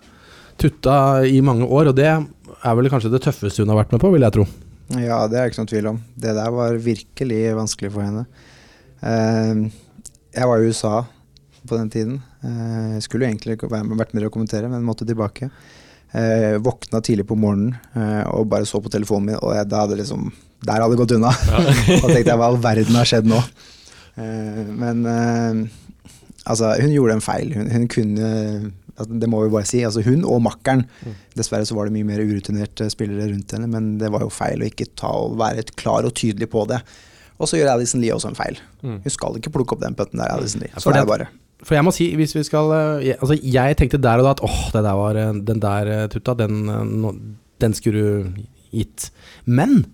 Tutta 0.58 1.24
i 1.28 1.40
mange 1.44 1.66
år, 1.68 1.90
og 1.92 1.96
det 1.98 2.06
er 2.08 2.76
vel 2.78 2.88
kanskje 2.90 3.10
det 3.12 3.20
tøffeste 3.22 3.60
hun 3.62 3.68
har 3.74 3.78
vært 3.84 3.92
med 3.92 4.00
på, 4.00 4.10
vil 4.14 4.24
jeg 4.24 4.32
tro. 4.32 4.46
Ja, 4.96 5.18
det 5.28 5.36
er 5.38 5.50
ikke 5.50 5.60
noen 5.60 5.68
tvil 5.72 5.88
om. 5.90 5.98
Det 6.16 6.32
der 6.36 6.50
var 6.54 6.78
virkelig 6.80 7.40
vanskelig 7.58 7.90
for 7.92 8.02
henne. 8.06 8.22
Eh, 9.04 9.66
jeg 10.36 10.48
var 10.48 10.58
i 10.62 10.68
USA 10.70 10.94
på 11.68 11.76
den 11.78 11.90
tiden. 11.92 12.16
Eh, 12.44 12.94
jeg 12.96 13.02
skulle 13.06 13.26
jo 13.26 13.32
egentlig 13.32 13.56
ikke 13.58 13.70
vært 13.72 14.14
med 14.14 14.26
å 14.26 14.32
kommentere, 14.34 14.68
men 14.72 14.84
måtte 14.86 15.06
tilbake. 15.08 15.50
Eh, 16.16 16.56
våkna 16.62 17.00
tidlig 17.04 17.26
på 17.28 17.36
morgenen 17.36 17.74
eh, 17.98 18.22
og 18.30 18.46
bare 18.48 18.64
så 18.68 18.78
på 18.80 18.88
telefonen 18.94 19.32
min, 19.32 19.40
og 19.42 19.56
jeg, 19.56 19.66
da 19.68 19.80
hadde 19.82 19.96
liksom 19.98 20.28
Der 20.64 20.78
hadde 20.80 20.94
det 20.94 21.00
gått 21.02 21.16
unna. 21.18 21.32
da 21.50 22.06
tenkte 22.06 22.30
jeg 22.30 22.38
hva 22.38 22.46
i 22.46 22.52
all 22.52 22.60
verden 22.62 22.96
har 22.96 23.08
skjedd 23.10 23.26
nå? 23.28 23.40
Eh, 24.16 24.62
men 24.72 25.02
eh, 25.10 25.60
altså, 26.46 26.70
hun 26.80 26.94
gjorde 26.94 27.18
en 27.18 27.24
feil. 27.26 27.52
Hun, 27.58 27.68
hun 27.74 27.88
kunne 27.92 28.28
altså, 28.96 29.10
Det 29.20 29.28
må 29.28 29.42
vi 29.44 29.52
bare 29.52 29.68
si. 29.68 29.82
Altså, 29.84 30.04
hun 30.06 30.24
og 30.24 30.40
makkeren. 30.46 30.86
Dessverre 31.36 31.66
så 31.68 31.76
var 31.76 31.90
det 31.90 31.96
mye 31.98 32.08
mer 32.08 32.22
urutinerte 32.24 32.88
spillere 32.94 33.28
rundt 33.34 33.52
henne, 33.56 33.68
men 33.74 33.96
det 34.00 34.08
var 34.14 34.24
jo 34.24 34.32
feil 34.32 34.62
å 34.64 34.70
ikke 34.70 34.88
ta 34.96 35.10
og 35.26 35.36
være 35.42 35.66
klar 35.76 36.06
og 36.08 36.14
tydelig 36.16 36.48
på 36.54 36.64
det. 36.70 36.80
Og 37.36 37.50
så 37.50 37.58
gjør 37.58 37.74
Alison 37.74 38.00
Lee 38.00 38.14
også 38.16 38.30
en 38.30 38.38
feil. 38.38 38.56
Mm. 38.80 39.00
Hun 39.04 39.12
skal 39.12 39.34
ikke 39.36 39.52
plukke 39.52 39.76
opp 39.76 39.82
den 39.84 39.96
putten 39.98 40.22
der, 40.22 40.30
Alison 40.32 40.62
Lee. 40.64 40.70
Ja, 40.72 40.80
Så 40.80 40.88
for 40.88 40.96
er 40.96 41.02
det- 41.02 41.04
det 41.04 41.12
bare. 41.12 41.28
For 41.64 41.76
jeg 41.78 41.86
må 41.86 41.92
si, 41.94 42.10
hvis 42.18 42.34
vi 42.36 42.44
skal 42.44 42.72
eh, 42.76 43.04
jeg, 43.10 43.18
Altså, 43.20 43.36
jeg 43.40 43.76
tenkte 43.80 44.00
der 44.02 44.20
og 44.20 44.26
da 44.28 44.34
at 44.36 44.42
åh, 44.44 44.62
det 44.74 44.82
der 44.84 44.96
var 44.98 45.16
eh, 45.20 45.34
den 45.48 45.60
der 45.62 45.92
eh, 45.94 46.06
Tutta, 46.12 46.34
den, 46.36 46.66
den 47.62 47.76
skulle 47.76 48.02
du 48.02 48.42
gitt. 48.76 49.10
Men 49.48 49.86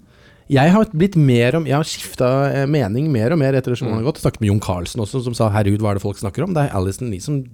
jeg 0.51 0.73
har 0.75 0.89
blitt 0.91 1.15
mer 1.17 1.55
om 1.57 1.69
Jeg 1.69 1.79
har 1.79 1.87
skifta 1.87 2.29
mening 2.69 3.07
mer 3.15 3.33
og 3.33 3.39
mer 3.41 3.55
etter 3.57 3.77
som 3.79 3.87
årene 3.89 4.03
har 4.03 4.09
gått. 4.11 4.21
Snakket 4.25 4.43
med 4.43 4.51
Jon 4.51 4.61
Carlsen 4.65 5.01
også, 5.01 5.23
som 5.25 5.37
sa 5.39 5.49
'herregud, 5.55 5.81
hva 5.81 5.93
er 5.93 6.01
det 6.01 6.03
folk 6.05 6.19
snakker 6.19 6.45
om?' 6.45 6.53
Det 6.53 6.67
er 6.67 6.75
Alison 6.77 7.11
Lee 7.11 7.23
som, 7.23 7.45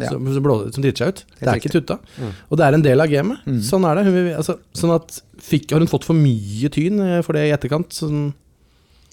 Ja. 0.00 0.08
som, 0.08 0.24
som, 0.32 0.46
som 0.72 0.82
driter 0.82 0.96
seg 1.02 1.08
ut. 1.10 1.24
Det 1.40 1.48
er 1.48 1.54
riktig. 1.58 1.68
ikke 1.68 1.80
Tutta. 1.80 1.98
Mm. 2.16 2.30
Og 2.48 2.56
det 2.56 2.64
er 2.64 2.74
en 2.78 2.86
del 2.86 3.00
av 3.02 3.10
gamet. 3.10 3.42
Mm. 3.44 3.58
Sånn 3.66 3.84
er 3.84 3.98
det. 3.98 4.04
Hun, 4.06 4.30
altså, 4.38 4.56
sånn 4.72 4.94
at 4.94 5.18
fikk, 5.42 5.72
Har 5.74 5.82
hun 5.82 5.90
fått 5.90 6.06
for 6.06 6.14
mye 6.16 6.70
tyn 6.72 7.02
for 7.26 7.36
det 7.36 7.48
i 7.50 7.52
etterkant? 7.52 7.92
Sånn, 7.92 8.30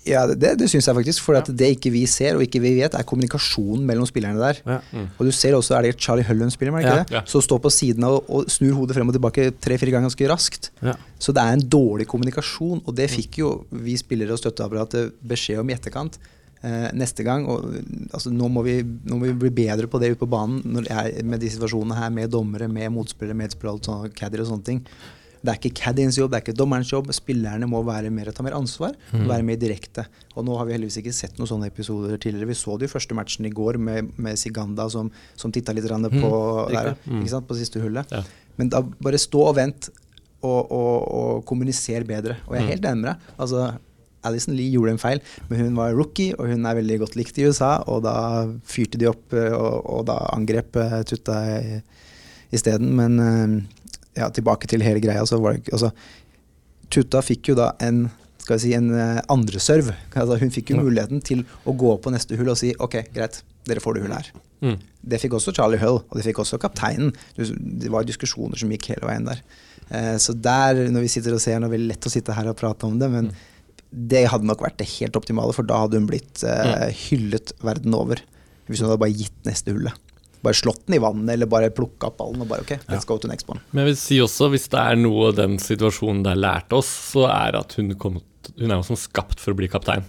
Ja, 0.07 0.23
det, 0.29 0.53
det 0.61 0.69
syns 0.71 0.87
jeg 0.87 0.95
faktisk. 0.97 1.23
For 1.25 1.37
at 1.39 1.49
det 1.59 1.69
ikke 1.75 1.91
vi 1.93 2.05
ser 2.09 2.37
og 2.37 2.43
ikke 2.45 2.61
vi 2.63 2.71
vet, 2.79 2.95
er 2.97 3.05
kommunikasjonen 3.07 3.83
mellom 3.87 4.07
spillerne 4.09 4.39
der. 4.39 4.61
ja. 4.65 4.79
Og 5.17 5.27
du 5.27 5.31
ser 5.35 5.57
også, 5.57 5.75
er 5.77 5.87
det 5.89 5.97
Charlie 5.99 6.25
Hullen 6.27 6.51
spiller, 6.53 6.71
er 6.73 6.79
det 6.79 6.85
ikke 6.87 6.95
Ja. 6.97 7.03
det? 7.03 7.17
Ja. 7.19 7.23
Så 7.27 7.41
står 7.43 7.59
på 7.63 7.71
siden 7.73 8.03
av 8.07 8.21
og, 8.23 8.47
snur 8.51 8.73
hodet 8.79 8.95
frem 8.97 9.09
og 9.11 9.17
tilbake 9.17 9.49
tre-fire 9.61 9.91
ganger 9.95 10.07
ganske 10.09 10.29
raskt. 10.31 10.71
Ja. 10.81 10.95
Så 11.19 11.33
det 11.35 11.43
er 11.43 11.57
en 11.57 11.67
dårlig 11.67 12.07
kommunikasjon, 12.07 12.81
og 12.85 12.95
det 12.95 13.09
fikk 13.11 13.39
jo 13.43 13.51
vi 13.71 13.97
spillere 13.99 14.33
og 14.35 14.39
støtteapparatet 14.41 15.13
beskjed 15.27 15.59
om 15.61 15.69
i 15.69 15.75
etterkant. 15.77 16.17
Eh, 16.65 16.87
neste 16.97 17.21
gang, 17.23 17.45
og 17.45 17.67
altså, 18.11 18.31
nå, 18.33 18.47
må 18.49 18.63
vi, 18.65 18.79
nå 18.81 19.19
må 19.19 19.27
vi 19.29 19.33
bli 19.45 19.51
bedre 19.59 19.85
på 19.85 19.99
det 20.01 20.15
ute 20.15 20.23
på 20.23 20.29
banen 20.31 20.63
når 20.65 20.87
er 20.89 21.19
med 21.23 21.39
de 21.39 21.51
situasjonene 21.53 21.93
her, 21.99 22.09
med 22.09 22.31
dommere, 22.33 22.65
med 22.67 22.89
motspillere, 22.95 23.37
medspillere, 23.37 23.77
alt 23.77 24.15
caddier 24.17 24.41
og 24.41 24.49
sånne 24.49 24.65
ting. 24.65 24.79
Det 25.41 25.51
er 25.53 25.59
ikke 25.59 25.73
caddiens 25.81 26.17
jobb, 26.17 26.31
det 26.33 26.39
er 26.39 26.43
ikke 26.45 26.57
dommerens 26.57 26.89
jobb. 26.91 27.11
Spillerne 27.13 27.67
må 27.69 27.83
være 27.85 28.09
mer, 28.13 28.31
ta 28.35 28.43
mer 28.43 28.55
ansvar 28.57 28.95
og 29.13 29.27
være 29.29 29.45
mer 29.45 29.59
direkte. 29.61 30.07
Og 30.35 30.45
nå 30.47 30.57
har 30.57 30.65
vi 30.69 30.73
heldigvis 30.77 30.97
ikke 31.03 31.13
sett 31.15 31.37
noen 31.37 31.47
sånne 31.51 31.69
episoder 31.69 32.17
tidligere. 32.17 32.49
Vi 32.49 32.57
så 32.57 32.77
det 32.77 32.89
jo 32.89 32.95
første 32.95 33.15
matchen 33.17 33.45
i 33.45 33.53
går 33.53 33.77
med, 33.77 34.11
med 34.17 34.37
Siganda 34.41 34.89
som, 34.89 35.11
som 35.35 35.51
titta 35.53 35.73
litt 35.77 35.85
på, 35.87 36.09
på, 36.21 36.33
der. 36.73 36.95
Mm. 37.05 37.21
ikke 37.21 37.33
sant, 37.35 37.47
på 37.47 37.55
siste 37.59 37.79
hullet. 37.83 38.09
Ja. 38.11 38.23
Men 38.57 38.69
da 38.73 38.81
bare 38.81 39.17
stå 39.21 39.43
og 39.51 39.55
vent 39.59 39.89
og, 40.41 40.71
og, 40.71 40.95
og 41.17 41.45
kommunisere 41.49 42.03
bedre. 42.07 42.37
Og 42.47 42.55
jeg 42.57 42.63
er 42.63 42.71
helt 42.73 42.85
enig 42.89 43.03
med 43.03 43.11
deg. 43.13 43.29
Altså, 43.37 43.67
Alison 44.27 44.55
Lee 44.57 44.73
gjorde 44.73 44.91
en 44.95 44.99
feil, 44.99 45.21
men 45.47 45.61
hun 45.61 45.75
var 45.77 45.93
rookie, 45.95 46.33
og 46.35 46.49
hun 46.49 46.65
er 46.67 46.75
veldig 46.79 46.97
godt 47.05 47.15
likt 47.15 47.37
i 47.39 47.45
USA. 47.47 47.77
Og 47.87 48.01
da 48.03 48.15
fyrte 48.67 48.99
de 48.99 49.07
opp, 49.07 49.31
eh, 49.37 49.53
og, 49.53 49.85
og 49.85 50.05
da 50.09 50.17
angrep 50.33 50.75
eh, 50.81 50.97
Tutta 51.07 51.37
i- 51.61 51.81
isteden. 52.57 52.91
Men 52.97 53.19
eh, 53.21 53.86
ja, 54.17 54.29
tilbake 54.33 54.69
til 54.69 54.83
hele 54.85 55.01
greia, 55.03 55.25
så 55.29 55.39
var 55.43 55.57
det 55.57 55.73
altså, 55.73 55.91
Tutta 56.93 57.19
fikk 57.25 57.49
jo 57.51 57.57
da 57.59 57.73
en 57.83 58.05
skal 58.47 58.55
vi 58.55 58.63
si, 58.63 58.73
en 58.77 58.93
eh, 58.95 59.17
andre. 59.33 59.59
Altså, 59.59 60.37
hun 60.39 60.53
fikk 60.55 60.71
jo 60.71 60.79
muligheten 60.79 61.19
til 61.25 61.41
å 61.67 61.73
gå 61.75 61.89
på 61.99 62.13
neste 62.13 62.37
hull 62.39 62.53
og 62.53 62.59
si 62.59 62.69
ok, 62.79 63.01
greit, 63.11 63.41
dere 63.67 63.83
får 63.83 63.97
det 63.97 64.05
hullet 64.05 64.21
her. 64.21 64.45
Mm. 64.63 64.77
Det 65.11 65.19
fikk 65.19 65.35
også 65.37 65.51
Charlie 65.57 65.79
Hull, 65.81 65.99
og 65.99 66.15
det 66.15 66.23
fikk 66.29 66.39
også 66.45 66.59
kapteinen. 66.61 67.11
Det 67.35 67.91
var 67.91 68.07
diskusjoner 68.07 68.59
som 68.59 68.71
gikk 68.71 68.87
hele 68.93 69.09
veien 69.09 69.27
der. 69.27 69.43
Eh, 69.91 70.15
Så 70.23 70.31
der, 70.33 70.79
når 70.93 71.05
vi 71.05 71.11
sitter 71.11 71.35
og 71.35 71.43
ser, 71.43 71.59
nå 71.59 71.67
er 71.67 71.75
det 71.75 71.89
lett 71.91 72.07
å 72.07 72.13
sitte 72.13 72.35
her 72.37 72.47
og 72.47 72.57
prate 72.59 72.87
om 72.87 72.95
det, 73.01 73.11
men 73.11 73.29
det 73.91 74.25
hadde 74.31 74.47
nok 74.47 74.63
vært 74.63 74.79
det 74.79 74.89
helt 74.97 75.19
optimale, 75.19 75.53
for 75.55 75.67
da 75.67 75.83
hadde 75.83 75.99
hun 75.99 76.07
blitt 76.09 76.43
eh, 76.47 76.87
hyllet 77.07 77.51
verden 77.63 77.95
over. 77.99 78.23
Hvis 78.67 78.79
hun 78.79 78.89
hadde 78.89 79.03
bare 79.03 79.15
gitt 79.15 79.37
neste 79.47 79.75
hullet. 79.75 79.95
Bare 80.45 80.57
slått 80.57 80.85
den 80.85 80.97
i 80.99 81.01
vannet, 81.01 81.31
eller 81.33 81.49
bare 81.49 81.73
plukka 81.73 82.11
opp 82.11 82.19
ballen 82.21 82.43
og 82.45 82.51
bare 82.51 82.65
ok, 82.65 82.75
let's 82.91 83.07
go 83.09 83.17
to 83.17 83.29
next 83.29 83.49
one. 83.49 83.61
Men 83.71 83.83
jeg 83.83 83.91
vil 83.91 83.99
si 84.01 84.19
også, 84.23 84.51
hvis 84.53 84.69
det 84.73 84.81
er 84.81 84.99
noe 84.99 85.31
den 85.35 85.57
situasjonen 85.61 86.23
der 86.27 86.37
lærte 86.39 86.77
oss, 86.77 86.89
så 87.13 87.25
er 87.31 87.57
at 87.59 87.77
hun, 87.79 87.95
kom, 87.99 88.19
hun 88.57 88.69
er 88.69 88.77
jo 88.77 88.87
som 88.91 88.99
skapt 88.99 89.41
for 89.41 89.55
å 89.55 89.59
bli 89.59 89.69
kaptein. 89.71 90.05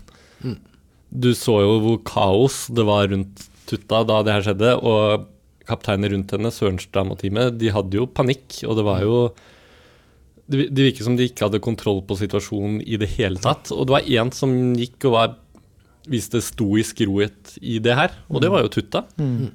Du 1.09 1.31
så 1.33 1.62
jo 1.64 1.79
hvor 1.83 2.03
kaos 2.05 2.67
det 2.75 2.85
var 2.88 3.09
rundt 3.12 3.47
Tutta 3.69 4.01
da 4.09 4.23
det 4.25 4.33
her 4.33 4.45
skjedde, 4.47 4.71
og 4.81 5.27
kapteiner 5.69 6.12
rundt 6.14 6.33
henne, 6.33 6.53
Sørenstrand 6.53 7.12
og 7.12 7.19
teamet, 7.21 7.59
de 7.61 7.69
hadde 7.75 7.99
jo 7.99 8.07
panikk, 8.09 8.62
og 8.64 8.79
det 8.79 8.85
var 8.87 9.03
jo 9.05 9.19
det, 10.49 10.71
det 10.73 10.87
virket 10.87 11.05
som 11.05 11.19
de 11.19 11.27
ikke 11.29 11.45
hadde 11.45 11.61
kontroll 11.64 12.01
på 12.09 12.17
situasjonen 12.17 12.79
i 12.81 12.97
det 13.01 13.11
hele 13.19 13.41
tatt. 13.45 13.69
Og 13.75 13.85
det 13.85 13.97
var 13.99 14.09
én 14.09 14.33
som 14.33 14.55
gikk 14.79 15.05
og 15.11 15.17
var, 15.19 15.35
viste 16.09 16.41
stoisk 16.45 17.03
rohet 17.05 17.59
i 17.61 17.77
det 17.85 17.97
her, 17.99 18.14
og 18.33 18.41
det 18.45 18.53
var 18.55 18.64
jo 18.64 18.73
Tutta. 18.79 19.05
Mm. 19.21 19.51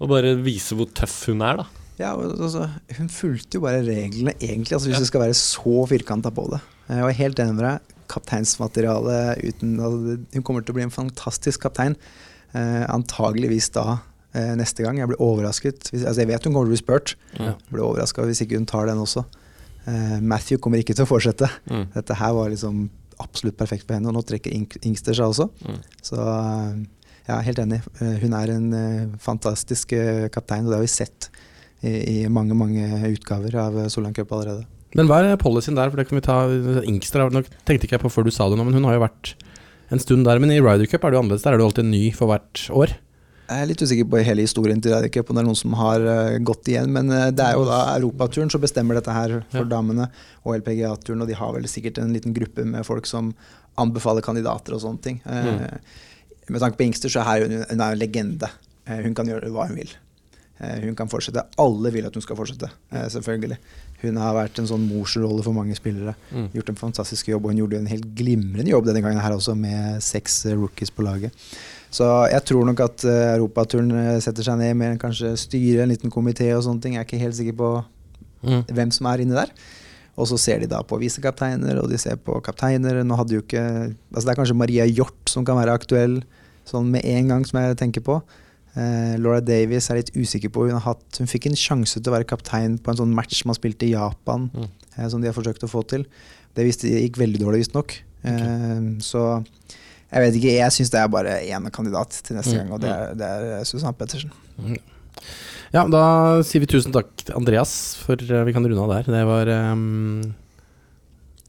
Og 0.00 0.08
bare 0.08 0.34
vise 0.40 0.74
hvor 0.78 0.88
tøff 0.96 1.26
hun 1.28 1.42
er, 1.44 1.60
da. 1.60 1.66
Ja, 2.00 2.14
altså, 2.16 2.64
Hun 2.96 3.10
fulgte 3.12 3.58
jo 3.58 3.64
bare 3.66 3.82
reglene, 3.84 4.32
egentlig, 4.40 4.72
altså, 4.72 4.88
hvis 4.88 4.96
Ja. 4.96 5.00
du 5.04 5.08
skal 5.10 5.20
være 5.26 5.36
så 5.36 5.86
firkanta 5.90 6.30
på 6.32 6.46
det. 6.50 6.60
Jeg 6.88 7.04
var 7.04 7.12
helt 7.18 7.38
enig 7.44 7.54
med 7.58 7.64
deg. 7.66 7.96
Kapteinsmateriale 8.10 9.18
uten 9.44 9.74
altså, 9.78 10.16
Hun 10.34 10.42
kommer 10.46 10.64
til 10.64 10.72
å 10.74 10.78
bli 10.78 10.86
en 10.86 10.94
fantastisk 10.94 11.60
kaptein. 11.66 11.96
Eh, 12.54 12.86
antageligvis 12.90 13.68
da 13.76 13.98
eh, 14.34 14.54
neste 14.58 14.82
gang. 14.82 14.98
Jeg 14.98 15.10
blir 15.12 15.20
overrasket. 15.22 15.90
Hvis, 15.92 16.04
altså, 16.06 16.22
jeg 16.24 16.30
vet 16.32 16.44
hun 16.48 16.54
kommer 16.56 16.66
til 16.66 16.72
å 16.72 16.76
bli 16.76 16.82
spurt. 16.82 17.14
Ja. 17.38 17.52
Jeg 17.54 17.74
blir 17.76 17.84
overraska 17.86 18.24
hvis 18.26 18.40
ikke 18.46 18.56
hun 18.58 18.66
tar 18.66 18.86
den 18.90 18.98
også. 19.02 19.24
Eh, 19.86 20.16
Matthew 20.20 20.58
kommer 20.58 20.80
ikke 20.82 20.96
til 20.96 21.04
å 21.06 21.10
fortsette. 21.10 21.48
Mm. 21.70 21.86
Dette 21.94 22.16
her 22.18 22.32
var 22.36 22.50
liksom 22.50 22.88
absolutt 23.20 23.58
perfekt 23.60 23.84
for 23.86 23.94
henne, 23.98 24.08
og 24.08 24.16
nå 24.16 24.22
trekker 24.24 24.52
Ing 24.56 24.64
Ingster 24.88 25.12
seg 25.14 25.28
også. 25.28 25.50
Mm. 25.68 25.78
Så 26.02 26.16
eh, 26.16 26.80
jeg 27.26 27.36
er 27.36 27.46
helt 27.46 27.58
enig. 27.62 27.80
Eh, 28.00 28.16
Hun 28.22 28.32
er 28.34 28.50
en 28.56 28.72
eh, 28.74 29.06
fantastisk 29.22 29.92
eh, 29.96 30.28
kaptein, 30.32 30.64
og 30.66 30.72
det 30.72 30.78
har 30.80 30.86
vi 30.86 30.92
sett 30.92 31.28
i, 31.82 31.92
i 32.24 32.28
mange 32.28 32.56
mange 32.58 32.82
utgaver 33.12 33.54
av 33.56 33.76
Solan 33.92 34.12
Cup 34.16 34.32
allerede. 34.36 34.66
Men 34.98 35.06
hva 35.06 35.20
er 35.22 35.36
policyen 35.38 35.76
der? 35.78 35.90
For 35.92 36.00
det 36.00 36.08
kan 36.10 36.18
vi 36.18 36.24
ta 36.26 36.38
Ingstra 36.90 37.28
tenkte 37.30 37.86
ikke 37.86 37.94
jeg 37.96 38.02
på 38.02 38.10
før 38.10 38.26
du 38.26 38.32
sa 38.34 38.48
det 38.50 38.58
nå, 38.58 38.64
men 38.66 38.74
hun 38.80 38.88
har 38.88 38.98
jo 38.98 39.04
vært 39.04 39.34
en 39.94 40.02
stund 40.02 40.26
der. 40.26 40.40
Men 40.42 40.50
i 40.50 40.58
Ryder 40.60 40.90
Cup 40.90 41.04
er 41.06 41.12
det 41.12 41.18
jo 41.18 41.22
annerledes. 41.22 41.44
Der 41.46 41.54
er 41.54 41.60
det 41.62 41.68
alltid 41.68 41.84
en 41.86 41.94
ny 41.94 42.02
for 42.16 42.30
hvert 42.32 42.64
år. 42.74 42.96
Jeg 43.50 43.64
er 43.64 43.66
litt 43.70 43.80
usikker 43.82 44.06
på 44.10 44.20
hele 44.22 44.44
historien 44.44 44.78
til 44.82 44.92
Ryder 44.94 45.10
Cup, 45.14 45.30
om 45.30 45.38
det 45.38 45.42
er 45.42 45.48
noen 45.48 45.58
som 45.58 45.72
har 45.78 46.04
gått 46.46 46.68
igjen. 46.70 46.90
Men 46.94 47.08
det 47.10 47.42
er 47.46 47.56
jo 47.58 47.64
da 47.66 47.80
Europaturen 47.96 48.50
som 48.52 48.62
bestemmer 48.62 48.98
dette 48.98 49.14
her 49.14 49.40
for 49.50 49.62
Ja. 49.64 49.70
damene, 49.72 50.10
og 50.44 50.58
LPGA-turen. 50.60 51.22
Og 51.24 51.30
de 51.30 51.38
har 51.38 51.54
vel 51.56 51.66
sikkert 51.70 51.98
en 52.02 52.12
liten 52.14 52.34
gruppe 52.34 52.66
med 52.66 52.86
folk 52.86 53.06
som 53.10 53.32
anbefaler 53.78 54.22
kandidater 54.26 54.74
og 54.76 54.82
sånne 54.84 55.02
ting. 55.02 55.18
Eh, 55.26 55.78
Med 56.50 56.60
tanke 56.62 56.76
på 56.80 56.86
Ingster, 56.88 57.12
så 57.12 57.22
er 57.24 57.44
hun, 57.46 57.56
hun 57.70 57.80
er 57.84 57.94
en 57.94 58.00
legende. 58.00 58.48
Eh, 58.86 59.02
hun 59.04 59.14
kan 59.14 59.28
gjøre 59.30 59.50
hva 59.54 59.68
hun 59.70 59.76
vil. 59.78 59.92
Eh, 60.60 60.80
hun 60.84 60.96
kan 60.98 61.08
fortsette. 61.08 61.44
Alle 61.62 61.92
vil 61.94 62.06
at 62.08 62.16
hun 62.16 62.24
skal 62.24 62.36
fortsette, 62.38 62.68
eh, 62.92 63.06
selvfølgelig. 63.14 63.58
Hun 64.02 64.16
har 64.20 64.34
vært 64.36 64.58
en 64.58 64.68
sånn 64.68 64.86
morsrolle 64.88 65.44
for 65.44 65.56
mange 65.56 65.76
spillere. 65.78 66.14
Mm. 66.32 66.48
Gjort 66.56 66.72
en 66.72 66.80
fantastisk 66.80 67.28
jobb, 67.32 67.44
og 67.46 67.52
hun 67.54 67.62
gjorde 67.62 67.80
en 67.82 67.90
helt 67.92 68.08
glimrende 68.16 68.72
jobb 68.72 68.88
denne 68.88 69.02
gangen 69.04 69.20
her 69.24 69.36
også, 69.36 69.54
med 69.56 70.00
seks 70.02 70.42
rookies 70.56 70.90
på 70.90 71.04
laget. 71.04 71.32
Så 71.90 72.06
jeg 72.30 72.44
tror 72.46 72.64
nok 72.68 72.80
at 72.84 73.02
Europaturen 73.34 74.20
setter 74.22 74.46
seg 74.46 74.60
ned 74.60 74.76
med 74.78 74.92
en 74.94 75.00
kanskje 75.02 75.32
styre, 75.40 75.82
en 75.82 75.90
liten 75.90 76.12
komité 76.12 76.46
og 76.54 76.62
sånne 76.64 76.80
ting. 76.84 76.94
Jeg 76.94 77.02
er 77.02 77.08
ikke 77.08 77.24
helt 77.24 77.38
sikker 77.40 77.56
på 77.58 77.70
Mm. 78.40 78.62
hvem 78.72 78.90
som 78.90 79.06
er 79.10 79.20
inni 79.20 79.34
der. 79.36 79.50
Og 80.16 80.26
så 80.26 80.38
ser 80.38 80.60
de 80.60 80.66
da 80.66 80.82
på 80.82 80.98
visekapteiner, 81.00 81.76
og 81.82 81.90
de 81.90 81.98
ser 81.98 82.16
på 82.16 82.38
kapteiner. 82.42 83.02
Nå 83.04 83.16
hadde 83.18 83.34
jo 83.36 83.42
ikke 83.42 83.94
Altså 84.14 84.24
det 84.26 84.32
er 84.32 84.38
kanskje 84.42 84.56
Maria 84.56 84.86
Hjort 84.86 85.28
som 85.28 85.44
kan 85.44 85.56
være 85.56 85.74
aktuell 85.76 86.22
sånn 86.70 86.90
med 86.90 87.04
en 87.04 87.28
gang, 87.28 87.44
som 87.46 87.60
jeg 87.60 87.76
tenker 87.80 88.00
på. 88.06 88.20
Uh, 88.76 89.16
Laura 89.18 89.40
Davies 89.42 89.88
er 89.90 89.96
litt 89.98 90.12
usikker 90.14 90.48
på. 90.54 90.68
Hun, 90.68 90.76
har 90.78 90.94
hatt, 90.94 91.18
hun 91.18 91.26
fikk 91.26 91.46
en 91.50 91.58
sjanse 91.58 91.98
til 91.98 92.06
å 92.12 92.14
være 92.16 92.28
kaptein 92.30 92.78
på 92.78 92.92
en 92.92 93.00
sånn 93.02 93.12
match 93.14 93.42
man 93.44 93.56
spilte 93.58 93.82
i 93.88 93.92
Japan, 93.96 94.48
Mm. 94.54 94.68
uh, 94.98 95.08
som 95.10 95.20
de 95.20 95.26
har 95.26 95.34
forsøkt 95.34 95.64
å 95.66 95.70
få 95.70 95.82
til. 95.90 96.06
Det 96.54 96.64
visste, 96.66 96.86
gikk 96.90 97.16
veldig 97.18 97.40
dårlig, 97.42 97.64
visstnok. 97.66 97.92
Eh, 98.24 98.80
så 99.00 99.44
jeg 100.12 100.20
vet 100.24 100.34
ikke. 100.34 100.50
Jeg 100.58 100.70
syns 100.74 100.90
det 100.90 100.98
er 101.00 101.08
bare 101.08 101.36
én 101.46 101.70
kandidat 101.72 102.10
til 102.26 102.36
neste 102.36 102.52
Mm, 102.52 102.58
gang, 102.58 102.72
og 102.74 102.80
det 102.82 102.90
er, 102.90 103.14
det 103.14 103.28
er 103.60 103.64
Susanne 103.64 103.94
Pettersen. 103.96 104.30
Ja, 105.72 105.84
da 105.86 106.42
sier 106.42 106.60
vi 106.60 106.66
tusen 106.66 106.92
takk 106.92 107.06
til 107.22 107.34
Andreas, 107.38 107.94
for 108.02 108.16
vi 108.16 108.52
kan 108.52 108.66
runde 108.66 108.82
av 108.82 108.90
der. 108.90 109.12
Det 109.14 109.24
var 109.26 109.48
um 109.72 110.34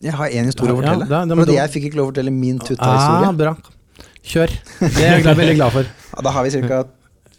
Jeg 0.01 0.13
har 0.13 0.29
én 0.29 0.45
historie 0.45 0.73
å 0.73 0.77
Ja, 0.77 0.81
fortelle. 0.81 1.09
da- 1.09 1.25
da- 1.25 1.35
men 1.35 1.45
Fordi 1.45 1.55
da- 1.57 1.65
jeg 1.67 1.71
fikk 1.75 1.85
ikke 1.91 1.95
lov 1.97 2.07
å 2.07 2.13
fortelle 2.13 2.31
min 2.33 2.59
Ah, 2.61 2.65
tutta-historie. 2.65 3.37
bra. 3.37 3.55
Kjør. 4.27 4.51
Det 4.79 5.01
er 5.01 5.15
jeg 5.17 5.23
glad, 5.25 5.37
veldig 5.39 5.55
glad 5.57 5.73
for. 5.73 5.87
Ja, 6.11 6.23
da 6.27 6.33
har 6.35 6.45
vi 6.45 6.61
ca. 6.61 6.81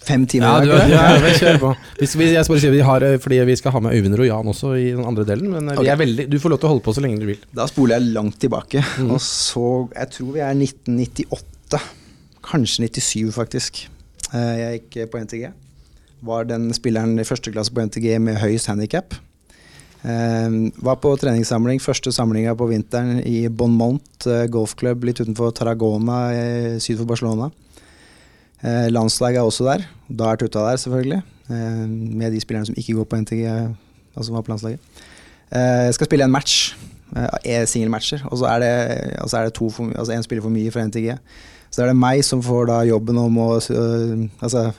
fem 0.03 0.27
timer. 0.27 0.67
Ja, 0.67 0.67
du, 0.67 0.91
ja, 0.91 1.03
vel, 1.23 1.37
kjør 1.39 1.59
på. 1.63 1.73
Hvis 2.01 2.17
vi, 2.19 2.27
jeg 2.33 2.45
skal 2.45 2.57
bare 2.57 2.63
si, 2.65 2.71
vi 2.75 2.83
har, 2.89 3.07
eh, 3.07 3.19
fordi 3.23 3.39
vi 3.47 3.57
skal 3.61 3.75
ha 3.77 3.83
med 3.85 3.95
Øyvind 3.95 4.19
Rojan 4.19 4.51
også 4.51 4.75
i 4.75 4.89
den 4.91 5.05
andre 5.07 5.25
delen. 5.29 5.53
Men 5.55 5.71
okay. 5.71 5.85
vi 5.87 5.93
er 5.95 6.01
veldig, 6.01 6.29
du 6.33 6.39
får 6.43 6.55
lov 6.55 6.63
til 6.63 6.71
å 6.71 6.73
holde 6.75 6.87
på 6.89 6.95
så 6.97 7.05
lenge 7.05 7.23
du 7.23 7.29
vil. 7.31 7.43
Da 7.55 7.69
spoler 7.71 8.01
jeg 8.01 8.15
langt 8.17 8.41
tilbake. 8.43 8.83
Mm. 8.99 9.13
Og 9.15 9.21
så 9.23 9.67
Jeg 9.95 10.11
tror 10.17 10.33
vi 10.35 10.43
er 10.43 10.55
1998. 10.59 11.83
Kanskje 12.43 12.89
97, 12.91 13.33
faktisk. 13.37 13.85
Eh, 14.33 14.55
Jeg 14.65 14.81
gikk 14.81 15.13
på 15.13 15.23
NTG. 15.23 15.53
Var 16.23 16.51
den 16.51 16.71
spilleren 16.75 17.15
i 17.19 17.27
første 17.27 17.55
klasse 17.55 17.75
på 17.75 17.87
NTG 17.87 18.19
med 18.23 18.43
høyest 18.43 18.71
handikap. 18.71 19.15
Var 20.03 20.97
på 20.99 21.13
treningssamling, 21.21 21.79
første 21.79 22.11
samlinga 22.11 22.57
på 22.59 22.67
vinteren 22.67 23.21
i 23.23 23.47
Bonmont 23.47 24.27
eh, 24.27 24.49
golfklubb 24.51 25.05
litt 25.07 25.21
utenfor 25.23 25.53
Tarragona 25.55 26.17
eh, 26.35 26.79
syd 26.83 26.99
for 26.99 27.07
Barcelona. 27.07 27.53
Eh, 28.63 28.89
landslaget 28.91 29.39
er 29.39 29.47
også 29.47 29.69
der. 29.69 29.85
Da 30.09 30.33
er 30.33 30.41
Tutta 30.41 30.65
der, 30.67 30.81
selvfølgelig. 30.83 31.21
Eh, 31.51 31.85
med 32.19 32.35
de 32.35 32.41
spillerne 32.43 32.67
som 32.67 32.79
ikke 32.79 32.97
går 32.99 33.07
på 33.11 33.21
NTG, 33.23 33.45
altså 34.17 34.35
var 34.35 34.43
på 34.43 34.55
landslaget. 34.55 34.81
Jeg 35.53 35.95
skal 35.95 36.09
spille 36.09 36.25
en 36.25 36.33
match. 36.33 36.75
Singelmatcher. 37.69 38.23
Og 38.33 38.39
så 38.41 38.47
er 38.49 38.59
det, 38.63 38.71
og 39.21 39.29
så 39.29 39.43
det 39.45 39.53
to 39.53 39.67
for, 39.71 39.93
altså 39.99 40.15
en 40.15 40.23
spiller 40.25 40.43
for 40.43 40.51
mye 40.51 40.71
fra 40.73 40.87
NTG. 40.87 41.11
Så 41.71 41.83
er 41.83 41.91
det 41.91 41.97
meg 41.97 42.25
som 42.25 42.43
får 42.43 42.71
da 42.71 42.79
jobben 42.89 43.19
om 43.21 43.37
å 43.39 43.49
Altså 44.41 44.71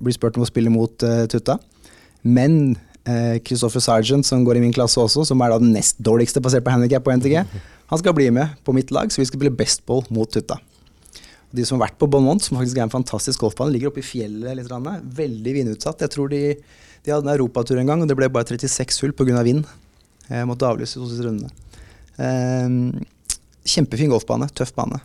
blir 0.00 0.16
spurt 0.16 0.38
om 0.38 0.44
å 0.46 0.48
spille 0.48 0.72
mot 0.72 1.04
uh, 1.04 1.26
Tutta. 1.30 1.58
Men 2.22 2.76
Christopher 3.06 3.80
Sargent, 3.80 4.26
som 4.28 4.42
går 4.44 4.58
i 4.58 4.64
min 4.64 4.74
klasse 4.76 5.00
også, 5.00 5.24
som 5.28 5.40
er 5.40 5.52
da 5.52 5.60
den 5.62 5.72
nest 5.72 5.96
dårligste 6.04 6.42
basert 6.44 6.66
på 6.66 6.74
handikap 6.74 7.06
på 7.06 7.14
NTG, 7.16 7.38
han 7.90 7.98
skal 7.98 8.14
bli 8.14 8.28
med 8.34 8.52
på 8.66 8.74
mitt 8.76 8.92
lag, 8.94 9.10
så 9.10 9.22
vi 9.22 9.26
skal 9.26 9.40
spille 9.40 9.56
bestball 9.56 10.04
mot 10.14 10.30
Tutta. 10.30 10.60
De 11.50 11.64
som 11.66 11.80
har 11.80 11.88
vært 11.88 11.98
på 11.98 12.06
Bonmont, 12.06 12.42
som 12.44 12.58
faktisk 12.60 12.78
er 12.78 12.86
en 12.86 12.92
fantastisk 12.92 13.42
golfbane, 13.42 13.72
ligger 13.74 13.90
oppe 13.90 14.02
i 14.02 14.06
fjellet 14.06 14.54
litt. 14.54 14.70
Veldig 15.16 15.54
vindutsatt. 15.56 16.04
Jeg 16.04 16.12
tror 16.14 16.30
de, 16.30 16.42
de 16.54 17.10
hadde 17.10 17.26
en 17.26 17.32
europatur 17.32 17.80
en 17.80 17.90
gang, 17.90 18.04
og 18.04 18.10
det 18.10 18.14
ble 18.18 18.28
bare 18.30 18.46
36 18.46 19.02
hull 19.02 19.16
pga. 19.18 19.42
vind. 19.42 19.64
Jeg 20.28 20.46
måtte 20.46 20.68
avlyse 20.68 20.94
to 20.94 21.08
siste 21.10 21.26
rundene. 21.26 21.50
Eh, 22.22 23.02
kjempefin 23.66 24.12
golfbane, 24.14 24.46
tøff 24.54 24.70
bane. 24.76 25.00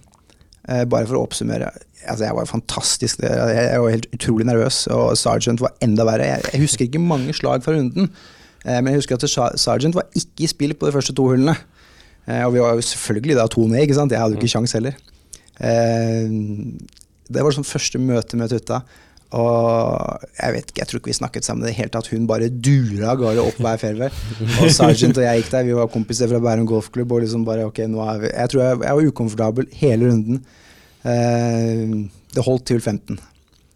Eh, 0.65 0.85
bare 0.89 1.05
for 1.05 1.19
å 1.19 1.25
oppsummere. 1.27 1.69
Altså, 2.05 2.25
jeg 2.25 2.37
var 2.37 2.49
fantastisk. 2.49 3.21
Jeg, 3.21 3.81
var 3.81 3.93
helt 3.93 4.09
utrolig 4.13 4.47
nervøs, 4.49 4.85
og 4.93 5.13
Sergeant 5.19 5.61
var 5.61 5.75
enda 5.85 6.05
verre. 6.07 6.31
Jeg, 6.31 6.61
husker 6.63 6.87
ikke 6.87 7.01
mange 7.01 7.33
slag 7.37 7.63
fra 7.65 7.75
runden, 7.75 8.09
eh, 8.65 8.79
men 8.79 8.93
jeg 8.93 9.03
husker 9.03 9.19
at 9.19 9.59
Sergeant 9.61 9.97
var 9.97 10.09
ikke 10.17 10.45
i 10.45 10.49
spill 10.49 10.73
på 10.77 10.89
de 10.89 10.95
første 10.95 11.13
to 11.17 11.27
hullene. 11.29 11.57
Eh, 12.25 12.41
og 12.47 12.55
vi 12.55 12.63
var 12.63 12.73
jo 12.73 12.85
selvfølgelig 12.85 13.37
da 13.37 13.47
to 13.51 13.67
ned, 13.69 13.85
ikke 13.85 13.97
sant. 13.97 14.13
Jeg 14.13 14.21
hadde 14.21 14.37
jo 14.37 14.41
ikke 14.41 14.55
kjangs 14.57 14.73
heller. 14.77 14.97
Eh, 15.61 16.33
det 17.25 17.41
var 17.45 17.53
sånn 17.53 17.67
første 17.67 18.01
møte 18.01 18.37
med 18.37 18.53
Tutta. 18.53 18.81
Og 19.33 20.25
jeg 20.37 20.53
vet 20.53 20.69
ikke, 20.69 20.81
jeg 20.81 20.89
tror 20.89 21.01
ikke 21.01 21.09
vi 21.09 21.17
snakket 21.17 21.47
sammen 21.47 21.65
i 21.65 21.71
det 21.71 21.77
hele 21.79 21.91
tatt. 21.91 22.09
Hun 22.13 22.27
bare 22.29 22.49
dura 22.49 23.13
av 23.13 23.19
gårde 23.19 23.43
opp 23.43 23.57
hver 23.63 23.79
fairway. 23.81 24.11
Og 24.61 24.69
Sergeant 24.71 25.17
og 25.17 25.25
jeg 25.25 25.41
gikk 25.41 25.53
der, 25.53 25.67
vi 25.67 25.77
var 25.77 25.89
kompiser 25.91 26.29
fra 26.31 26.41
Bærum 26.43 26.67
golfklubb. 26.69 27.15
Og 27.17 27.25
liksom 27.25 27.45
bare, 27.47 27.65
ok, 27.67 27.83
nå 27.91 28.03
er 28.05 28.21
vi 28.21 28.31
Jeg 28.31 28.53
tror 28.53 28.63
jeg, 28.63 28.81
jeg 28.85 28.99
var 28.99 29.09
ukomfortabel 29.11 29.71
hele 29.81 30.11
runden. 30.11 30.43
Uh, 31.05 32.05
det 32.35 32.45
holdt 32.45 32.67
til 32.69 32.81
15. 32.81 33.19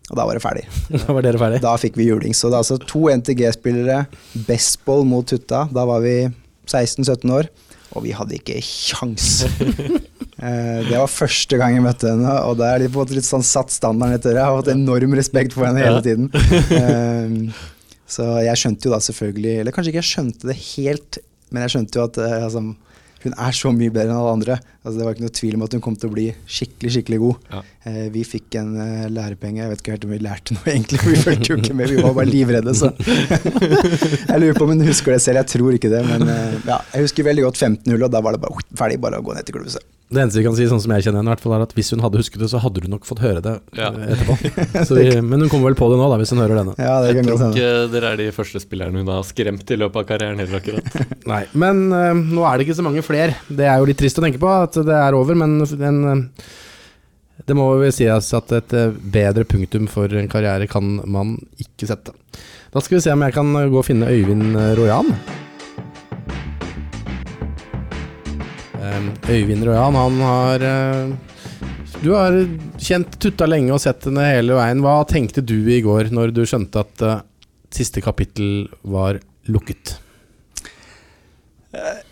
Og 0.09 0.17
da 0.17 0.25
var 0.25 0.37
det 0.37 0.43
ferdig. 0.43 0.65
Da 1.03 1.13
var 1.13 1.25
dere 1.25 1.41
ferdig. 1.41 1.63
Da 1.65 1.75
fikk 1.81 1.97
vi 1.99 2.09
juling. 2.09 2.35
Så 2.37 2.49
det 2.49 2.57
er 2.57 2.63
altså 2.63 2.79
to 2.81 3.07
NTG-spillere, 3.13 4.03
bestball 4.47 5.05
mot 5.07 5.27
Tutta. 5.29 5.65
Da 5.73 5.85
var 5.89 6.05
vi 6.05 6.15
16-17 6.69 7.33
år, 7.33 7.49
og 7.97 8.05
vi 8.05 8.13
hadde 8.15 8.37
ikke 8.37 8.61
kjangs. 8.61 9.43
Eh, 10.39 10.87
det 10.87 10.95
var 10.95 11.11
første 11.11 11.59
gang 11.59 11.75
jeg 11.75 11.83
møtte 11.83 12.13
henne, 12.13 12.35
og 12.47 12.59
da 12.61 12.71
er 12.71 12.83
de 12.83 12.87
på 12.87 12.99
en 12.99 13.03
måte 13.03 13.17
litt 13.17 13.27
sånn 13.27 13.43
satt 13.45 13.73
standarden 13.75 14.15
etter 14.15 14.33
det. 14.33 14.39
Jeg 14.39 14.47
har 14.47 14.59
hatt 14.61 14.71
enorm 14.71 15.15
respekt 15.19 15.55
for 15.55 15.67
henne 15.67 15.83
hele 15.83 16.03
tiden. 16.05 16.31
Eh, 16.79 17.55
så 18.09 18.25
jeg 18.41 18.57
skjønte 18.57 18.87
jo 18.87 18.91
da 18.93 18.97
selvfølgelig 19.03 19.51
Eller 19.61 19.73
kanskje 19.75 19.91
ikke 19.91 19.99
jeg 19.99 20.09
skjønte 20.09 20.47
det 20.49 20.55
helt, 20.57 21.19
men 21.53 21.65
jeg 21.65 21.73
skjønte 21.75 21.99
jo 21.99 22.05
at 22.07 22.17
eh, 22.23 22.45
altså, 22.45 22.61
hun 23.25 23.35
er 23.35 23.57
så 23.57 23.71
mye 23.75 23.91
bedre 23.93 24.13
enn 24.13 24.19
alle 24.21 24.35
andre. 24.37 24.57
Altså, 24.79 24.93
det 24.95 25.05
var 25.05 25.15
ikke 25.15 25.25
noe 25.25 25.35
tvil 25.39 25.57
om 25.57 25.65
at 25.65 25.75
hun 25.75 25.83
kom 25.85 25.97
til 25.99 26.09
å 26.09 26.13
bli 26.13 26.25
skikkelig 26.57 26.93
skikkelig 26.95 27.19
god. 27.25 27.49
Ja. 27.51 27.61
Eh, 27.91 28.07
vi 28.15 28.23
fikk 28.27 28.57
en 28.61 28.71
lærepenge. 29.13 29.61
Jeg 29.61 29.73
vet 29.73 29.83
ikke 29.83 29.95
helt 29.97 30.07
om 30.07 30.15
vi 30.15 30.21
lærte 30.23 30.55
noe, 30.55 30.65
egentlig. 30.73 31.03
Vi 31.03 31.21
fulgte 31.25 31.51
jo 31.51 31.59
ikke 31.59 31.77
med, 31.81 31.93
vi 31.93 32.01
var 32.05 32.17
bare 32.21 32.31
livredde. 32.31 32.75
Så. 32.79 32.91
jeg 34.31 34.41
lurer 34.45 34.57
på 34.57 34.67
om 34.69 34.75
hun 34.75 34.87
husker 34.87 35.17
det 35.17 35.21
selv. 35.25 35.43
Jeg 35.43 35.53
tror 35.57 35.77
ikke 35.77 35.93
det. 35.93 36.03
Men 36.07 36.27
ja, 36.63 36.81
jeg 36.95 37.09
husker 37.09 37.27
veldig 37.27 37.49
godt 37.49 37.63
15 37.65 37.95
hull, 37.95 38.07
og 38.07 38.13
da 38.15 38.23
var 38.25 38.37
det 38.37 38.43
bare 38.45 38.67
ferdig. 38.79 39.01
Bare 39.03 39.21
å 39.21 39.25
gå 39.25 39.35
ned 39.35 39.49
til 39.49 39.59
klubbhuset. 39.59 39.83
Det 40.09 40.17
eneste 40.23 40.39
vi 40.39 40.45
kan 40.47 40.55
si, 40.57 40.65
sånn 40.65 40.79
som 40.81 40.89
jeg 40.95 41.03
kjenner 41.05 41.21
henne, 41.21 41.29
i 41.29 41.35
hvert 41.35 41.43
fall 41.43 41.53
er 41.53 41.63
at 41.67 41.73
hvis 41.77 41.91
hun 41.93 42.01
hadde 42.01 42.17
husket 42.17 42.41
det, 42.41 42.47
så 42.49 42.57
hadde 42.63 42.81
hun 42.81 42.95
nok 42.95 43.03
fått 43.05 43.19
høre 43.21 43.41
det 43.45 43.51
Ja. 43.77 43.91
eh, 43.93 44.15
etterpå. 44.15 44.37
Så 44.89 44.95
vi, 44.97 45.03
men 45.21 45.43
hun 45.43 45.49
kommer 45.51 45.69
vel 45.69 45.77
på 45.77 45.89
det 45.91 45.99
nå, 45.99 46.07
da, 46.09 46.15
hvis 46.17 46.31
hun 46.33 46.41
hører 46.41 46.57
denne. 46.57 46.73
Ja, 46.81 46.95
det 47.03 47.11
Jeg 47.13 47.27
tror 47.27 47.43
ikke 47.51 47.67
dere 47.93 48.13
er 48.15 48.21
de 48.23 48.29
første 48.33 48.61
spillerne 48.63 49.03
hun 49.03 49.11
har 49.13 49.27
skremt 49.27 49.69
i 49.69 49.77
løpet 49.77 50.01
av 50.01 50.07
karrieren 50.09 50.41
heller, 50.41 50.63
akkurat. 50.63 50.97
Nei, 51.29 51.43
men 51.61 51.83
uh, 51.93 52.17
nå 52.17 52.47
er 52.49 52.57
det 52.57 52.65
ikke 52.65 52.77
så 52.79 52.85
mange 52.87 53.03
flere. 53.05 53.35
Det 53.53 53.67
er 53.69 53.77
jo 53.77 53.89
litt 53.91 54.01
trist 54.01 54.17
å 54.17 54.23
tenke 54.25 54.41
på 54.41 54.49
at 54.49 54.79
det 54.87 54.97
er 54.97 55.17
over, 55.17 55.37
men 55.37 55.59
den, 55.77 55.99
uh, 56.01 56.47
det 57.45 57.57
må 57.59 57.67
vel 57.77 57.93
sies 57.93 58.31
at 58.39 58.55
et 58.57 58.73
bedre 59.13 59.45
punktum 59.45 59.85
for 59.93 60.09
en 60.09 60.31
karriere 60.31 60.65
kan 60.71 60.95
man 61.05 61.35
ikke 61.61 61.85
sette. 61.91 62.17
Da 62.73 62.81
skal 62.81 62.97
vi 62.97 63.03
se 63.05 63.13
om 63.13 63.27
jeg 63.27 63.37
kan 63.37 63.53
gå 63.53 63.77
og 63.77 63.85
finne 63.85 64.09
Øyvind 64.09 64.57
Royan 64.57 65.13
Rojan. 65.13 65.13
Øyvind 69.29 69.65
Røyan, 69.67 69.97
han 69.97 70.19
har 70.23 70.65
eh, 70.65 71.13
Du 72.03 72.11
har 72.15 72.35
kjent 72.81 73.17
Tutta 73.21 73.47
lenge 73.49 73.73
og 73.75 73.81
sett 73.83 74.07
henne 74.07 74.27
hele 74.29 74.57
veien. 74.57 74.83
Hva 74.85 75.01
tenkte 75.09 75.43
du 75.45 75.57
i 75.71 75.81
går 75.85 76.11
når 76.15 76.33
du 76.35 76.43
skjønte 76.47 76.83
at 76.85 77.05
eh, 77.05 77.23
siste 77.75 78.03
kapittel 78.05 78.69
var 78.81 79.21
lukket? 79.49 79.97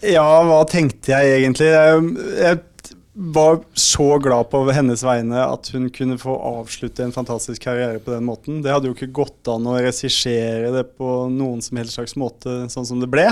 Ja, 0.05 0.27
hva 0.45 0.61
tenkte 0.69 1.15
jeg 1.15 1.39
egentlig? 1.39 1.71
Jeg 1.73 2.59
var 3.17 3.63
så 3.73 4.19
glad 4.21 4.51
på 4.51 4.59
hennes 4.69 5.01
vegne 5.01 5.41
at 5.41 5.71
hun 5.73 5.87
kunne 5.89 6.19
få 6.21 6.35
avslutte 6.37 7.01
en 7.01 7.15
fantastisk 7.15 7.63
karriere 7.65 7.97
på 8.03 8.13
den 8.13 8.27
måten. 8.27 8.59
Det 8.61 8.69
hadde 8.69 8.91
jo 8.91 8.93
ikke 8.93 9.09
gått 9.23 9.49
an 9.49 9.65
å 9.65 9.79
regissere 9.81 10.69
det 10.75 10.83
på 10.99 11.23
noen 11.33 11.63
som 11.65 11.81
helst 11.81 11.97
slags 11.97 12.13
måte, 12.19 12.67
sånn 12.69 12.85
som 12.85 13.01
det 13.01 13.09
ble. 13.09 13.25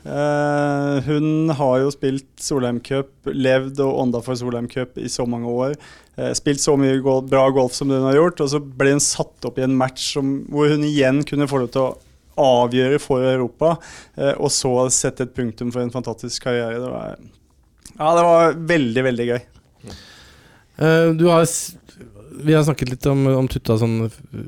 Uh, 0.00 0.96
hun 1.04 1.50
har 1.52 1.82
jo 1.82 1.90
spilt 1.92 2.28
Solheim 2.40 2.78
Cup, 2.80 3.10
levd 3.28 3.82
og 3.84 3.98
ånda 4.00 4.22
for 4.24 4.38
Solheim 4.38 4.68
Cup 4.70 4.96
i 4.96 5.10
så 5.12 5.26
mange 5.28 5.50
år. 5.50 5.74
Uh, 6.16 6.30
spilt 6.36 6.62
så 6.62 6.76
mye 6.80 7.02
golf, 7.04 7.26
bra 7.28 7.42
golf 7.52 7.76
som 7.76 7.92
hun 7.92 8.06
har 8.08 8.16
gjort, 8.16 8.40
og 8.40 8.52
så 8.54 8.62
ble 8.64 8.94
hun 8.94 9.04
satt 9.04 9.48
opp 9.48 9.60
i 9.60 9.66
en 9.66 9.76
match 9.76 10.14
som, 10.14 10.38
hvor 10.48 10.72
hun 10.72 10.86
igjen 10.88 11.20
kunne 11.28 11.48
få 11.50 11.60
lov 11.64 11.74
til 11.74 11.84
å 11.84 11.98
avgjøre 12.40 13.02
for 13.02 13.26
Europa, 13.28 13.74
uh, 14.16 14.32
og 14.38 14.48
så 14.56 14.72
sette 14.94 15.28
et 15.28 15.36
punktum 15.36 15.74
for 15.74 15.84
en 15.84 15.92
fantastisk 15.92 16.48
karriere. 16.48 16.80
Det 16.80 16.94
var 16.94 17.20
ja, 17.90 18.12
det 18.16 18.24
var 18.24 18.60
veldig, 18.70 19.02
veldig 19.04 19.24
gøy. 19.28 19.40
Du 21.20 21.26
har 21.28 21.42
vi 22.30 22.54
har 22.54 22.62
snakket 22.66 22.92
litt 22.92 23.06
om, 23.10 23.24
om 23.34 23.48
Tutta 23.50 23.76
sånn, 23.80 24.04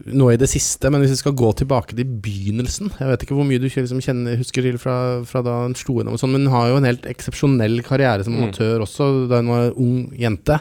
nå 0.06 0.28
i 0.32 0.38
det 0.40 0.48
siste, 0.50 0.90
men 0.92 1.02
hvis 1.02 1.16
vi 1.16 1.20
skal 1.22 1.34
gå 1.38 1.50
tilbake 1.58 1.96
til 1.98 2.06
begynnelsen 2.24 2.92
Jeg 2.94 3.10
vet 3.10 3.24
ikke 3.24 3.36
hvor 3.36 3.48
mye 3.48 3.60
du 3.62 3.66
liksom 3.66 4.02
kjenner, 4.04 4.38
husker 4.40 4.64
til 4.64 4.78
fra, 4.80 4.96
fra 5.28 5.42
da 5.44 5.58
hun 5.64 5.74
slo 5.78 5.98
gjennom, 5.98 6.18
sånn, 6.20 6.34
men 6.36 6.46
hun 6.46 6.54
har 6.54 6.70
jo 6.70 6.78
en 6.78 6.88
helt 6.88 7.08
eksepsjonell 7.10 7.80
karriere 7.86 8.26
som 8.26 8.36
mm. 8.36 8.42
amatør 8.42 8.76
mm. 8.76 8.86
også, 8.86 9.10
da 9.32 9.42
hun 9.42 9.52
var 9.54 9.82
ung 9.82 9.98
jente. 10.18 10.60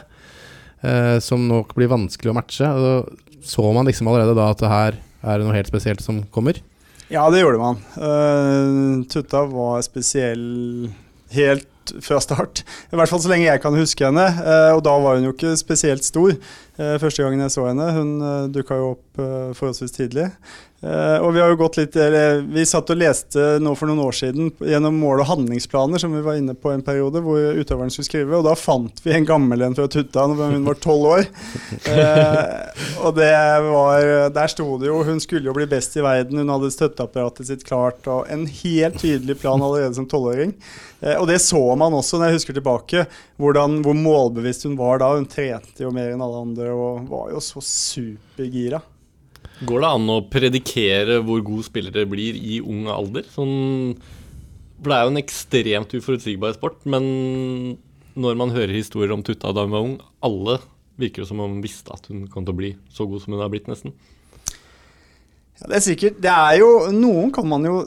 eh, 0.82 1.18
som 1.22 1.46
nok 1.48 1.74
blir 1.78 1.90
vanskelig 1.92 2.32
å 2.32 2.36
matche. 2.36 2.68
Og 2.68 3.46
så 3.46 3.72
man 3.74 3.88
liksom 3.88 4.10
allerede 4.10 4.36
da 4.38 4.50
at 4.52 4.62
det 4.62 4.72
her 4.72 5.00
er 5.22 5.38
det 5.38 5.46
noe 5.46 5.56
helt 5.56 5.70
spesielt 5.70 6.02
som 6.04 6.22
kommer? 6.34 6.58
Ja, 7.12 7.26
det 7.30 7.42
gjorde 7.42 7.60
man. 7.60 7.82
Uh, 7.98 9.02
Tutta 9.12 9.44
var 9.50 9.82
spesiell 9.84 10.88
helt 11.34 11.68
fra 12.02 12.20
start. 12.22 12.62
I 12.92 12.98
hvert 12.98 13.10
fall 13.10 13.20
så 13.22 13.30
lenge 13.30 13.48
jeg 13.48 13.60
kan 13.62 13.76
huske 13.76 14.06
henne. 14.06 14.24
Eh, 14.24 14.70
og 14.76 14.82
da 14.86 14.94
var 15.02 15.18
hun 15.18 15.26
jo 15.26 15.32
ikke 15.34 15.54
spesielt 15.58 16.06
stor. 16.06 16.34
Eh, 16.80 16.96
første 16.96 17.20
gangen 17.20 17.42
jeg 17.44 17.52
så 17.52 17.66
henne. 17.68 17.86
Hun 17.92 18.12
eh, 18.24 18.50
dukka 18.52 18.78
jo 18.80 18.92
opp 18.94 19.22
forholdsvis 19.58 19.92
tidlig. 19.92 20.30
og 20.82 21.28
vi 21.36 21.38
har 21.38 21.50
jo 21.52 21.58
gått 21.60 21.76
litt 21.76 21.94
Vi 22.48 22.62
satt 22.66 22.88
og 22.90 22.96
leste 22.98 23.60
nå 23.62 23.74
for 23.78 23.86
noen 23.86 24.00
år 24.02 24.16
siden 24.16 24.48
gjennom 24.56 24.96
mål- 24.98 25.20
og 25.20 25.28
handlingsplaner 25.28 26.00
som 26.00 26.14
vi 26.16 26.22
var 26.24 26.40
inne 26.40 26.56
på 26.58 26.72
en 26.72 26.82
periode, 26.82 27.20
hvor 27.22 27.36
utøveren 27.60 27.92
skulle 27.92 28.08
skrive. 28.08 28.38
Og 28.38 28.46
da 28.48 28.56
fant 28.56 29.02
vi 29.04 29.12
en 29.12 29.28
gammel 29.28 29.62
en 29.62 29.76
fra 29.76 29.86
Tutta 29.86 30.24
da 30.32 30.48
hun 30.48 30.64
var 30.64 30.80
tolv 30.80 31.10
år. 31.12 31.28
og 33.04 33.12
det 33.20 33.30
var 33.68 34.32
Der 34.32 34.48
sto 34.50 34.78
det 34.80 34.88
jo 34.88 35.02
Hun 35.04 35.20
skulle 35.20 35.52
jo 35.52 35.54
bli 35.60 35.68
best 35.70 35.94
i 36.00 36.02
verden. 36.02 36.40
Hun 36.40 36.54
hadde 36.56 36.72
støtteapparatet 36.72 37.52
sitt 37.52 37.68
klart 37.68 38.08
og 38.08 38.32
en 38.32 38.48
helt 38.48 38.98
tydelig 38.98 39.38
plan 39.44 39.60
allerede 39.60 39.94
som 40.00 40.08
tolvåring. 40.08 40.56
Eh, 41.02 41.18
og 41.18 41.26
det 41.28 41.40
så 41.42 41.60
man 41.78 41.94
også 41.98 42.18
når 42.18 42.30
jeg 42.30 42.38
husker 42.38 42.56
tilbake, 42.56 43.04
hvordan, 43.42 43.80
hvor 43.84 43.96
målbevisst 43.98 44.68
hun 44.68 44.78
var 44.78 45.02
da. 45.02 45.12
Hun 45.18 45.26
trente 45.30 45.82
jo 45.82 45.90
mer 45.94 46.12
enn 46.12 46.22
alle 46.22 46.42
andre 46.46 46.71
og 46.74 47.06
var 47.10 47.30
jo 47.34 47.42
så 47.44 47.62
supergira. 47.64 48.82
Går 49.62 49.84
det 49.84 49.90
an 49.94 50.10
å 50.10 50.22
predikere 50.30 51.20
hvor 51.22 51.42
god 51.46 51.66
spillere 51.66 52.06
blir 52.10 52.38
i 52.38 52.58
ung 52.62 52.88
alder? 52.90 53.26
Sånn, 53.30 53.94
for 54.80 54.90
det 54.90 54.96
er 54.96 55.06
jo 55.06 55.12
en 55.12 55.22
ekstremt 55.22 55.96
uforutsigbar 55.98 56.56
sport, 56.56 56.80
men 56.90 57.76
når 58.18 58.38
man 58.38 58.54
hører 58.54 58.74
historier 58.74 59.14
om 59.14 59.22
Tutta 59.24 59.52
da 59.54 59.64
hun 59.66 59.74
var 59.74 59.86
ung, 59.86 59.98
alle 60.24 60.58
virker 61.00 61.22
jo 61.22 61.28
som 61.30 61.40
om 61.42 61.54
hun 61.56 61.62
visste 61.64 61.94
at 61.94 62.08
hun 62.10 62.26
kom 62.30 62.46
til 62.46 62.54
å 62.54 62.58
bli 62.58 62.72
så 62.92 63.06
god 63.08 63.22
som 63.22 63.36
hun 63.36 63.44
har 63.44 63.52
blitt, 63.52 63.70
nesten. 63.70 63.94
Ja, 65.60 65.68
det 65.70 65.78
er 65.78 65.86
sikkert. 65.86 66.18
Det 66.22 66.32
er 66.32 66.58
jo 66.58 66.70
Noen 66.94 67.30
kan 67.34 67.46
man 67.48 67.64
jo 67.68 67.84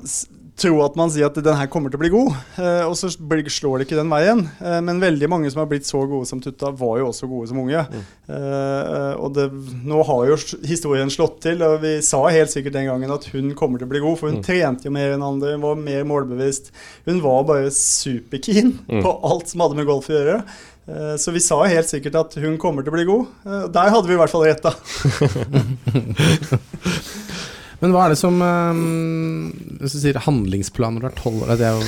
tro 0.60 0.78
at 0.86 0.96
man 0.96 1.12
sier 1.12 1.28
at 1.28 1.36
den 1.36 1.58
her 1.58 1.68
kommer 1.72 1.92
til 1.92 2.00
å 2.00 2.04
bli 2.04 2.12
god, 2.14 2.36
eh, 2.64 2.84
og 2.88 2.96
så 2.98 3.10
slår 3.12 3.82
det 3.82 3.88
ikke 3.88 4.00
den 4.00 4.12
veien. 4.12 4.44
Eh, 4.64 4.80
men 4.86 5.02
veldig 5.04 5.30
mange 5.32 5.52
som 5.52 5.62
har 5.62 5.70
blitt 5.72 5.88
så 5.88 6.00
gode 6.08 6.28
som 6.30 6.40
Tutta, 6.44 6.72
var 6.76 7.00
jo 7.02 7.10
også 7.10 7.28
gode 7.32 7.50
som 7.52 7.60
unge. 7.60 7.82
Mm. 7.92 8.06
Eh, 8.38 9.14
og 9.20 9.34
det, 9.36 9.50
nå 9.88 10.04
har 10.08 10.30
jo 10.32 10.38
historien 10.68 11.12
slått 11.12 11.42
til, 11.46 11.64
og 11.66 11.82
vi 11.84 11.98
sa 12.06 12.22
helt 12.32 12.54
sikkert 12.54 12.78
den 12.78 12.88
gangen 12.88 13.16
at 13.16 13.28
hun 13.34 13.52
kommer 13.58 13.82
til 13.82 13.90
å 13.90 13.92
bli 13.92 14.04
god, 14.06 14.20
for 14.22 14.32
hun 14.32 14.40
mm. 14.40 14.46
trente 14.48 14.88
jo 14.88 14.96
mer 14.96 15.18
enn 15.18 15.26
andre, 15.26 15.58
hun 15.58 15.66
var 15.66 15.82
mer 15.82 16.08
målbevisst. 16.08 16.72
Hun 17.10 17.20
var 17.26 17.44
bare 17.50 17.74
superkeen 17.76 18.78
mm. 18.88 19.04
på 19.04 19.18
alt 19.28 19.52
som 19.52 19.66
hadde 19.66 19.80
med 19.82 19.90
golf 19.92 20.10
å 20.12 20.18
gjøre. 20.18 20.40
Så 21.18 21.32
vi 21.34 21.42
sa 21.42 21.56
helt 21.66 21.90
sikkert 21.90 22.14
at 22.20 22.36
hun 22.38 22.60
kommer 22.62 22.86
til 22.86 22.94
å 22.94 22.96
bli 23.00 23.08
god. 23.10 23.32
Der 23.74 23.90
hadde 23.90 24.06
vi 24.06 24.14
i 24.14 24.20
hvert 24.20 24.30
fall 24.30 24.46
rett, 24.46 24.62
da. 24.62 24.70
Men 27.82 27.94
hva 27.94 28.06
er 28.06 28.14
det 28.14 28.20
som 28.20 28.38
um, 28.40 29.50
Hvis 29.82 29.98
du 29.98 30.00
sier 30.00 30.20
handlingsplan 30.24 30.96
når 30.96 31.04
du 31.04 31.08
er 31.10 31.18
tolv 31.20 31.44
år 31.44 31.56
Jeg, 31.60 31.82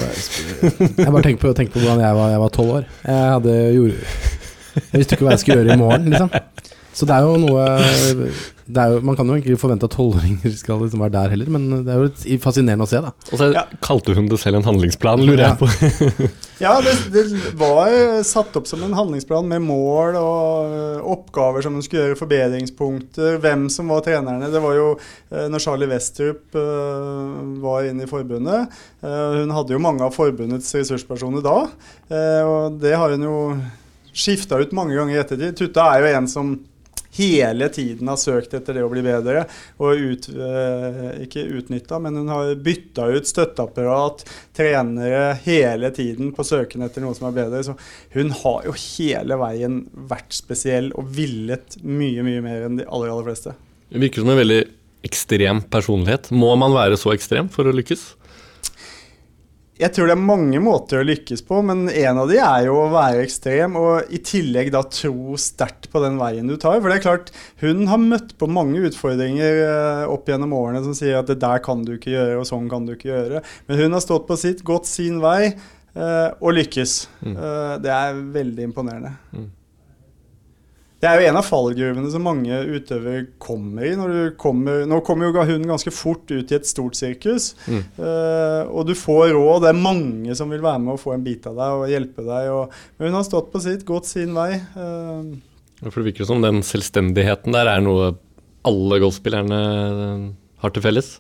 jeg 0.97 1.13
bare 1.13 1.23
tenker 1.25 1.41
på, 1.45 1.53
tenker 1.55 1.77
på 1.77 1.83
hvordan 1.83 2.03
jeg 2.03 2.41
var 2.43 2.53
tolv 2.55 2.73
år. 2.79 2.89
Jeg 3.05 3.31
hadde 3.35 3.55
gjorde, 3.77 4.01
Jeg 4.77 5.01
visste 5.01 5.17
ikke 5.17 5.27
hva 5.27 5.35
jeg 5.35 5.43
skulle 5.43 5.61
gjøre 5.61 5.77
i 5.77 5.81
morgen, 5.81 6.09
liksom. 6.11 6.73
Så 6.97 7.05
det 7.05 7.13
er 7.13 7.27
jo 7.27 7.37
noe 7.37 7.65
det 8.67 8.81
er 8.83 8.93
jo, 8.93 9.01
Man 9.05 9.15
kan 9.15 9.29
jo 9.29 9.37
ikke 9.39 9.57
forvente 9.59 9.87
at 9.87 9.93
tolvåringer 9.95 10.51
skal 10.59 10.81
liksom 10.81 11.03
være 11.05 11.13
der 11.13 11.31
heller, 11.33 11.51
men 11.53 11.85
det 11.85 11.93
er 11.93 12.03
jo 12.03 12.39
fascinerende 12.43 12.83
å 12.83 12.89
se, 12.89 12.99
da. 13.03 13.13
Og 13.31 13.39
så 13.39 13.49
ja. 13.53 13.63
kalte 13.83 14.15
hun 14.17 14.27
det 14.27 14.39
selv 14.41 14.59
en 14.59 14.67
handlingsplan, 14.67 15.23
lurer 15.23 15.43
jeg 15.45 15.59
på. 15.61 15.69
ja, 16.65 16.73
det, 16.83 16.95
det, 17.13 17.23
var 17.59 17.95
satt 18.27 18.59
opp 18.59 18.67
som 18.69 18.83
en 18.83 18.97
handlingsplan 18.97 19.47
med 19.47 19.63
mål 19.63 20.19
og 20.19 20.75
øh, 20.75 21.07
oppgaver 21.15 21.63
som 21.63 21.77
hun 21.77 21.85
skulle 21.85 22.09
gjøre, 22.09 22.19
forbedringspunkter, 22.19 23.39
hvem 23.43 23.67
som 23.71 23.93
var 23.93 24.03
trenerne. 24.05 24.51
Det 24.51 24.63
var 24.63 24.75
jo 24.75 24.87
øh, 24.97 25.47
når 25.53 25.63
Charlie 25.63 25.91
Westrup 25.91 26.59
uh, 26.59 27.63
var 27.63 27.87
inne 27.87 28.03
i 28.03 28.11
forbundet. 28.11 28.79
Uh, 28.99 29.43
hun 29.43 29.55
hadde 29.55 29.77
jo 29.77 29.83
mange 29.83 30.03
av 30.03 30.15
forbundets 30.15 30.75
ressurspersoner 30.75 31.45
da, 31.45 31.59
uh, 32.11 32.41
og 32.43 32.81
det 32.83 32.97
har 32.99 33.15
hun 33.15 33.27
jo 33.29 33.37
skifta 34.17 34.59
ut 34.59 34.73
mange 34.75 34.97
ganger 34.97 35.15
i 35.15 35.21
ettertid. 35.21 35.55
Tutta 35.55 35.87
er 35.93 36.03
jo 36.03 36.17
en 36.17 36.27
som 36.31 36.57
hele 37.15 37.69
tiden 37.73 38.09
har 38.11 38.19
søkt 38.19 38.53
etter 38.57 38.77
det 38.77 38.83
å 38.85 38.91
bli 38.91 39.03
bedre. 39.05 39.45
Og 39.83 40.03
ut, 40.11 40.29
eh, 40.29 41.23
ikke 41.27 41.45
utnytta, 41.59 41.99
men 42.03 42.19
hun 42.21 42.31
har 42.33 42.55
bytta 42.55 43.09
ut 43.15 43.29
støtteapparat, 43.29 44.25
trenere 44.57 45.37
hele 45.45 45.91
tiden 45.95 46.33
på 46.35 46.45
søken 46.47 46.85
etter 46.85 47.05
noe 47.05 47.15
som 47.17 47.29
er 47.29 47.37
bedre. 47.37 47.63
Så 47.63 47.77
hun 48.17 48.33
har 48.43 48.67
jo 48.67 48.75
hele 48.75 49.39
veien 49.39 49.83
vært 50.09 50.35
spesiell 50.35 50.91
og 50.97 51.13
villet 51.17 51.79
mye, 51.83 52.25
mye 52.25 52.43
mer 52.43 52.67
enn 52.67 52.81
de 52.81 52.87
aller, 52.87 53.13
aller 53.13 53.31
fleste. 53.31 53.55
Det 53.87 54.03
virker 54.03 54.23
som 54.23 54.33
en 54.33 54.41
veldig 54.41 54.63
ekstrem 55.07 55.61
personlighet. 55.71 56.31
Må 56.35 56.51
man 56.59 56.75
være 56.75 56.97
så 56.99 57.13
ekstrem 57.13 57.47
for 57.53 57.69
å 57.69 57.75
lykkes? 57.75 58.16
Jeg 59.77 59.93
tror 59.93 60.09
det 60.09 60.15
er 60.15 60.23
mange 60.25 60.59
måter 60.63 61.01
å 61.01 61.05
lykkes 61.05 61.43
på, 61.45 61.59
men 61.65 61.85
en 61.91 62.19
av 62.23 62.31
de 62.31 62.39
er 62.41 62.65
jo 62.65 62.79
å 62.81 62.89
være 62.93 63.21
ekstrem, 63.25 63.75
og 63.77 64.09
i 64.13 64.19
tillegg 64.25 64.71
da 64.73 64.81
tro 64.89 65.37
sterkt 65.41 65.89
på 65.93 66.01
den 66.01 66.17
veien 66.17 66.49
du 66.49 66.55
tar. 66.57 66.79
For 66.81 66.89
det 66.89 66.97
er 66.97 67.05
klart, 67.05 67.29
hun 67.61 67.85
har 67.91 68.01
møtt 68.01 68.33
på 68.41 68.49
mange 68.49 68.81
utfordringer 68.89 69.61
eh, 69.67 70.03
opp 70.09 70.29
gjennom 70.31 70.55
årene 70.57 70.81
som 70.85 70.97
sier 70.97 71.19
at 71.19 71.29
det 71.29 71.37
der 71.43 71.61
kan 71.65 71.85
du 71.85 71.93
ikke 71.97 72.15
gjøre, 72.15 72.39
og 72.41 72.49
sånn 72.49 72.69
kan 72.71 72.87
du 72.87 72.95
ikke 72.95 73.11
gjøre. 73.11 73.43
Men 73.69 73.83
hun 73.83 73.97
har 73.97 74.05
stått 74.05 74.25
på 74.29 74.39
sitt, 74.39 74.65
gått 74.65 74.89
sin 74.89 75.21
vei, 75.21 75.53
eh, 75.93 76.29
og 76.41 76.57
lykkes. 76.57 76.97
Mm. 77.21 77.37
Eh, 77.37 77.75
det 77.85 77.93
er 77.93 78.25
veldig 78.39 78.69
imponerende. 78.71 79.13
Mm. 79.35 79.47
Det 80.97 81.05
er 81.05 81.19
jo 81.19 81.27
en 81.29 81.37
av 81.37 81.45
fallgruvene 81.45 82.09
som 82.09 82.23
mange 82.25 82.57
utøvere 82.73 83.27
kommer 83.41 83.85
i. 83.85 83.91
Kommer, 84.41 84.81
nå 84.89 84.97
kommer 85.05 85.29
jo 85.29 85.43
hun 85.45 85.67
ganske 85.69 85.93
fort 85.93 86.25
ut 86.31 86.49
i 86.49 86.57
et 86.57 86.65
stort 86.65 86.97
sirkus, 86.97 87.51
mm. 87.67 87.83
uh, 87.99 88.63
og 88.65 88.87
du 88.89 88.95
får 88.97 89.35
råd. 89.35 89.67
Det 89.67 89.69
er 89.69 89.83
mange 89.83 90.37
som 90.39 90.49
vil 90.49 90.63
være 90.65 90.81
med 90.81 90.95
og 90.95 91.03
få 91.03 91.13
en 91.13 91.25
bit 91.25 91.45
av 91.49 91.59
deg 91.59 91.83
og 91.83 91.93
hjelpe 91.93 92.25
deg. 92.25 92.49
Og, 92.49 92.79
men 92.97 93.11
hun 93.11 93.19
har 93.19 93.27
stått 93.29 93.51
på 93.53 93.61
sitt, 93.61 93.85
gått 93.85 94.09
sin 94.09 94.33
vei. 94.37 94.55
Uh, 94.73 95.37
For 95.85 96.01
det 96.01 96.09
virker 96.09 96.29
som 96.29 96.41
den 96.41 96.63
selvstendigheten 96.65 97.53
der 97.53 97.69
er 97.75 97.85
noe 97.85 98.15
alle 98.67 98.99
golfspillerne 99.03 99.61
har 100.63 100.73
til 100.73 100.83
felles? 100.83 101.19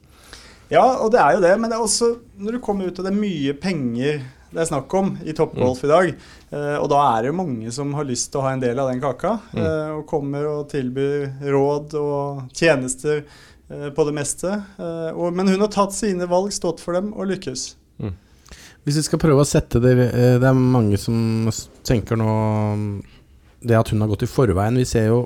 Ja, 0.73 0.83
og 1.03 1.13
det 1.13 1.21
er 1.21 1.37
jo 1.37 1.43
det. 1.45 1.53
Men 1.61 1.69
det 1.69 1.77
er 1.77 1.85
også 1.85 2.15
når 2.41 2.57
du 2.57 2.63
kommer 2.65 2.89
ut 2.89 2.97
og 2.97 3.05
det 3.05 3.13
er 3.13 3.21
mye 3.21 3.53
penger 3.61 4.25
det 4.57 4.63
er 4.63 4.69
snakk 4.71 4.93
om 4.97 5.11
i 5.21 5.35
toppgolf 5.37 5.83
mm. 5.83 5.85
i 5.85 5.89
dag. 5.91 6.07
Uh, 6.49 6.77
og 6.79 6.87
da 6.89 7.01
er 7.11 7.27
det 7.27 7.33
mange 7.37 7.69
som 7.73 7.91
har 7.93 8.07
lyst 8.09 8.31
til 8.33 8.41
å 8.41 8.47
ha 8.47 8.55
en 8.55 8.63
del 8.63 8.79
av 8.81 8.89
den 8.89 9.01
kaka. 9.03 9.35
Mm. 9.51 9.59
Uh, 9.61 9.91
og 9.99 10.07
kommer 10.09 10.47
og 10.49 10.63
tilbyr 10.71 11.27
råd 11.53 11.93
og 12.01 12.55
tjenester 12.57 13.21
uh, 13.21 13.91
på 13.93 14.07
det 14.07 14.15
meste. 14.17 14.55
Og, 15.13 15.27
men 15.37 15.53
hun 15.53 15.61
har 15.61 15.69
tatt 15.73 15.93
sine 15.93 16.25
valg, 16.31 16.49
stått 16.55 16.81
for 16.81 16.97
dem 16.97 17.11
og 17.13 17.29
lykkes. 17.29 17.67
Mm. 18.01 18.15
Hvis 18.87 18.97
vi 18.97 19.05
skal 19.05 19.21
prøve 19.21 19.43
å 19.43 19.47
sette 19.47 19.81
det 19.83 19.93
Det 19.99 20.47
er 20.47 20.57
mange 20.57 20.97
som 21.01 21.51
tenker 21.85 22.17
nå 22.17 22.33
det 23.67 23.77
at 23.77 23.89
hun 23.91 24.01
har 24.01 24.09
gått 24.09 24.25
i 24.25 24.31
forveien. 24.31 24.77
Vi 24.79 24.89
ser 24.89 25.11
jo 25.11 25.25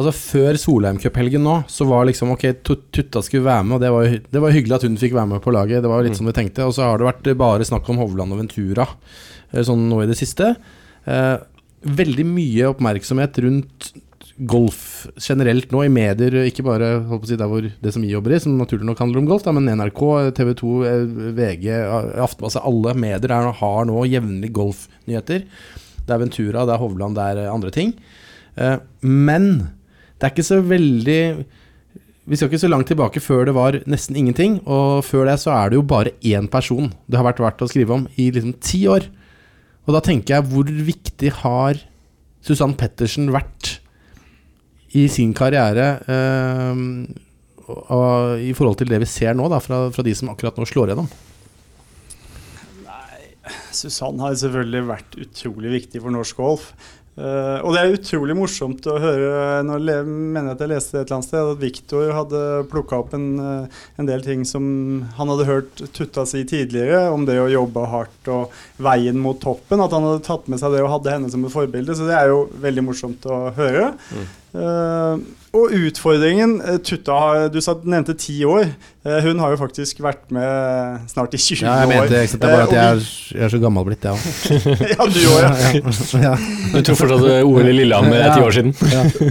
Altså 0.00 0.14
Før 0.16 0.56
Solheim 0.56 0.98
Cup-helgen 1.02 1.44
nå, 1.44 1.58
så 1.68 1.84
var 1.88 2.06
liksom 2.08 2.32
ok, 2.32 2.46
Tutta 2.64 3.20
skulle 3.24 3.44
være 3.44 3.66
med, 3.66 3.76
og 3.76 3.82
det 3.84 3.90
var, 3.92 4.18
det 4.32 4.42
var, 4.42 4.54
hyggelig 4.54 4.78
at 4.78 4.86
hun 4.88 4.96
fikk 5.00 5.16
være 5.18 5.32
med 5.34 5.42
på 5.44 5.52
laget. 5.52 5.82
Det 5.84 5.90
var 5.92 6.04
litt 6.06 6.16
mm. 6.16 6.20
som 6.22 6.30
vi 6.30 6.36
tenkte. 6.36 6.66
Og 6.68 6.76
så 6.76 6.86
har 6.86 7.00
det 7.00 7.10
vært 7.10 7.32
bare 7.40 7.66
snakk 7.68 7.88
om 7.92 8.00
Hovland 8.00 8.32
og 8.32 8.40
Ventura 8.40 8.86
eh, 8.88 9.64
sånn 9.66 9.90
nå 9.90 10.00
i 10.00 10.08
det 10.08 10.16
siste. 10.16 10.54
Eh, 11.04 11.34
veldig 12.00 12.26
mye 12.28 12.70
oppmerksomhet 12.72 13.42
rundt 13.44 13.90
golf 14.48 15.06
generelt 15.20 15.72
nå 15.72 15.82
i 15.84 15.92
medier, 15.92 16.38
ikke 16.48 16.64
bare 16.64 16.88
si, 17.28 17.36
det 17.36 17.92
som 17.92 18.04
vi 18.04 18.12
jobber 18.12 18.32
i, 18.32 18.40
som 18.40 18.56
naturlig 18.56 18.88
nok 18.88 19.02
handler 19.02 19.20
om 19.20 19.28
golf, 19.28 19.44
da, 19.44 19.52
men 19.52 19.68
NRK, 19.76 20.04
TV 20.36 20.54
2, 20.62 20.70
eh, 20.88 21.02
VG, 21.36 21.66
Aftenbladet, 22.24 22.62
alle 22.70 22.94
medier 22.96 23.34
er, 23.36 23.50
har 23.60 23.84
nå 23.88 24.06
jevnlig 24.08 24.52
golfnyheter. 24.56 25.44
Det 26.06 26.16
er 26.16 26.22
Ventura, 26.24 26.64
det 26.64 26.74
er 26.76 26.82
Hovland, 26.82 27.18
det 27.18 27.26
er 27.26 27.42
eh, 27.44 27.52
andre 27.52 27.74
ting. 27.74 27.92
Eh, 28.56 28.78
men 29.04 29.50
det 30.20 30.28
er 30.28 30.34
ikke 30.34 30.44
så 30.44 30.60
veldig 30.60 31.20
Vi 32.28 32.36
skal 32.36 32.50
ikke 32.50 32.60
så 32.60 32.68
langt 32.68 32.90
tilbake 32.90 33.22
før 33.24 33.46
det 33.48 33.54
var 33.56 33.78
nesten 33.90 34.18
ingenting. 34.20 34.60
Og 34.68 35.00
før 35.02 35.24
det 35.26 35.38
så 35.42 35.54
er 35.56 35.70
det 35.72 35.80
jo 35.80 35.86
bare 35.88 36.12
én 36.20 36.46
person 36.52 36.92
det 37.08 37.18
har 37.18 37.26
vært 37.26 37.40
verdt 37.42 37.64
å 37.64 37.70
skrive 37.70 37.96
om 37.96 38.04
i 38.20 38.28
liksom 38.30 38.58
ti 38.62 38.84
år. 38.92 39.08
Og 39.88 39.96
da 39.96 40.02
tenker 40.04 40.36
jeg, 40.36 40.50
hvor 40.52 40.68
viktig 40.68 41.32
har 41.40 41.80
Susann 42.44 42.76
Pettersen 42.78 43.32
vært 43.34 43.80
i 44.94 45.06
sin 45.10 45.32
karriere 45.36 45.88
eh, 46.10 46.84
og, 47.70 48.38
i 48.42 48.52
forhold 48.56 48.80
til 48.80 48.90
det 48.90 49.00
vi 49.02 49.08
ser 49.08 49.34
nå, 49.38 49.48
da, 49.50 49.60
fra, 49.62 49.84
fra 49.94 50.04
de 50.06 50.14
som 50.18 50.30
akkurat 50.32 50.56
nå 50.58 50.68
slår 50.68 50.92
gjennom? 50.92 51.10
Susann 53.74 54.18
har 54.22 54.34
selvfølgelig 54.38 54.86
vært 54.88 55.18
utrolig 55.24 55.74
viktig 55.78 56.02
for 56.02 56.14
norsk 56.14 56.38
golf. 56.38 56.70
Uh, 57.20 57.60
og 57.66 57.74
det 57.74 57.80
er 57.80 57.94
utrolig 57.98 58.32
morsomt 58.38 58.86
å 58.88 58.94
høre 58.96 59.58
Nå 59.66 59.74
mener 59.76 60.46
jeg 60.46 60.54
at 60.54 60.62
jeg 60.64 60.70
leste 60.70 60.94
et 60.94 61.02
eller 61.02 61.16
annet 61.18 61.26
sted, 61.26 61.50
at 61.52 61.60
Viktor 61.60 62.12
hadde 62.16 62.40
plukka 62.70 63.00
opp 63.02 63.12
en, 63.18 63.26
uh, 63.36 63.82
en, 64.00 64.08
del 64.08 64.24
ting 64.24 64.46
som 64.48 64.64
han 65.18 65.32
hadde 65.34 65.48
hørt 65.50 65.82
Tutta 65.92 66.24
si 66.24 66.46
tidligere, 66.48 67.02
om 67.12 67.26
det 67.28 67.36
å 67.42 67.50
jobbe 67.52 67.84
hardt 67.92 68.30
og 68.32 68.56
veien 68.80 69.20
mot 69.20 69.36
toppen. 69.42 69.82
At 69.84 69.92
han 69.92 70.06
hadde 70.06 70.24
tatt 70.24 70.48
med 70.48 70.62
seg 70.62 70.72
det 70.72 70.80
og 70.86 70.94
hadde 70.94 71.12
henne 71.18 71.32
som 71.32 71.44
et 71.44 71.52
forbilde. 71.52 71.96
Så 71.98 72.08
det 72.08 72.16
er 72.16 72.32
jo 72.32 72.46
veldig 72.62 72.86
morsomt 72.88 73.28
å 73.28 73.42
høre. 73.58 73.90
Mm. 74.14 74.26
Uh, 74.50 75.20
og 75.54 75.70
utfordringen 75.74 76.56
Tutta 76.82 77.48
Tutta 77.54 77.74
du 77.78 77.86
nevnte 77.90 78.16
ti 78.18 78.40
år. 78.46 78.72
Uh, 79.06 79.18
hun 79.22 79.38
har 79.42 79.52
jo 79.54 79.58
faktisk 79.60 80.00
vært 80.02 80.24
med 80.34 81.06
snart 81.10 81.34
i 81.34 81.38
20 81.38 81.62
år. 81.62 81.68
Ja, 81.68 81.76
jeg 81.84 81.90
mente 81.90 82.10
det, 82.10 82.22
det 82.32 82.48
er 82.48 82.54
bare 82.56 82.64
at 82.64 82.74
jeg 82.74 82.96
er, 82.96 83.04
jeg 83.36 83.44
er 83.46 83.52
så 83.54 83.60
gammel 83.62 83.86
blitt, 83.86 84.06
jeg 84.06 84.14
òg. 84.14 84.24
ja, 84.94 85.06
du 85.06 85.20
òg, 85.30 85.38
ja. 85.44 86.24
ja. 86.24 86.32
Du 86.74 86.80
tror 86.86 86.98
fortsatt 86.98 87.26
OL 87.46 87.70
i 87.70 87.76
Lillehammer 87.76 88.24
er 88.24 88.34
ti 88.34 88.46
år 88.46 88.56
siden. 88.58 88.74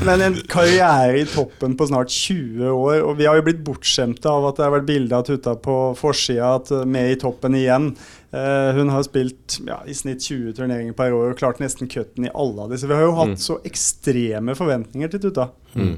Men 0.07 0.25
en 0.29 0.39
karriere 0.51 1.19
i 1.19 1.25
toppen 1.27 1.75
på 1.79 1.89
snart 1.91 2.15
20 2.15 2.71
år, 2.71 3.01
og 3.03 3.19
vi 3.19 3.27
har 3.27 3.39
jo 3.39 3.47
blitt 3.49 3.63
bortskjemte 3.67 4.31
av 4.31 4.51
at 4.51 4.59
det 4.59 4.67
har 4.67 4.75
vært 4.77 4.87
bilde 4.87 5.19
av 5.19 5.27
Tutta 5.27 5.57
på 5.59 5.81
forsida, 5.99 6.55
med 6.87 7.11
i 7.15 7.19
toppen 7.19 7.59
igjen. 7.59 7.91
Uh, 8.29 8.75
hun 8.77 8.91
har 8.93 9.01
spilt 9.07 9.57
ja, 9.65 9.79
i 9.89 9.95
snitt 9.97 10.21
20 10.21 10.53
turneringer 10.59 10.93
per 10.97 11.15
år 11.17 11.31
og 11.31 11.39
klart 11.39 11.61
nesten 11.63 11.89
cutten 11.89 12.27
i 12.27 12.33
alle 12.33 12.67
av 12.67 12.73
disse. 12.73 12.85
Vi 12.89 12.93
har 12.93 13.07
jo 13.07 13.15
hatt 13.17 13.33
mm. 13.33 13.41
så 13.41 13.57
ekstreme 13.65 14.53
forventninger 14.57 15.09
til 15.09 15.23
Tuta. 15.23 15.47
Mm. 15.73 15.95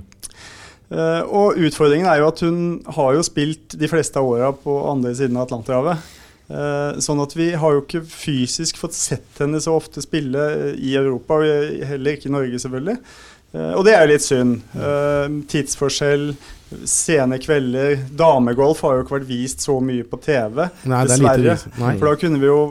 Uh, 0.91 1.21
og 1.27 1.59
utfordringen 1.59 2.07
er 2.07 2.21
jo 2.21 2.29
at 2.31 2.41
hun 2.43 2.63
har 2.95 3.17
jo 3.17 3.27
spilt 3.27 3.75
de 3.79 3.91
fleste 3.91 4.19
av 4.19 4.27
åra 4.27 4.53
på 4.55 4.77
andre 4.87 5.11
siden 5.15 5.39
av 5.39 5.49
Atlanterhavet. 5.49 6.07
Uh, 6.51 6.99
sånn 7.03 7.19
at 7.23 7.35
vi 7.35 7.51
har 7.55 7.75
jo 7.75 7.83
ikke 7.83 8.03
fysisk 8.07 8.79
fått 8.79 8.95
sett 8.95 9.43
henne 9.43 9.59
så 9.63 9.75
ofte 9.75 10.03
spille 10.03 10.73
i 10.75 10.95
Europa, 10.99 11.39
og 11.39 11.83
heller 11.87 12.15
ikke 12.15 12.31
i 12.31 12.35
Norge, 12.35 12.63
selvfølgelig. 12.63 12.97
Og 13.51 13.81
det 13.83 13.95
er 13.95 14.05
jo 14.05 14.11
litt 14.13 14.25
synd. 14.25 14.61
tidsforskjell, 15.51 16.29
sene 16.87 17.39
kvelder. 17.41 17.97
Damegolf 18.15 18.83
har 18.85 18.95
jo 18.97 19.05
ikke 19.05 19.17
vært 19.17 19.31
vist 19.31 19.65
så 19.65 19.79
mye 19.83 20.05
på 20.07 20.19
TV, 20.23 20.63
Nei, 20.87 21.01
dessverre. 21.09 21.57
For 21.75 22.07
da 22.07 22.15
kunne 22.21 22.39
vi 22.41 22.47
jo 22.47 22.61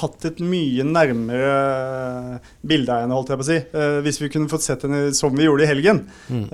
hatt 0.00 0.24
et 0.24 0.38
mye 0.44 0.84
nærmere 0.88 2.38
bilde 2.64 2.94
av 2.94 3.02
henne, 3.04 3.16
holdt 3.16 3.32
jeg 3.32 3.40
på 3.40 3.44
å 3.44 3.48
si. 3.48 3.58
Hvis 4.06 4.20
vi 4.22 4.30
kunne 4.32 4.50
fått 4.52 4.64
sett 4.64 4.86
henne 4.86 5.10
som 5.16 5.34
vi 5.36 5.46
gjorde 5.46 5.66
i 5.66 5.70
helgen. 5.70 6.04
Mm. 6.32 6.46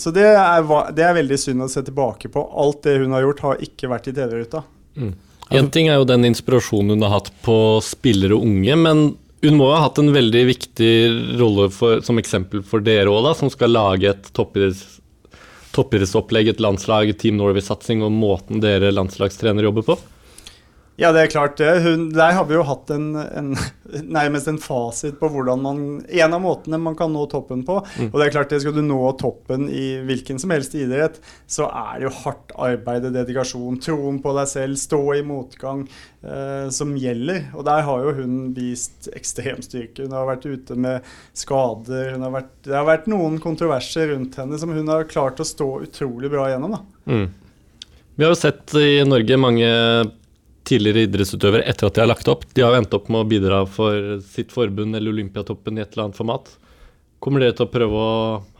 Så 0.00 0.12
det 0.14 0.28
er, 0.30 0.62
det 0.94 1.06
er, 1.06 1.16
veldig 1.18 1.40
synd 1.40 1.66
å 1.66 1.70
se 1.72 1.82
tilbake 1.86 2.30
på. 2.32 2.44
Alt 2.62 2.84
det 2.86 3.00
hun 3.02 3.16
har 3.16 3.26
gjort, 3.26 3.42
har 3.48 3.66
ikke 3.66 3.90
vært 3.90 4.10
i 4.12 4.14
TV-ruta. 4.16 4.62
Mm. 5.00 5.16
En 5.50 5.70
ting 5.74 5.90
er 5.90 5.98
jo 5.98 6.06
den 6.06 6.28
inspirasjonen 6.28 6.94
hun 6.94 7.08
har 7.08 7.16
hatt 7.16 7.32
på 7.42 7.56
spillere 7.82 8.38
og 8.38 8.46
unge, 8.46 8.78
men 8.78 9.04
hun 9.40 9.56
må 9.56 9.70
ha 9.72 9.82
hatt 9.86 9.98
en 10.02 10.12
veldig 10.12 10.42
viktig 10.50 10.94
rolle 11.40 11.68
for, 11.72 12.02
som 12.04 12.20
eksempel 12.20 12.64
for 12.66 12.84
dere 12.84 13.12
òg, 13.12 13.30
som 13.38 13.52
skal 13.52 13.72
lage 13.72 14.10
et 14.12 14.32
toppidretts 14.36 14.98
toppidrettsopplegg, 15.70 16.48
et 16.50 16.62
landslag, 16.62 17.12
Team 17.14 17.36
Norway-satsing 17.38 18.00
og 18.02 18.10
måten 18.10 18.58
dere 18.62 18.90
landslagstrenere 18.90 19.68
jobber 19.68 19.86
på? 19.86 19.96
Ja, 21.00 21.14
det 21.16 21.22
er 21.22 21.30
klart 21.32 21.56
det. 21.56 21.68
Hun, 21.80 22.08
der 22.12 22.34
har 22.36 22.44
vi 22.44 22.56
jo 22.58 22.64
hatt 22.68 22.90
en, 22.92 23.14
en, 23.16 23.54
nærmest 24.18 24.50
en 24.50 24.58
fasit 24.60 25.16
på 25.20 25.30
hvordan 25.32 25.62
man 25.64 25.80
En 26.04 26.34
av 26.36 26.42
måtene 26.44 26.80
man 26.82 26.96
kan 26.98 27.12
nå 27.14 27.22
toppen 27.32 27.62
på. 27.64 27.78
Mm. 27.96 28.10
Og 28.10 28.18
det 28.18 28.26
er 28.26 28.34
klart 28.34 28.52
det 28.52 28.60
skal 28.64 28.76
du 28.76 28.82
nå 28.84 28.98
toppen 29.20 29.68
i 29.72 29.86
hvilken 30.04 30.40
som 30.42 30.52
helst 30.52 30.76
idrett, 30.76 31.16
så 31.48 31.70
er 31.70 32.00
det 32.00 32.08
jo 32.08 32.14
hardt 32.24 32.52
arbeid 32.52 33.08
og 33.08 33.16
dedikasjon, 33.16 33.80
troen 33.80 34.20
på 34.20 34.36
deg 34.36 34.52
selv, 34.52 34.80
stå 34.80 35.00
i 35.16 35.24
motgang, 35.24 35.86
eh, 36.20 36.68
som 36.74 36.92
gjelder. 36.98 37.46
Og 37.54 37.64
der 37.70 37.86
har 37.88 38.04
jo 38.04 38.14
hun 38.20 38.38
vist 38.56 39.08
ekstrem 39.16 39.64
styrke. 39.64 40.04
Hun 40.04 40.16
har 40.18 40.28
vært 40.28 40.48
ute 40.50 40.76
med 40.76 41.10
skader. 41.32 42.12
Har 42.20 42.36
vært, 42.36 42.54
det 42.68 42.76
har 42.76 42.88
vært 42.88 43.08
noen 43.10 43.40
kontroverser 43.40 44.12
rundt 44.12 44.36
henne 44.40 44.60
som 44.60 44.76
hun 44.76 44.92
har 44.92 45.08
klart 45.08 45.40
å 45.40 45.48
stå 45.48 45.78
utrolig 45.88 46.28
bra 46.32 46.50
gjennom. 46.52 46.76
da. 46.76 46.84
Mm. 47.08 47.28
Vi 48.20 48.26
har 48.26 48.34
jo 48.34 48.36
sett 48.36 48.74
i 48.76 49.00
Norge 49.08 49.36
mange 49.40 49.68
tidligere 50.70 51.06
idrettsutøvere 51.08 51.66
etter 51.68 51.90
at 51.90 51.98
de 51.98 52.04
har 52.04 52.10
lagt 52.10 52.30
opp. 52.30 52.46
De 52.54 52.64
har 52.64 52.78
endt 52.78 52.94
opp 52.96 53.10
med 53.10 53.24
å 53.24 53.28
bidra 53.28 53.60
for 53.68 54.18
sitt 54.24 54.54
forbund 54.54 54.96
eller 54.96 55.12
Olympiatoppen 55.12 55.78
i 55.78 55.84
et 55.84 55.92
eller 55.92 56.08
annet 56.08 56.20
format. 56.20 56.50
Kommer 57.20 57.42
dere 57.42 57.56
til 57.58 57.66
å 57.66 57.72
prøve 57.72 58.00
å 58.00 58.12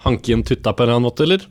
hanke 0.05 0.35
inn 0.35 0.45
Tutta 0.45 0.75
på 0.75 0.85
en 0.85 0.91
eller 0.91 0.99
annen 0.99 1.09
måte, 1.09 1.25
eller? 1.25 1.47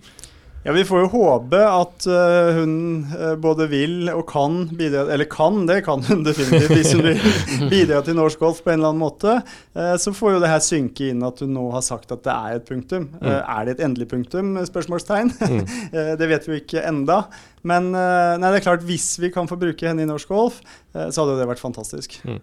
Ja, 0.64 0.74
Vi 0.76 0.84
får 0.86 1.06
jo 1.06 1.10
håpe 1.14 1.60
at 1.64 2.06
uh, 2.12 2.58
hun 2.58 2.74
uh, 3.14 3.36
både 3.40 3.70
vil 3.72 4.10
og 4.12 4.26
kan 4.28 4.66
bidra 4.76 5.06
Eller 5.14 5.28
kan, 5.32 5.62
det 5.70 5.80
kan 5.86 6.04
hun 6.04 6.26
definitivt. 6.26 6.74
Hvis 6.74 6.92
hun 6.98 7.06
vil 7.06 7.22
bidra 7.74 8.02
til 8.04 8.18
norsk 8.18 8.42
golf 8.42 8.60
på 8.66 8.74
en 8.74 8.82
eller 8.82 8.92
annen 8.92 9.04
måte, 9.06 9.38
uh, 9.78 9.96
så 10.02 10.14
får 10.16 10.36
jo 10.36 10.44
det 10.44 10.52
her 10.52 10.64
synke 10.64 11.10
inn 11.14 11.24
at 11.24 11.40
hun 11.44 11.56
nå 11.56 11.64
har 11.78 11.86
sagt 11.86 12.12
at 12.12 12.26
det 12.28 12.36
er 12.36 12.60
et 12.60 12.68
punktum. 12.68 13.08
Mm. 13.22 13.32
Er 13.40 13.66
det 13.66 13.78
et 13.78 13.86
endelig 13.88 14.10
punktum? 14.12 14.58
spørsmålstegn. 14.68 15.32
Mm. 15.40 15.64
det 16.20 16.28
vet 16.28 16.48
vi 16.48 16.54
jo 16.54 16.60
ikke 16.60 16.84
enda. 16.84 17.22
Men 17.68 17.92
nei, 17.94 18.50
det 18.50 18.60
er 18.60 18.66
klart, 18.66 18.84
hvis 18.88 19.14
vi 19.20 19.32
kan 19.34 19.48
få 19.48 19.58
bruke 19.60 19.88
henne 19.88 20.04
i 20.04 20.08
norsk 20.08 20.30
golf, 20.32 20.60
så 20.94 21.22
hadde 21.22 21.38
det 21.40 21.48
vært 21.50 21.62
fantastisk. 21.62 22.16
Mm. 22.28 22.40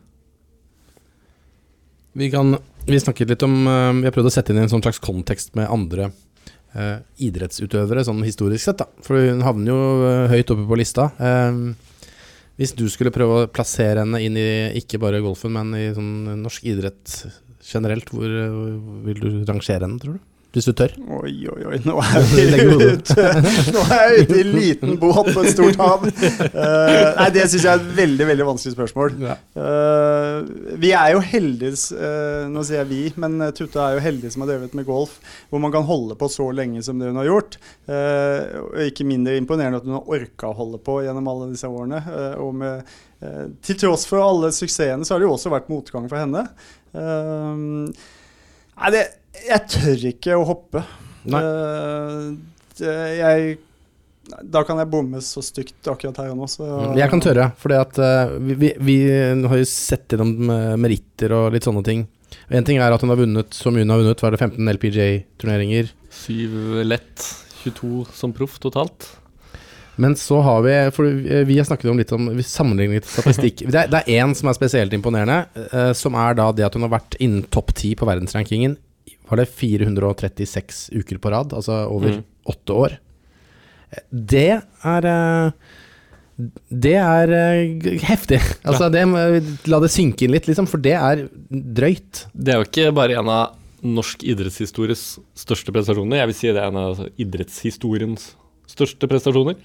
Vi, 2.20 2.28
kan, 2.32 2.56
vi 2.88 3.00
snakket 3.00 3.32
litt 3.32 3.44
om 3.44 3.56
Vi 3.64 4.08
har 4.08 4.14
prøvd 4.14 4.30
å 4.30 4.34
sette 4.34 4.52
inn 4.52 4.60
i 4.60 4.64
en 4.64 4.72
sånn 4.72 4.84
slags 4.84 5.00
kontekst 5.04 5.56
med 5.58 5.68
andre 5.72 6.10
uh, 6.76 7.00
idrettsutøvere, 7.22 8.04
sånn 8.06 8.22
historisk 8.26 8.68
sett. 8.68 8.82
da 8.82 9.04
For 9.04 9.18
hun 9.18 9.44
havner 9.46 9.72
jo 9.72 9.80
uh, 10.04 10.28
høyt 10.32 10.52
oppe 10.54 10.66
på 10.68 10.78
lista. 10.78 11.10
Eh, 11.16 11.58
hvis 12.56 12.72
du 12.76 12.86
skulle 12.92 13.12
prøve 13.12 13.42
å 13.42 13.48
plassere 13.52 14.04
henne 14.04 14.22
inn 14.24 14.38
i 14.40 14.46
ikke 14.80 15.00
bare 15.02 15.20
golfen, 15.24 15.52
men 15.56 15.74
i 15.76 15.90
sånn 15.96 16.40
norsk 16.40 16.64
idrett 16.70 17.18
generelt, 17.66 18.08
hvor 18.14 18.30
vil 19.04 19.20
du 19.20 19.28
rangere 19.44 19.82
henne, 19.84 20.00
tror 20.00 20.16
du? 20.16 20.24
Hvis 20.56 20.66
du 20.70 20.72
tør? 20.72 20.92
Oi, 21.18 21.34
oi, 21.52 21.62
oi. 21.68 21.78
Nå 21.84 21.94
er 22.00 22.22
vi 22.30 22.44
ute 22.88 23.24
Nå 23.74 23.82
er 23.92 24.12
jeg 24.14 24.22
ute 24.24 24.36
i 24.40 24.44
liten 24.46 24.94
båt 25.00 25.28
på 25.34 25.42
et 25.42 25.50
stort 25.52 25.76
hav. 25.76 26.06
Uh, 26.06 27.10
nei, 27.18 27.26
det 27.34 27.44
syns 27.44 27.66
jeg 27.66 27.68
er 27.68 27.82
et 27.82 27.90
veldig 27.98 28.28
veldig 28.30 28.46
vanskelig 28.48 28.72
spørsmål. 28.72 29.18
Uh, 29.52 30.48
vi 30.80 30.94
er 30.96 31.12
jo 31.12 31.20
heldige, 31.20 31.74
uh, 31.98 32.46
nå 32.52 32.64
sier 32.64 32.80
jeg 32.80 32.88
vi, 32.88 33.00
men 33.20 33.50
Tutta 33.56 33.82
er 33.84 33.98
jo 33.98 34.04
heldig 34.06 34.30
som 34.32 34.46
har 34.46 34.54
drevet 34.54 34.76
med 34.78 34.88
golf, 34.88 35.18
hvor 35.50 35.60
man 35.60 35.74
kan 35.74 35.84
holde 35.88 36.16
på 36.16 36.30
så 36.32 36.48
lenge 36.56 36.80
som 36.86 36.96
det 37.00 37.10
hun 37.10 37.20
har 37.20 37.28
gjort. 37.28 37.58
og 37.86 38.80
ikke 38.86 39.06
mindre 39.08 39.36
imponerende 39.36 39.82
at 39.82 39.84
hun 39.84 39.98
har 39.98 40.10
orka 40.16 40.50
å 40.50 40.56
holde 40.56 40.80
på 40.80 41.02
gjennom 41.04 41.28
alle 41.32 41.50
disse 41.52 41.68
årene. 41.68 42.00
og 42.40 42.56
med, 42.62 42.96
til 43.66 43.78
tross 43.84 44.08
for 44.08 44.24
alle 44.24 44.52
suksessene, 44.56 45.04
så 45.04 45.14
har 45.14 45.20
det 45.20 45.28
jo 45.28 45.36
også 45.36 45.52
vært 45.52 45.70
motgang 45.72 46.08
for 46.08 46.20
henne. 46.20 46.46
nei, 46.96 48.90
det 48.96 49.04
jeg 49.44 49.68
tør 49.72 50.08
ikke 50.12 50.36
å 50.38 50.46
hoppe. 50.48 50.82
Uh, 51.26 52.36
jeg 52.78 53.56
da 54.26 54.62
kan 54.66 54.80
jeg 54.80 54.90
bomme 54.90 55.20
så 55.22 55.42
stygt 55.44 55.86
akkurat 55.90 56.18
her 56.18 56.32
og 56.32 56.40
nå. 56.40 56.48
Så. 56.50 56.66
Jeg 56.98 57.10
kan 57.12 57.22
tørre, 57.22 57.50
for 57.60 57.74
uh, 57.74 58.36
vi, 58.42 58.56
vi, 58.58 58.70
vi, 58.82 58.96
har 59.46 59.60
jo 59.60 59.68
sett 59.70 60.10
gjennom 60.12 60.50
eh, 60.50 60.72
meritter 60.80 61.34
og 61.36 61.54
litt 61.54 61.66
sånne 61.66 61.84
ting. 61.86 62.06
Én 62.50 62.66
ting 62.66 62.80
er 62.82 62.94
at 62.94 63.02
hun 63.02 63.12
har 63.12 63.20
vunnet 63.20 63.54
så 63.54 63.70
mye 63.70 63.84
hun 63.86 63.94
har 63.94 64.02
vunnet. 64.02 64.22
Var 64.22 64.34
det 64.34 64.40
15 64.42 64.72
LPGA-turneringer? 64.74 65.92
7 66.24 66.82
lett. 66.86 67.28
22 67.62 68.02
som 68.14 68.34
proff 68.34 68.58
totalt. 68.62 69.06
Men 69.96 70.12
så 70.18 70.42
har 70.44 70.60
vi 70.66 70.74
For 70.92 71.08
vi 71.48 71.56
har 71.56 71.64
snakket 71.64 71.88
om 71.88 71.96
litt 71.96 72.10
om 72.12 72.26
Vi 72.36 72.44
sammenligner 72.44 73.00
litt 73.00 73.08
statistikk. 73.08 73.62
det 73.72 73.86
er 73.86 74.10
én 74.18 74.34
som 74.36 74.50
er 74.50 74.58
spesielt 74.58 74.94
imponerende, 74.94 75.46
uh, 75.70 75.92
som 75.96 76.18
er 76.18 76.36
da 76.38 76.50
det 76.54 76.66
at 76.66 76.76
hun 76.76 76.84
har 76.88 76.96
vært 76.98 77.16
innen 77.22 77.46
topp 77.50 77.72
ti 77.78 77.94
på 77.98 78.08
verdensrankingen 78.10 78.76
var 79.28 79.40
det 79.40 79.48
436 79.50 80.86
uker 80.94 81.18
på 81.22 81.32
rad, 81.34 81.54
altså 81.56 81.84
over 81.90 82.18
mm. 82.18 82.22
åtte 82.52 82.78
år. 82.86 82.96
Det 84.10 84.48
er 84.60 85.08
eh, 85.10 85.74
Det 86.68 86.96
er 87.00 87.32
eh, 87.32 88.00
heftig. 88.06 88.40
Altså, 88.66 88.90
det, 88.92 89.04
la 89.70 89.80
det 89.82 89.92
synke 89.94 90.26
inn 90.26 90.34
litt, 90.34 90.48
liksom, 90.50 90.68
for 90.70 90.82
det 90.82 90.96
er 90.98 91.26
drøyt. 91.50 92.26
Det 92.34 92.52
er 92.52 92.60
jo 92.60 92.68
ikke 92.68 92.90
bare 92.96 93.20
en 93.20 93.32
av 93.32 93.54
norsk 93.86 94.24
idrettshistories 94.26 95.04
største 95.36 95.72
prestasjoner. 95.74 96.20
Jeg 96.22 96.30
vil 96.30 96.38
si 96.38 96.50
det 96.50 96.60
er 96.62 96.70
en 96.72 96.80
av 96.80 97.02
idrettshistoriens 97.20 98.32
største 98.70 99.08
prestasjoner. 99.10 99.58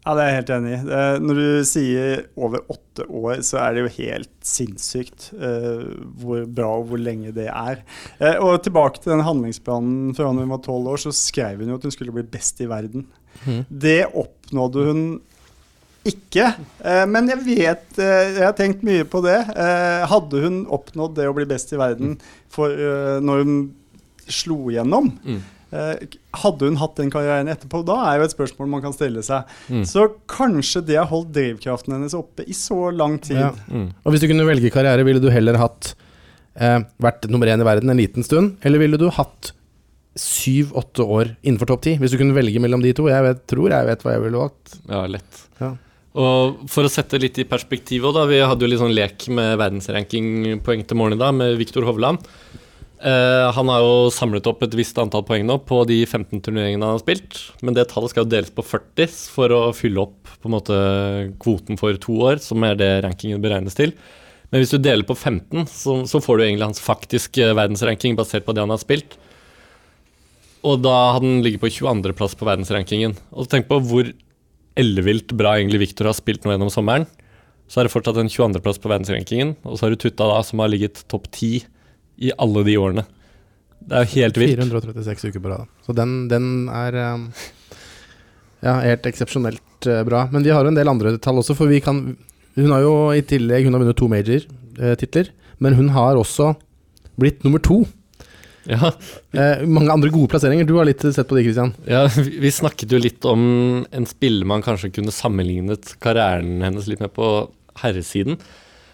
Ja, 0.00 0.14
det 0.16 0.22
er 0.22 0.28
jeg 0.30 0.36
helt 0.38 0.50
enig 0.54 0.70
i. 0.72 0.78
Eh, 0.96 1.16
Når 1.20 1.38
du 1.38 1.48
sier 1.68 2.22
over 2.40 2.62
åtte 2.72 3.04
år, 3.04 3.42
så 3.44 3.58
er 3.60 3.74
det 3.76 3.82
jo 3.82 3.90
helt 3.98 4.30
sinnssykt 4.48 5.26
uh, 5.36 5.82
hvor 6.22 6.46
bra 6.48 6.70
og 6.80 6.86
hvor 6.88 7.00
lenge 7.00 7.34
det 7.36 7.48
er. 7.52 7.82
Uh, 8.16 8.36
og 8.46 8.62
tilbake 8.64 9.02
til 9.02 9.12
den 9.12 9.24
handlingsplanen 9.26 10.14
fra 10.16 10.30
hun 10.32 10.40
var 10.48 10.62
tolv 10.64 10.88
år, 10.94 11.02
så 11.04 11.12
skrev 11.12 11.60
hun 11.60 11.74
jo 11.74 11.76
at 11.76 11.84
hun 11.84 11.92
skulle 11.94 12.14
bli 12.16 12.24
best 12.32 12.62
i 12.64 12.68
verden. 12.70 13.04
Mm. 13.44 13.60
Det 13.68 13.98
oppnådde 14.08 14.86
hun 14.88 15.04
ikke. 16.08 16.48
Uh, 16.80 17.04
men 17.12 17.28
jeg 17.28 17.44
vet 17.44 18.00
Jeg 18.00 18.40
har 18.40 18.56
tenkt 18.56 18.82
mye 18.86 19.04
på 19.04 19.20
det. 19.24 19.36
Hadde 20.08 20.40
hun 20.46 20.62
oppnådd 20.72 21.18
det 21.20 21.28
å 21.28 21.36
bli 21.36 21.44
best 21.52 21.76
i 21.76 21.80
verden 21.80 22.16
for, 22.48 22.72
eh, 22.72 23.20
når 23.20 23.44
hun 23.44 23.56
slo 24.30 24.70
igjennom, 24.72 25.12
Mm. 25.26 25.40
Eh, 25.70 26.18
Hadde 26.40 26.66
hun 26.66 26.78
hatt 26.80 26.98
den 26.98 27.12
karrieren 27.12 27.50
etterpå? 27.50 27.82
Da 27.86 27.96
er 28.08 28.20
jo 28.20 28.26
et 28.26 28.34
spørsmål 28.34 28.70
man 28.72 28.82
kan 28.84 28.94
stille 28.94 29.22
seg. 29.26 29.48
Mm. 29.70 29.84
Så 29.88 30.06
kanskje 30.30 30.82
det 30.86 30.98
har 30.98 31.10
holdt 31.10 31.32
drivkraften 31.36 31.94
hennes 31.96 32.16
oppe 32.18 32.46
i 32.46 32.56
så 32.56 32.90
lang 32.94 33.18
tid. 33.22 33.40
Ja. 33.42 33.52
Mm. 33.70 33.90
Og 34.04 34.14
hvis 34.14 34.24
du 34.24 34.28
kunne 34.30 34.48
velge 34.48 34.72
karriere, 34.74 35.06
ville 35.06 35.22
du 35.22 35.30
heller 35.32 35.58
hatt 35.60 35.94
eh, 36.58 36.80
vært 37.02 37.30
nummer 37.30 37.50
én 37.50 37.62
i 37.62 37.66
verden 37.66 37.92
en 37.92 38.00
liten 38.00 38.26
stund, 38.26 38.56
eller 38.66 38.82
ville 38.82 39.00
du 39.00 39.08
hatt 39.14 39.52
syv-åtte 40.18 41.06
år 41.06 41.36
innenfor 41.46 41.70
topp 41.70 41.84
ti? 41.86 41.94
Hvis 42.00 42.14
du 42.14 42.18
kunne 42.20 42.34
velge 42.36 42.62
mellom 42.62 42.82
de 42.82 42.92
to. 42.96 43.06
Jeg 43.10 43.24
vet, 43.24 43.46
tror 43.50 43.70
jeg 43.70 43.86
vet 43.88 44.02
hva 44.04 44.16
jeg 44.16 44.24
ville 44.26 44.42
valgt. 44.42 44.74
Ja, 44.90 45.04
lett. 45.10 45.44
Ja. 45.62 45.74
Og 46.20 46.64
for 46.70 46.86
å 46.86 46.90
sette 46.90 47.20
litt 47.22 47.38
i 47.38 47.46
perspektiv 47.46 48.08
òg, 48.08 48.16
da, 48.18 48.24
Vi 48.26 48.40
hadde 48.42 48.66
jo 48.66 48.70
litt 48.72 48.82
sånn 48.82 48.96
lek 48.96 49.28
med 49.30 49.54
verdensrankingpoeng 49.60 50.82
til 50.82 50.98
morgen 50.98 51.14
i 51.14 51.22
dag 51.22 51.36
med 51.36 51.54
Viktor 51.60 51.86
Hovland. 51.86 52.26
Eh, 53.00 53.52
han 53.56 53.68
har 53.72 53.80
jo 53.80 54.10
samlet 54.12 54.44
opp 54.50 54.60
et 54.66 54.74
visst 54.76 54.98
antall 55.00 55.22
poeng 55.24 55.46
nå 55.48 55.56
på 55.64 55.78
de 55.88 56.02
15 56.04 56.42
turneringene 56.44 56.84
han 56.84 56.98
har 56.98 57.02
spilt. 57.02 57.38
Men 57.64 57.76
det 57.76 57.86
tallet 57.92 58.12
skal 58.12 58.26
jo 58.26 58.32
deles 58.34 58.52
på 58.52 58.64
40 58.66 59.14
for 59.32 59.54
å 59.56 59.60
fylle 59.76 60.04
opp 60.04 60.34
på 60.40 60.50
en 60.50 60.56
måte 60.56 60.76
kvoten 61.40 61.80
for 61.80 61.96
to 62.00 62.18
år, 62.28 62.42
som 62.44 62.64
er 62.66 62.76
det 62.80 62.90
rankingen 63.06 63.40
beregnes 63.44 63.78
til. 63.78 63.94
Men 64.50 64.60
hvis 64.60 64.74
du 64.74 64.80
deler 64.82 65.06
på 65.06 65.16
15, 65.16 65.64
så, 65.70 65.96
så 66.10 66.20
får 66.20 66.36
du 66.36 66.44
egentlig 66.44 66.68
hans 66.68 66.82
faktiske 66.82 67.52
verdensranking 67.56 68.18
basert 68.18 68.44
på 68.44 68.56
det 68.56 68.64
han 68.64 68.74
har 68.74 68.82
spilt. 68.82 69.16
Og 70.66 70.82
da 70.84 70.96
hadde 71.14 71.24
han 71.24 71.44
ligget 71.44 71.62
på 71.62 71.70
22.-plass 71.72 72.36
på 72.36 72.48
verdensrankingen. 72.48 73.16
Og 73.32 73.48
tenk 73.48 73.70
på 73.70 73.80
hvor 73.80 74.10
ellevilt 74.80 75.32
bra 75.38 75.54
egentlig 75.56 75.86
Victor 75.86 76.10
har 76.10 76.18
spilt 76.18 76.44
nå 76.44 76.52
gjennom 76.52 76.72
sommeren. 76.72 77.06
Så 77.70 77.80
er 77.80 77.86
det 77.86 77.94
fortsatt 77.94 78.18
en 78.20 78.28
22.-plass 78.28 78.80
på 78.82 78.90
verdensrankingen, 78.90 79.54
og 79.64 79.78
så 79.78 79.86
har 79.86 79.94
du 79.94 80.02
Tutta 80.02 80.26
da, 80.26 80.40
som 80.44 80.60
har 80.60 80.72
ligget 80.72 81.04
topp 81.08 81.30
10 81.30 81.62
i 82.18 82.32
alle 82.38 82.64
de 82.66 82.76
årene. 82.80 83.04
Det 83.80 83.96
er 83.96 84.04
jo 84.04 84.12
helt 84.20 84.40
vilt. 84.40 84.60
436 84.60 85.30
uker 85.30 85.40
på 85.44 85.52
rad. 85.52 85.68
Så 85.86 85.94
den, 85.96 86.28
den 86.28 86.68
er 86.68 86.96
eh, 87.00 87.44
ja, 88.66 88.74
helt 88.84 89.06
eksepsjonelt 89.08 89.88
eh, 89.88 90.02
bra. 90.06 90.26
Men 90.32 90.44
vi 90.44 90.52
har 90.52 90.66
jo 90.66 90.72
en 90.72 90.76
del 90.78 90.90
andre 90.92 91.14
tall 91.22 91.40
også, 91.40 91.56
for 91.58 91.70
vi 91.70 91.80
kan 91.84 92.16
Hun 92.58 92.72
har 92.74 92.82
jo 92.82 92.92
i 93.14 93.22
tillegg 93.22 93.64
Hun 93.64 93.76
har 93.76 93.80
vunnet 93.84 93.96
to 93.96 94.08
major-titler, 94.10 95.30
men 95.62 95.76
hun 95.78 95.88
har 95.94 96.18
også 96.18 96.50
blitt 97.20 97.44
nummer 97.44 97.62
to. 97.62 97.84
Ja, 98.68 98.90
Eh, 99.30 99.62
mange 99.62 99.92
andre 99.92 100.10
gode 100.10 100.28
plasseringer. 100.32 100.66
Du 100.66 100.74
har 100.74 100.84
litt 100.88 101.00
sett 101.00 101.28
på 101.28 101.36
de, 101.38 101.44
Christian. 101.46 101.72
ja, 101.86 102.02
vi 102.16 102.40
vi 102.42 102.50
snakket 102.50 102.90
jo 102.90 102.98
litt 102.98 103.24
om 103.24 103.86
en 103.94 104.06
spiller 104.06 104.44
man 104.48 104.62
kanskje 104.62 104.90
kunne 104.96 105.14
sammenlignet 105.14 105.94
karrieren 106.02 106.60
hennes 106.64 106.88
litt 106.90 107.00
med 107.00 107.12
på 107.14 107.28
herresiden. 107.78 108.34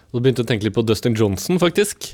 Og 0.07 0.19
så 0.19 0.21
begynte 0.21 0.43
jeg 0.43 0.47
å 0.47 0.51
tenke 0.51 0.67
litt 0.67 0.77
på 0.77 0.85
Dustin 0.85 1.17
Johnson, 1.17 1.57
faktisk. 1.59 2.13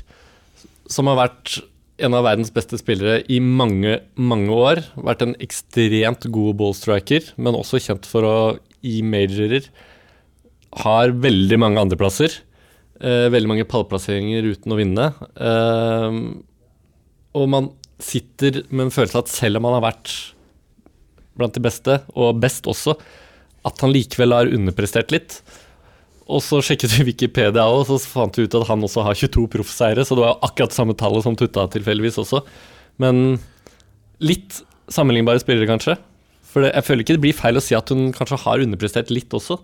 Som 0.90 1.08
har 1.10 1.20
vært 1.20 1.58
en 2.04 2.16
av 2.16 2.24
verdens 2.26 2.50
beste 2.54 2.78
spillere 2.80 3.20
i 3.30 3.38
mange, 3.40 4.00
mange 4.18 4.54
år. 4.54 4.82
Vært 4.98 5.22
en 5.24 5.36
ekstremt 5.42 6.26
god 6.34 6.56
ballstriker, 6.60 7.30
men 7.38 7.58
også 7.58 7.80
kjent 7.82 8.08
for 8.08 8.26
å 8.26 8.36
i 8.84 8.98
majorer 9.06 9.70
har 10.84 11.14
veldig 11.22 11.58
mange 11.62 11.80
andreplasser. 11.80 12.34
Eh, 13.00 13.28
veldig 13.32 13.50
mange 13.50 13.68
pallplasseringer 13.70 14.50
uten 14.54 14.74
å 14.74 14.78
vinne. 14.78 15.08
Eh, 15.38 16.18
og 17.34 17.50
man 17.50 17.70
sitter 18.02 18.64
med 18.70 18.88
en 18.88 18.94
følelse 18.94 19.22
at 19.22 19.32
selv 19.32 19.60
om 19.60 19.68
han 19.68 19.78
har 19.78 19.86
vært 19.92 20.14
blant 21.38 21.54
de 21.56 21.62
beste, 21.62 21.98
og 22.14 22.38
best 22.42 22.66
også, 22.70 22.94
at 23.64 23.80
han 23.82 23.94
likevel 23.94 24.34
har 24.34 24.50
underprestert 24.54 25.14
litt. 25.14 25.40
Og 26.24 26.40
så 26.40 26.60
sjekket 26.64 26.94
vi 26.94 27.04
Wikipedia 27.10 27.66
og 27.68 27.84
så 27.88 27.98
fant 28.00 28.38
vi 28.38 28.46
ut 28.46 28.54
at 28.56 28.68
han 28.70 28.84
også 28.86 29.04
har 29.04 29.18
22 29.18 29.44
proffseire. 29.52 30.04
så 30.04 30.16
det 30.16 30.24
var 30.24 30.40
akkurat 30.46 30.72
samme 30.72 30.96
tallet 30.96 31.26
som 31.26 31.36
Tutta 31.36 31.66
tilfeldigvis 31.74 32.20
også. 32.22 32.40
Men 33.02 33.38
litt 34.24 34.62
sammenlignbare 34.88 35.42
spillere, 35.42 35.68
kanskje. 35.68 35.98
For 36.48 36.64
det, 36.64 36.72
jeg 36.72 36.86
føler 36.86 37.04
ikke 37.04 37.16
det 37.16 37.24
blir 37.24 37.36
feil 37.36 37.58
å 37.58 37.64
si 37.64 37.76
at 37.76 37.90
hun 37.92 38.12
kanskje 38.14 38.40
har 38.44 38.64
underprestert 38.64 39.12
litt 39.12 39.32
også. 39.36 39.58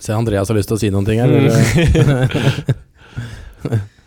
Se, 0.00 0.14
Andreas 0.16 0.48
har 0.48 0.56
lyst 0.56 0.70
til 0.72 0.78
å 0.78 0.80
si 0.80 0.90
noen 0.90 1.06
ting 1.06 1.20
her. 1.20 1.28
Mm. 1.30 1.46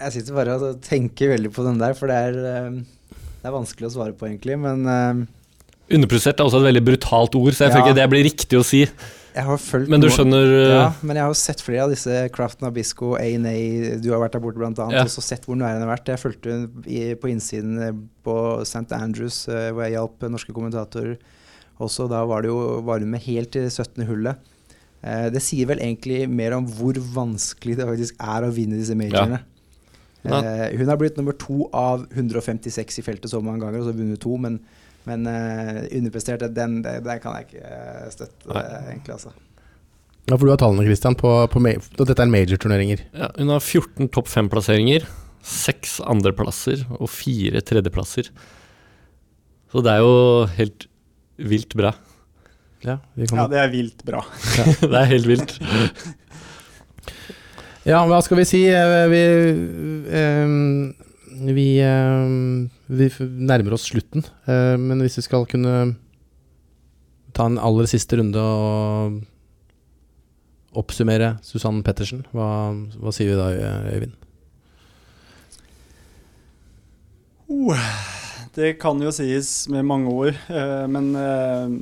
Jeg 0.00 0.14
sitter 0.14 0.32
bare 0.32 0.54
og 0.56 0.78
tenker 0.80 1.28
veldig 1.34 1.50
på 1.52 1.60
den 1.66 1.76
der, 1.76 1.92
for 1.92 2.08
det 2.08 2.16
er, 2.16 2.36
eh, 2.48 2.70
det 3.42 3.50
er 3.50 3.52
vanskelig 3.52 3.90
å 3.90 3.92
svare 3.98 4.14
på, 4.16 4.30
egentlig. 4.30 4.56
Men 4.56 4.78
eh, 5.90 6.34
er 6.40 6.44
også 6.46 6.60
et 6.60 6.68
veldig 6.68 6.84
brutalt 6.86 7.34
ord, 7.38 7.54
så 7.56 7.66
jeg 7.66 7.72
føler 7.74 7.86
ikke 7.88 7.98
det 7.98 8.10
blir 8.12 8.24
riktig 8.26 8.58
å 8.60 8.64
si. 8.66 8.84
har 9.46 9.58
Men 9.88 10.00
du 10.00 10.06
noen- 10.08 10.16
skjønner 10.16 10.46
uh, 10.54 10.74
Ja, 10.74 10.92
men 11.02 11.16
jeg 11.16 11.22
har 11.22 11.30
jo 11.30 11.38
sett 11.38 11.60
flere 11.62 11.84
av 11.84 11.90
disse 11.94 12.28
Craft 12.34 12.62
Nabisco, 12.62 13.14
A&A 13.14 13.98
Du 14.02 14.10
har 14.10 14.18
vært 14.22 14.32
der 14.32 14.42
borte, 14.42 14.58
blant 14.58 14.78
annet. 14.78 14.98
Ja. 14.98 15.04
Og 15.04 15.12
så 15.14 15.22
sett 15.22 15.44
hvor 15.46 15.58
nære 15.58 15.78
hun 15.78 15.86
har 15.86 15.92
vært. 15.96 16.10
Jeg 16.10 16.22
fulgte 16.22 16.50
hun 16.50 16.64
på 17.22 17.30
innsiden 17.30 17.78
eh, 17.78 17.92
på 18.26 18.36
St. 18.66 18.86
Andrews, 18.96 19.44
eh, 19.48 19.70
hvor 19.70 19.86
jeg 19.86 19.98
hjalp 19.98 20.26
norske 20.30 20.54
kommentatorer. 20.56 21.18
Også 21.80 22.08
da 22.10 22.24
var, 22.28 22.42
det 22.42 22.50
jo, 22.50 22.80
var 22.84 23.00
hun 23.00 23.10
med 23.14 23.22
helt 23.24 23.52
til 23.54 23.70
17. 23.70 24.04
hullet. 24.08 24.36
Eh, 25.00 25.28
det 25.32 25.40
sier 25.44 25.68
vel 25.70 25.80
egentlig 25.80 26.26
mer 26.28 26.58
om 26.58 26.66
hvor 26.68 26.98
vanskelig 27.14 27.78
det 27.78 27.86
faktisk 27.88 28.18
er 28.20 28.44
å 28.44 28.52
vinne 28.52 28.80
disse 28.80 28.96
majorene. 28.98 29.40
Ja. 30.26 30.40
Eh, 30.44 30.76
hun 30.76 30.90
har 30.90 30.98
blitt 31.00 31.16
nummer 31.16 31.36
to 31.40 31.64
av 31.72 32.04
156 32.12 33.00
i 33.00 33.04
feltet 33.06 33.32
så 33.32 33.40
mange 33.40 33.62
ganger, 33.64 33.80
og 33.80 33.88
så 33.88 33.96
vunnet 33.96 34.20
to, 34.20 34.34
men, 34.36 34.58
men 35.08 35.24
uh, 35.26 35.80
underprestert, 35.96 36.44
den, 36.56 36.80
det, 36.84 36.98
det 37.06 37.16
kan 37.22 37.38
jeg 37.38 37.48
ikke 37.48 37.62
eh, 37.64 38.10
støtte, 38.12 38.50
Nei. 38.50 38.60
eh, 38.64 38.90
egentlig. 38.92 39.16
altså. 39.16 39.32
Ja, 40.28 40.36
for 40.36 40.44
du 40.44 40.52
har 40.52 40.60
tallene, 40.60 40.84
Christian, 40.86 41.16
på, 41.18 41.32
på 41.50 41.62
på 41.96 42.06
dette 42.06 42.22
er 42.22 42.30
major-turneringer. 42.30 43.06
Ja, 43.16 43.30
hun 43.38 43.50
har 43.54 43.64
14 43.64 44.10
topp 44.12 44.28
fem-plasseringer, 44.30 45.08
seks 45.40 45.98
andreplasser 46.04 46.84
og 46.98 47.08
fire 47.10 47.62
tredjeplasser. 47.64 48.28
Så 49.72 49.82
det 49.86 49.96
er 49.96 50.04
jo 50.04 50.46
helt 50.58 50.86
vilt 51.40 51.74
bra. 51.78 51.94
Ja, 52.84 52.98
vi 53.16 53.26
Ja, 53.28 53.46
det 53.48 53.58
er 53.60 53.72
vilt 53.72 54.04
bra. 54.04 54.22
det 54.92 54.96
er 55.00 55.08
helt 55.10 55.28
vilt. 55.28 55.56
ja, 57.88 58.04
hva 58.08 58.20
skal 58.24 58.40
vi 58.40 58.46
si? 58.48 58.62
Vi, 58.68 59.24
eh, 60.20 60.54
vi, 61.40 61.80
eh, 61.80 62.68
vi 62.86 63.08
nærmer 63.20 63.74
oss 63.76 63.88
slutten, 63.90 64.24
eh, 64.46 64.76
men 64.76 65.00
hvis 65.00 65.18
vi 65.20 65.26
skal 65.26 65.46
kunne 65.48 65.96
ta 67.32 67.46
en 67.46 67.58
aller 67.58 67.88
siste 67.90 68.18
runde 68.18 68.40
og 68.40 69.20
oppsummere 70.80 71.38
Susann 71.42 71.82
Pettersen, 71.86 72.24
hva, 72.34 72.72
hva 73.00 73.14
sier 73.14 73.32
vi 73.32 73.38
da, 73.38 73.48
Øyvind? 73.90 74.16
Oh, 77.50 77.86
det 78.54 78.76
kan 78.82 79.00
jo 79.02 79.10
sies 79.14 79.68
med 79.72 79.88
mange 79.88 80.12
ord, 80.12 80.36
eh, 80.50 80.84
men 80.90 81.10
eh, 81.18 81.72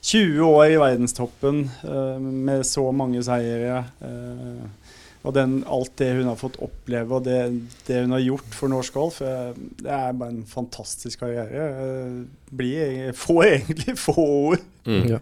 20 0.00 0.44
år 0.46 0.66
i 0.70 0.78
verdenstoppen 0.80 1.66
med 2.40 2.62
så 2.64 2.86
mange 2.96 3.20
seire 3.20 3.82
og 5.20 5.34
den, 5.36 5.58
alt 5.68 5.92
det 6.00 6.14
hun 6.16 6.30
har 6.30 6.38
fått 6.40 6.56
oppleve 6.64 7.18
og 7.18 7.26
det, 7.26 7.40
det 7.84 7.98
hun 8.06 8.14
har 8.16 8.22
gjort 8.24 8.54
for 8.56 8.72
norsk 8.72 8.94
golf, 8.96 9.18
eh, 9.20 9.50
det 9.82 9.90
er 9.92 10.16
bare 10.16 10.32
en 10.32 10.46
fantastisk 10.48 11.20
karriere. 11.20 11.66
Eh, 11.84 12.14
blir, 12.56 13.12
får 13.16 13.42
egentlig 13.50 13.98
få 14.00 14.16
ord. 14.24 14.64
Mm. 14.88 15.04
Ja. 15.12 15.20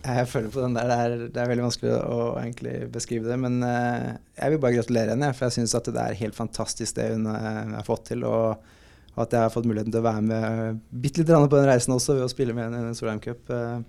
Jeg 0.00 0.28
føler 0.30 0.52
på 0.54 0.62
den 0.62 0.76
der, 0.78 0.88
det 0.88 0.96
er, 0.96 1.24
det 1.34 1.40
er 1.40 1.48
veldig 1.50 1.64
vanskelig 1.66 1.96
å 1.98 2.20
egentlig 2.40 2.76
beskrive 2.94 3.28
det. 3.28 3.36
Men 3.42 3.58
uh, 3.60 4.14
jeg 4.38 4.54
vil 4.54 4.62
bare 4.62 4.78
gratulere 4.78 5.12
henne, 5.12 5.28
for 5.36 5.46
jeg 5.46 5.58
syns 5.58 5.76
at 5.76 5.90
det 5.92 6.00
er 6.00 6.20
helt 6.22 6.38
fantastisk 6.38 6.96
det 6.96 7.10
hun 7.10 7.26
uh, 7.28 7.74
har 7.74 7.84
fått 7.84 8.06
til. 8.08 8.24
Og, 8.24 8.70
og 9.12 9.20
at 9.26 9.36
jeg 9.36 9.44
har 9.44 9.52
fått 9.52 9.68
muligheten 9.68 9.92
til 9.92 10.00
å 10.00 10.06
være 10.06 10.24
med 10.24 10.80
bitte 11.02 11.20
litt 11.20 11.34
på 11.34 11.58
den 11.58 11.68
reisen 11.68 11.92
også, 11.92 12.16
ved 12.16 12.24
å 12.24 12.32
spille 12.32 12.56
med 12.56 12.70
henne 12.70 12.94
i 12.94 12.96
Solheim 12.96 13.20
Cup. 13.20 13.52
Uh, 13.52 13.82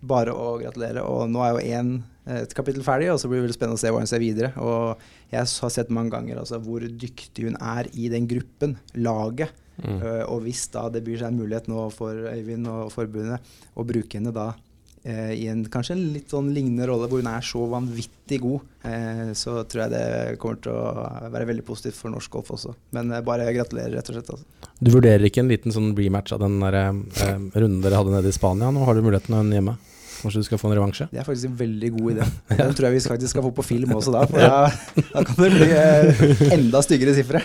bare 0.00 0.32
å 0.32 0.54
gratulere. 0.62 1.04
Og 1.04 1.28
nå 1.28 1.44
er 1.44 1.52
jo 1.52 1.76
én 1.76 1.92
et 2.28 2.52
kapittel 2.54 2.84
ferdig, 2.84 3.08
og 3.12 3.18
så 3.20 3.30
blir 3.30 3.40
det 3.40 3.48
veldig 3.48 3.56
spennende 3.56 3.78
å 3.78 3.82
se 3.82 3.90
hva 3.92 4.02
hun 4.02 4.10
ser 4.10 4.22
videre. 4.22 4.52
Og 4.60 5.00
jeg 5.32 5.40
har 5.40 5.72
sett 5.72 5.92
mange 5.94 6.12
ganger 6.14 6.42
altså, 6.42 6.60
hvor 6.62 6.84
dyktig 6.84 7.48
hun 7.48 7.58
er 7.58 7.88
i 7.96 8.10
den 8.12 8.28
gruppen, 8.30 8.76
laget. 9.00 9.54
Mm. 9.80 10.00
Uh, 10.02 10.24
og 10.28 10.42
hvis 10.44 10.66
da 10.74 10.88
det 10.92 11.00
byr 11.06 11.22
seg 11.22 11.30
en 11.30 11.38
mulighet 11.40 11.70
nå 11.70 11.86
for 11.94 12.26
Øyvind 12.34 12.68
og 12.68 12.90
forbundet 12.92 13.54
å 13.72 13.86
bruke 13.88 14.18
henne 14.18 14.28
da 14.36 14.50
uh, 14.52 15.32
i 15.32 15.46
en 15.48 15.62
kanskje 15.72 15.94
en 15.96 16.02
litt 16.12 16.34
sånn 16.34 16.50
lignende 16.52 16.84
rolle 16.90 17.08
hvor 17.08 17.22
hun 17.22 17.30
er 17.30 17.46
så 17.46 17.62
vanvittig 17.70 18.42
god, 18.44 18.66
uh, 18.84 19.30
så 19.32 19.62
tror 19.64 19.86
jeg 19.86 19.94
det 19.94 20.36
kommer 20.42 20.60
til 20.60 20.76
å 20.76 21.30
være 21.32 21.48
veldig 21.48 21.64
positivt 21.64 21.96
for 21.96 22.12
norsk 22.12 22.36
golf 22.36 22.52
også. 22.58 22.74
Men 22.96 23.14
eh, 23.14 23.24
bare 23.24 23.48
gratulerer, 23.56 23.96
rett 23.96 24.12
og 24.12 24.18
slett. 24.18 24.34
Altså. 24.36 24.74
Du 24.80 24.92
vurderer 24.92 25.24
ikke 25.28 25.40
en 25.44 25.50
liten 25.50 25.74
sånn 25.74 25.94
rematch 25.96 26.36
av 26.36 26.44
den 26.44 26.60
der, 26.60 26.76
eh, 26.76 27.32
runden 27.56 27.80
dere 27.84 28.02
hadde 28.02 28.14
nede 28.18 28.28
i 28.28 28.36
Spania? 28.36 28.68
Nå 28.74 28.84
har 28.84 28.96
du 28.96 29.04
muligheten 29.06 29.56
hjemme. 29.56 29.78
Kanskje 30.20 30.42
du 30.42 30.46
skal 30.46 30.58
få 30.60 30.68
en 30.70 30.76
revansje? 30.76 31.06
Det 31.12 31.20
er 31.22 31.24
faktisk 31.26 31.48
en 31.48 31.56
veldig 31.60 31.90
god 31.96 32.12
idé. 32.14 32.26
Den 32.60 32.74
tror 32.76 32.86
jeg 32.90 32.96
vi 32.98 33.02
faktisk 33.08 33.32
skal 33.34 33.44
få 33.46 33.52
på 33.56 33.64
film 33.64 33.94
også 33.96 34.12
da, 34.12 34.24
for 34.28 34.38
da, 34.38 35.02
da 35.14 35.22
kan 35.24 35.38
det 35.40 35.50
bli 35.54 35.68
eh, 35.72 36.54
enda 36.58 36.82
styggere 36.84 37.14
sifre. 37.16 37.40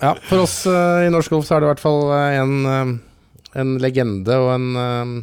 Ja, 0.00 0.14
for 0.28 0.44
oss 0.44 0.58
eh, 0.68 1.06
i 1.06 1.12
norsk 1.12 1.32
golf 1.32 1.48
så 1.48 1.56
er 1.56 1.62
det 1.64 1.68
i 1.68 1.72
hvert 1.74 1.82
fall 1.84 2.02
eh, 2.16 2.38
en, 2.42 2.54
eh, 2.68 3.60
en 3.62 3.74
legende 3.82 4.36
og 4.44 4.50
en 4.58 4.68
eh, 4.84 5.14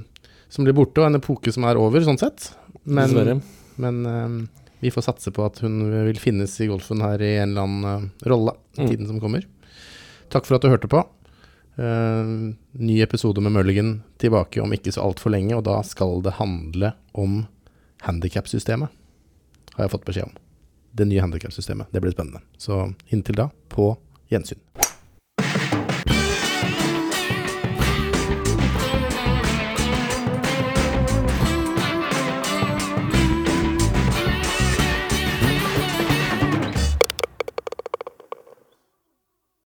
som 0.49 0.63
blir 0.65 0.73
borte, 0.77 1.01
og 1.03 1.09
en 1.09 1.19
epoke 1.19 1.51
som 1.53 1.65
er 1.67 1.77
over, 1.79 2.01
sånn 2.07 2.17
sett. 2.21 2.49
Men, 2.87 3.11
Dessverre. 3.11 3.37
men 3.83 3.97
eh, 4.07 4.63
vi 4.85 4.91
får 4.93 5.07
satse 5.09 5.31
på 5.35 5.43
at 5.45 5.59
hun 5.65 5.77
vil 6.07 6.19
finnes 6.21 6.53
i 6.63 6.67
golfen 6.69 7.01
her 7.03 7.21
i 7.25 7.33
en 7.41 7.51
eller 7.53 7.67
annen 7.67 7.91
eh, 7.91 8.29
rolle 8.31 8.53
i 8.77 8.83
Mm. 8.85 8.89
tiden 8.91 9.07
som 9.09 9.17
kommer. 9.19 9.41
Takk 10.29 10.45
for 10.45 10.57
at 10.57 10.61
du 10.61 10.69
hørte 10.69 10.89
på. 10.91 10.99
Eh, 11.77 12.25
ny 12.71 13.01
episode 13.01 13.41
med 13.41 13.51
Mulligan 13.51 14.03
tilbake 14.17 14.61
om 14.61 14.73
ikke 14.73 14.91
så 14.91 15.05
altfor 15.05 15.33
lenge, 15.33 15.53
og 15.57 15.65
da 15.67 15.77
skal 15.85 16.23
det 16.25 16.37
handle 16.39 16.91
om 17.13 17.43
handikapsystemet, 18.07 18.89
har 19.75 19.85
jeg 19.85 19.93
fått 19.93 20.07
beskjed 20.09 20.31
om. 20.31 20.35
Det 20.97 21.05
nye 21.05 21.21
handikapsystemet. 21.21 21.91
Det 21.93 22.01
blir 22.01 22.15
spennende. 22.15 22.41
Så 22.57 22.87
inntil 23.13 23.37
da, 23.37 23.51
på 23.69 23.91
gjensyn. 24.33 24.61